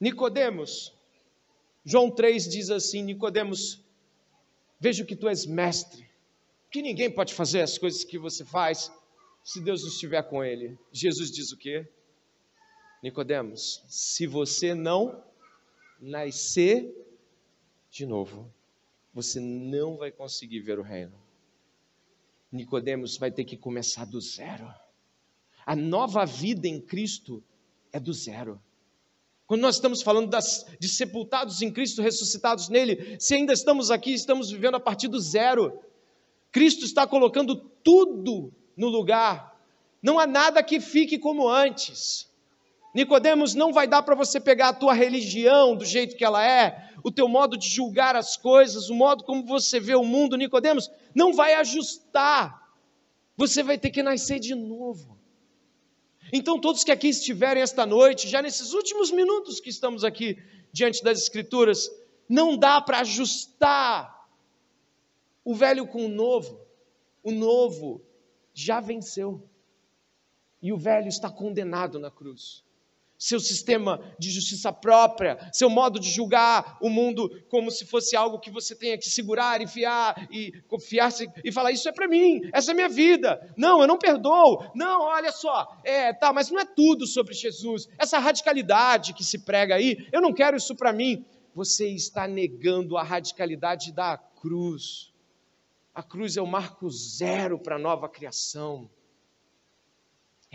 Nicodemos, 0.00 0.92
João 1.84 2.10
3 2.10 2.48
diz 2.48 2.70
assim: 2.70 3.02
Nicodemos, 3.02 3.82
vejo 4.78 5.06
que 5.06 5.16
tu 5.16 5.28
és 5.28 5.46
mestre, 5.46 6.08
que 6.70 6.82
ninguém 6.82 7.10
pode 7.10 7.32
fazer 7.32 7.62
as 7.62 7.78
coisas 7.78 8.04
que 8.04 8.18
você 8.18 8.44
faz 8.44 8.92
se 9.42 9.60
Deus 9.60 9.82
não 9.82 9.88
estiver 9.88 10.22
com 10.22 10.44
ele. 10.44 10.78
Jesus 10.92 11.30
diz 11.30 11.52
o 11.52 11.56
quê? 11.56 11.88
Nicodemos, 13.02 13.82
se 13.88 14.26
você 14.26 14.74
não 14.74 15.22
nascer 16.00 16.92
de 17.90 18.04
novo, 18.04 18.52
você 19.14 19.40
não 19.40 19.96
vai 19.96 20.10
conseguir 20.10 20.60
ver 20.60 20.78
o 20.78 20.82
reino. 20.82 21.14
Nicodemos 22.52 23.16
vai 23.16 23.30
ter 23.30 23.44
que 23.44 23.56
começar 23.56 24.04
do 24.04 24.20
zero. 24.20 24.72
A 25.64 25.74
nova 25.74 26.24
vida 26.26 26.68
em 26.68 26.80
Cristo 26.80 27.42
é 27.92 27.98
do 27.98 28.12
zero. 28.12 28.60
Quando 29.46 29.60
nós 29.60 29.76
estamos 29.76 30.02
falando 30.02 30.28
das, 30.28 30.66
de 30.78 30.88
sepultados 30.88 31.62
em 31.62 31.70
Cristo, 31.70 32.02
ressuscitados 32.02 32.68
nele, 32.68 33.16
se 33.20 33.34
ainda 33.34 33.52
estamos 33.52 33.90
aqui, 33.90 34.12
estamos 34.12 34.50
vivendo 34.50 34.74
a 34.74 34.80
partir 34.80 35.06
do 35.06 35.20
zero. 35.20 35.78
Cristo 36.50 36.84
está 36.84 37.06
colocando 37.06 37.54
tudo 37.54 38.52
no 38.76 38.88
lugar. 38.88 39.56
Não 40.02 40.18
há 40.18 40.26
nada 40.26 40.62
que 40.62 40.80
fique 40.80 41.18
como 41.18 41.48
antes. 41.48 42.28
Nicodemos, 42.92 43.54
não 43.54 43.72
vai 43.72 43.86
dar 43.86 44.02
para 44.02 44.14
você 44.14 44.40
pegar 44.40 44.70
a 44.70 44.72
tua 44.72 44.94
religião 44.94 45.76
do 45.76 45.84
jeito 45.84 46.16
que 46.16 46.24
ela 46.24 46.44
é, 46.44 46.90
o 47.04 47.10
teu 47.10 47.28
modo 47.28 47.56
de 47.56 47.68
julgar 47.68 48.16
as 48.16 48.36
coisas, 48.36 48.88
o 48.88 48.94
modo 48.94 49.22
como 49.22 49.44
você 49.44 49.78
vê 49.78 49.94
o 49.94 50.02
mundo, 50.02 50.36
Nicodemos, 50.36 50.90
não 51.14 51.32
vai 51.32 51.54
ajustar. 51.54 52.66
Você 53.36 53.62
vai 53.62 53.78
ter 53.78 53.90
que 53.90 54.02
nascer 54.02 54.40
de 54.40 54.54
novo. 54.54 55.15
Então, 56.32 56.60
todos 56.60 56.84
que 56.84 56.90
aqui 56.90 57.08
estiverem 57.08 57.62
esta 57.62 57.86
noite, 57.86 58.28
já 58.28 58.42
nesses 58.42 58.72
últimos 58.72 59.10
minutos 59.10 59.60
que 59.60 59.70
estamos 59.70 60.04
aqui 60.04 60.42
diante 60.72 61.02
das 61.02 61.18
Escrituras, 61.18 61.90
não 62.28 62.56
dá 62.56 62.80
para 62.80 63.00
ajustar 63.00 64.28
o 65.44 65.54
velho 65.54 65.86
com 65.86 66.04
o 66.04 66.08
novo. 66.08 66.60
O 67.22 67.30
novo 67.30 68.02
já 68.52 68.80
venceu. 68.80 69.48
E 70.60 70.72
o 70.72 70.76
velho 70.76 71.08
está 71.08 71.30
condenado 71.30 71.98
na 71.98 72.10
cruz 72.10 72.65
seu 73.18 73.40
sistema 73.40 74.00
de 74.18 74.30
justiça 74.30 74.72
própria, 74.72 75.38
seu 75.52 75.70
modo 75.70 75.98
de 75.98 76.10
julgar 76.10 76.76
o 76.80 76.88
mundo 76.88 77.30
como 77.48 77.70
se 77.70 77.84
fosse 77.84 78.16
algo 78.16 78.38
que 78.38 78.50
você 78.50 78.74
tenha 78.74 78.98
que 78.98 79.08
segurar 79.08 79.60
e 79.60 79.66
fiar 79.66 80.28
e 80.30 80.52
confiar 80.68 81.10
e 81.44 81.52
falar 81.52 81.72
isso 81.72 81.88
é 81.88 81.92
para 81.92 82.08
mim, 82.08 82.40
essa 82.52 82.72
é 82.72 82.74
minha 82.74 82.88
vida. 82.88 83.54
Não, 83.56 83.80
eu 83.80 83.86
não 83.86 83.98
perdoo. 83.98 84.70
Não, 84.74 85.02
olha 85.02 85.32
só, 85.32 85.78
é, 85.84 86.12
tá, 86.12 86.32
mas 86.32 86.50
não 86.50 86.60
é 86.60 86.64
tudo 86.64 87.06
sobre 87.06 87.34
Jesus. 87.34 87.88
Essa 87.98 88.18
radicalidade 88.18 89.14
que 89.14 89.24
se 89.24 89.38
prega 89.38 89.74
aí, 89.76 90.06
eu 90.12 90.20
não 90.20 90.32
quero 90.32 90.56
isso 90.56 90.74
para 90.74 90.92
mim. 90.92 91.24
Você 91.54 91.88
está 91.88 92.28
negando 92.28 92.98
a 92.98 93.02
radicalidade 93.02 93.92
da 93.92 94.18
cruz. 94.18 95.12
A 95.94 96.02
cruz 96.02 96.36
é 96.36 96.42
o 96.42 96.46
marco 96.46 96.90
zero 96.90 97.58
para 97.58 97.76
a 97.76 97.78
nova 97.78 98.08
criação. 98.08 98.90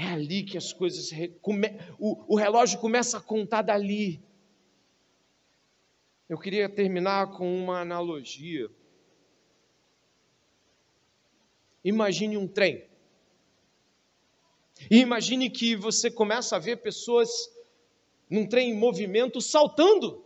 É 0.02 0.08
ali 0.08 0.41
que 0.41 0.58
as 0.58 0.74
coisas. 0.74 1.12
O, 1.99 2.34
o 2.34 2.36
relógio 2.36 2.80
começa 2.80 3.20
a 3.20 3.22
contar 3.22 3.62
dali. 3.62 4.20
Eu 6.28 6.39
queria 6.39 6.68
terminar 6.68 7.28
com 7.38 7.56
uma 7.56 7.82
analogia. 7.82 8.68
Imagine 11.84 12.36
um 12.36 12.47
trem. 12.47 12.84
E 14.89 14.97
imagine 14.97 15.52
que 15.52 15.76
você 15.76 16.10
começa 16.10 16.56
a 16.56 16.60
ver 16.60 16.78
pessoas 16.78 17.30
num 18.28 18.47
trem 18.47 18.72
em 18.72 18.80
movimento 18.80 19.39
saltando 19.39 20.26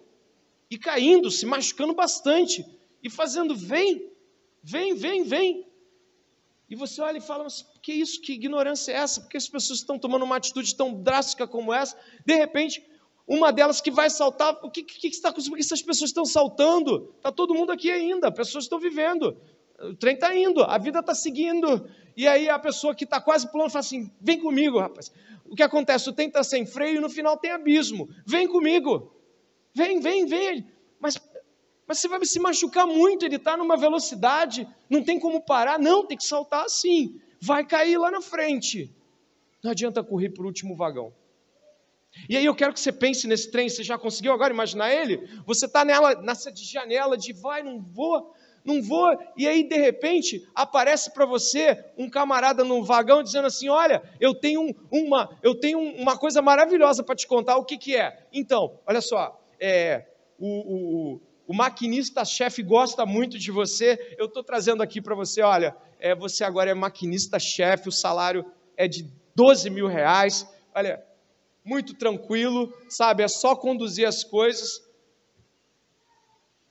e 0.72 0.78
caindo, 0.78 1.30
se 1.30 1.46
machucando 1.46 1.94
bastante 1.94 2.66
e 3.04 3.10
fazendo 3.10 3.54
vem, 3.54 4.10
vem, 4.64 4.96
vem, 4.96 5.26
vem. 5.26 5.65
E 6.70 6.76
você 6.76 7.02
olha 7.02 7.18
e 7.18 7.22
fala, 7.22 7.44
mas 7.44 7.66
que 7.82 7.94
isso, 7.94 8.22
que 8.22 8.34
ignorância 8.34 8.92
é 8.92 8.96
essa? 8.96 9.22
Por 9.22 9.30
que 9.30 9.38
as 9.38 9.48
pessoas 9.48 9.80
estão 9.80 10.00
tomando 10.00 10.26
uma 10.26 10.38
atitude 10.38 10.76
tão 10.76 10.94
drástica 10.94 11.48
como 11.48 11.74
essa? 11.74 11.96
De 12.26 12.36
repente, 12.36 12.84
uma 13.28 13.52
delas 13.52 13.82
que 13.82 13.92
vai 13.92 14.10
saltar, 14.10 14.60
o 14.64 14.70
que, 14.70 14.84
que, 14.84 15.00
que 15.00 15.08
está 15.08 15.30
acontecendo? 15.30 15.52
Por 15.52 15.58
que 15.58 15.64
essas 15.64 15.82
pessoas 15.82 16.10
estão 16.10 16.26
saltando? 16.26 17.14
Está 17.18 17.32
todo 17.32 17.54
mundo 17.54 17.72
aqui 17.72 17.92
ainda, 17.92 18.32
pessoas 18.32 18.66
estão 18.66 18.80
vivendo. 18.80 19.38
O 19.80 19.96
trem 19.96 20.16
está 20.16 20.36
indo, 20.36 20.64
a 20.64 20.78
vida 20.78 21.00
está 21.00 21.14
seguindo. 21.14 21.88
E 22.16 22.28
aí 22.28 22.48
a 22.50 22.58
pessoa 22.58 22.96
que 22.96 23.04
está 23.04 23.20
quase 23.20 23.52
pulando 23.52 23.72
fala 23.72 23.82
assim: 23.82 24.12
vem 24.22 24.40
comigo, 24.40 24.80
rapaz. 24.80 25.12
O 25.46 25.56
que 25.56 25.64
acontece? 25.64 26.10
O 26.10 26.14
trem 26.14 26.28
está 26.28 26.44
sem 26.44 26.66
freio 26.66 26.98
e 26.98 27.00
no 27.00 27.10
final 27.10 27.38
tem 27.38 27.52
abismo. 27.52 28.10
Vem 28.26 28.48
comigo. 28.48 29.12
Vem, 29.76 30.00
vem, 30.00 30.26
vem. 30.26 30.66
Mas, 31.88 32.00
você 32.00 32.08
vai 32.08 32.24
se 32.26 32.40
machucar 32.40 32.88
muito, 32.88 33.26
ele 33.26 33.36
está 33.36 33.56
numa 33.56 33.78
velocidade, 33.78 34.68
não 34.90 35.04
tem 35.04 35.20
como 35.20 35.42
parar. 35.42 35.80
Não, 35.80 36.06
tem 36.06 36.18
que 36.18 36.26
saltar 36.26 36.66
assim. 36.66 37.20
Vai 37.40 37.66
cair 37.66 37.98
lá 37.98 38.10
na 38.10 38.22
frente. 38.22 38.94
Não 39.64 39.72
adianta 39.72 40.04
correr 40.04 40.30
para 40.30 40.44
o 40.44 40.48
último 40.48 40.76
vagão. 40.76 41.14
E 42.30 42.38
aí 42.38 42.46
eu 42.46 42.56
quero 42.56 42.74
que 42.74 42.80
você 42.80 42.92
pense 42.92 43.28
nesse 43.28 43.52
trem, 43.52 43.70
você 43.70 43.84
já 43.84 43.98
conseguiu 43.98 44.32
agora 44.32 44.54
imaginar 44.54 44.94
ele? 44.94 45.28
Você 45.46 45.66
está 45.66 45.84
nela, 45.84 46.16
nessa 46.22 46.52
janela 46.56 47.18
de 47.18 47.34
vai, 47.34 47.62
não 47.62 47.82
vou, 47.82 48.34
não 48.64 48.82
vou, 48.82 49.16
e 49.38 49.48
aí 49.48 49.64
de 49.64 49.76
repente 49.76 50.48
aparece 50.56 51.12
para 51.12 51.26
você 51.26 51.84
um 51.98 52.10
camarada 52.10 52.64
num 52.64 52.84
vagão 52.84 53.22
dizendo 53.22 53.48
assim: 53.48 53.70
Olha, 53.70 54.02
eu 54.20 54.34
tenho 54.34 54.74
uma, 54.90 55.38
eu 55.44 55.54
tenho 55.56 55.80
uma 55.80 56.18
coisa 56.18 56.42
maravilhosa 56.42 57.04
para 57.04 57.16
te 57.16 57.28
contar, 57.28 57.58
o 57.58 57.66
que, 57.66 57.78
que 57.78 57.96
é? 57.96 58.26
Então, 58.32 58.80
olha 58.88 59.02
só, 59.02 59.40
é, 59.60 60.06
o, 60.40 60.48
o, 60.48 61.22
o 61.48 61.54
maquinista-chefe 61.54 62.64
gosta 62.64 63.06
muito 63.06 63.38
de 63.38 63.52
você, 63.52 64.16
eu 64.18 64.26
estou 64.26 64.44
trazendo 64.44 64.82
aqui 64.82 65.02
para 65.02 65.16
você: 65.16 65.42
olha, 65.42 65.76
é, 66.00 66.16
você 66.16 66.44
agora 66.44 66.72
é 66.72 66.74
maquinista-chefe, 66.74 67.90
o 67.90 67.92
salário 67.92 68.46
é 68.76 68.88
de 68.88 69.08
12 69.36 69.70
mil 69.70 69.88
reais, 69.88 70.48
olha, 70.74 71.04
muito 71.64 71.94
tranquilo, 71.96 72.74
sabe, 72.90 73.24
é 73.24 73.28
só 73.28 73.56
conduzir 73.56 74.08
as 74.08 74.24
coisas 74.24 74.86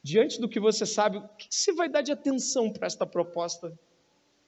diante 0.02 0.38
do 0.38 0.48
que 0.48 0.60
você 0.60 0.84
sabe, 0.84 1.16
o 1.16 1.28
que 1.38 1.46
você 1.50 1.72
vai 1.72 1.88
dar 1.88 2.02
de 2.02 2.12
atenção 2.12 2.70
para 2.70 2.86
esta 2.86 3.06
proposta? 3.06 3.72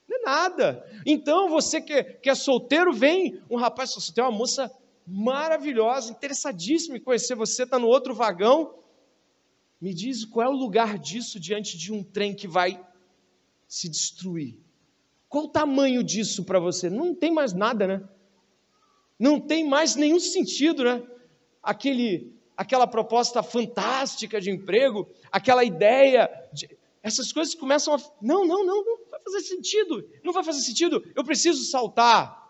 Não 0.07 0.19
é 0.19 0.23
nada. 0.23 0.87
Então, 1.05 1.49
você 1.49 1.81
que, 1.81 2.03
que 2.05 2.29
é 2.29 2.35
solteiro, 2.35 2.93
vem 2.93 3.43
um 3.51 3.57
rapaz, 3.57 3.95
você 3.95 4.13
tem 4.13 4.23
uma 4.23 4.31
moça 4.31 4.71
maravilhosa, 5.07 6.11
interessadíssima 6.11 6.99
em 6.99 7.01
conhecer 7.01 7.35
você, 7.35 7.63
está 7.63 7.79
no 7.79 7.87
outro 7.87 8.15
vagão. 8.15 8.75
Me 9.81 9.93
diz 9.93 10.25
qual 10.25 10.47
é 10.47 10.51
o 10.51 10.57
lugar 10.57 10.99
disso 10.99 11.39
diante 11.39 11.77
de 11.77 11.93
um 11.93 12.03
trem 12.03 12.35
que 12.35 12.49
vai 12.49 12.83
se 13.69 13.89
destruir? 13.89 14.59
Qual 15.29 15.45
o 15.45 15.49
tamanho 15.49 16.03
disso 16.03 16.45
para 16.45 16.59
você? 16.59 16.89
Não 16.89 17.15
tem 17.15 17.31
mais 17.31 17.53
nada, 17.53 17.87
né? 17.87 18.09
Não 19.19 19.41
tem 19.41 19.69
mais 19.69 19.97
nenhum 19.97 20.21
sentido, 20.21 20.85
né? 20.85 21.07
Aquele 21.63 22.35
aquela 22.57 22.87
proposta 22.87 23.43
fantástica 23.43 24.41
de 24.41 24.51
emprego, 24.51 25.07
aquela 25.31 25.63
ideia, 25.63 26.27
de, 26.55 26.75
essas 27.03 27.31
coisas 27.33 27.55
começam 27.55 27.95
a. 27.95 27.99
Não, 28.23 28.47
não, 28.47 28.65
não, 28.65 28.85
não 28.85 29.11
vai 29.11 29.21
fazer 29.23 29.41
sentido. 29.41 30.09
Não 30.25 30.33
vai 30.33 30.43
fazer 30.43 30.63
sentido. 30.63 31.05
Eu 31.15 31.23
preciso 31.23 31.65
saltar. 31.65 32.47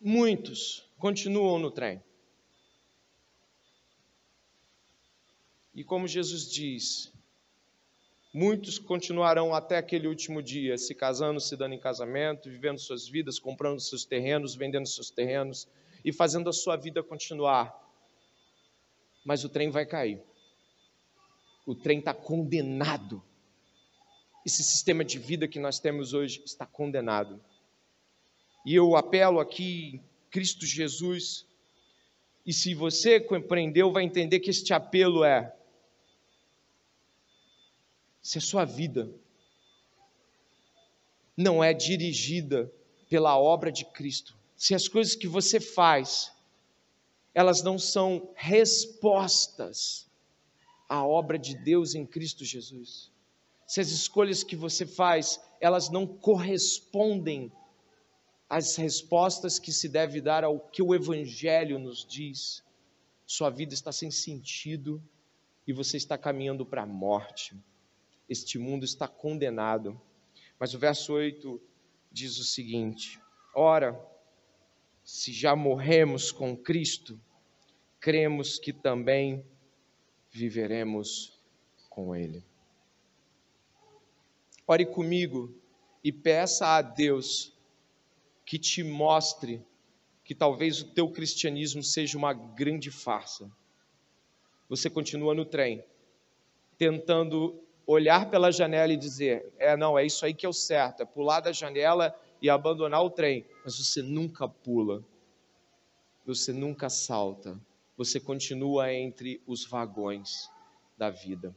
Muitos 0.00 0.85
continuam 0.98 1.58
no 1.58 1.70
trem. 1.70 2.02
E 5.74 5.84
como 5.84 6.08
Jesus 6.08 6.50
diz, 6.50 7.12
Muitos 8.38 8.78
continuarão 8.78 9.54
até 9.54 9.78
aquele 9.78 10.06
último 10.06 10.42
dia, 10.42 10.76
se 10.76 10.94
casando, 10.94 11.40
se 11.40 11.56
dando 11.56 11.74
em 11.74 11.80
casamento, 11.80 12.50
vivendo 12.50 12.78
suas 12.78 13.08
vidas, 13.08 13.38
comprando 13.38 13.80
seus 13.80 14.04
terrenos, 14.04 14.54
vendendo 14.54 14.86
seus 14.86 15.08
terrenos 15.08 15.66
e 16.04 16.12
fazendo 16.12 16.50
a 16.50 16.52
sua 16.52 16.76
vida 16.76 17.02
continuar. 17.02 17.74
Mas 19.24 19.42
o 19.42 19.48
trem 19.48 19.70
vai 19.70 19.86
cair. 19.86 20.22
O 21.64 21.74
trem 21.74 21.98
está 21.98 22.12
condenado. 22.12 23.22
Esse 24.44 24.62
sistema 24.62 25.02
de 25.02 25.18
vida 25.18 25.48
que 25.48 25.58
nós 25.58 25.80
temos 25.80 26.12
hoje 26.12 26.42
está 26.44 26.66
condenado. 26.66 27.42
E 28.66 28.74
eu 28.74 28.96
apelo 28.96 29.40
aqui 29.40 29.98
Cristo 30.36 30.66
Jesus, 30.66 31.46
e 32.44 32.52
se 32.52 32.74
você 32.74 33.18
compreendeu, 33.18 33.90
vai 33.90 34.04
entender 34.04 34.38
que 34.38 34.50
este 34.50 34.74
apelo 34.74 35.24
é 35.24 35.56
se 38.20 38.36
a 38.36 38.40
sua 38.42 38.66
vida 38.66 39.10
não 41.34 41.64
é 41.64 41.72
dirigida 41.72 42.70
pela 43.08 43.38
obra 43.38 43.72
de 43.72 43.86
Cristo, 43.86 44.36
se 44.54 44.74
as 44.74 44.86
coisas 44.86 45.14
que 45.14 45.26
você 45.26 45.58
faz, 45.58 46.30
elas 47.34 47.62
não 47.62 47.78
são 47.78 48.30
respostas 48.34 50.06
à 50.86 51.02
obra 51.02 51.38
de 51.38 51.56
Deus 51.56 51.94
em 51.94 52.04
Cristo 52.04 52.44
Jesus, 52.44 53.10
se 53.66 53.80
as 53.80 53.88
escolhas 53.88 54.44
que 54.44 54.54
você 54.54 54.84
faz, 54.84 55.40
elas 55.62 55.88
não 55.88 56.06
correspondem 56.06 57.50
às 58.48 58.76
respostas 58.76 59.58
que 59.58 59.72
se 59.72 59.88
deve 59.88 60.20
dar 60.20 60.44
ao 60.44 60.58
que 60.58 60.82
o 60.82 60.94
Evangelho 60.94 61.78
nos 61.78 62.04
diz, 62.06 62.62
sua 63.26 63.50
vida 63.50 63.74
está 63.74 63.90
sem 63.90 64.10
sentido 64.10 65.02
e 65.66 65.72
você 65.72 65.96
está 65.96 66.16
caminhando 66.16 66.64
para 66.64 66.82
a 66.82 66.86
morte 66.86 67.56
este 68.28 68.58
mundo 68.58 68.84
está 68.84 69.06
condenado. 69.06 70.00
Mas 70.58 70.74
o 70.74 70.78
verso 70.78 71.12
8 71.12 71.60
diz 72.10 72.38
o 72.38 72.44
seguinte: 72.44 73.20
Ora, 73.54 73.98
se 75.04 75.32
já 75.32 75.54
morremos 75.54 76.32
com 76.32 76.56
Cristo, 76.56 77.20
cremos 78.00 78.58
que 78.58 78.72
também 78.72 79.44
viveremos 80.30 81.38
com 81.88 82.14
Ele. 82.14 82.44
Ore 84.66 84.84
comigo 84.84 85.54
e 86.02 86.10
peça 86.10 86.66
a 86.66 86.82
Deus 86.82 87.55
que 88.46 88.58
te 88.58 88.84
mostre 88.84 89.60
que 90.24 90.34
talvez 90.34 90.80
o 90.80 90.92
teu 90.92 91.10
cristianismo 91.10 91.82
seja 91.82 92.16
uma 92.16 92.32
grande 92.32 92.90
farsa. 92.90 93.50
Você 94.68 94.88
continua 94.88 95.34
no 95.34 95.44
trem, 95.44 95.84
tentando 96.78 97.60
olhar 97.86 98.30
pela 98.30 98.50
janela 98.50 98.92
e 98.92 98.96
dizer: 98.96 99.52
é, 99.58 99.76
não, 99.76 99.98
é 99.98 100.06
isso 100.06 100.24
aí 100.24 100.32
que 100.32 100.46
é 100.46 100.48
o 100.48 100.52
certo, 100.52 101.02
é 101.02 101.06
pular 101.06 101.40
da 101.40 101.52
janela 101.52 102.18
e 102.40 102.48
abandonar 102.48 103.04
o 103.04 103.10
trem. 103.10 103.44
Mas 103.64 103.78
você 103.78 104.00
nunca 104.00 104.48
pula, 104.48 105.04
você 106.24 106.52
nunca 106.52 106.88
salta, 106.88 107.60
você 107.96 108.18
continua 108.18 108.92
entre 108.92 109.40
os 109.46 109.64
vagões 109.64 110.50
da 110.96 111.10
vida. 111.10 111.54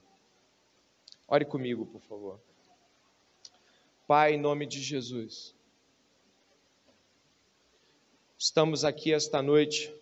Ore 1.28 1.46
comigo, 1.46 1.86
por 1.86 2.02
favor. 2.02 2.40
Pai, 4.08 4.34
em 4.34 4.40
nome 4.40 4.66
de 4.66 4.82
Jesus, 4.82 5.56
estamos 8.40 8.86
aqui 8.86 9.12
esta 9.12 9.42
noite 9.42 9.94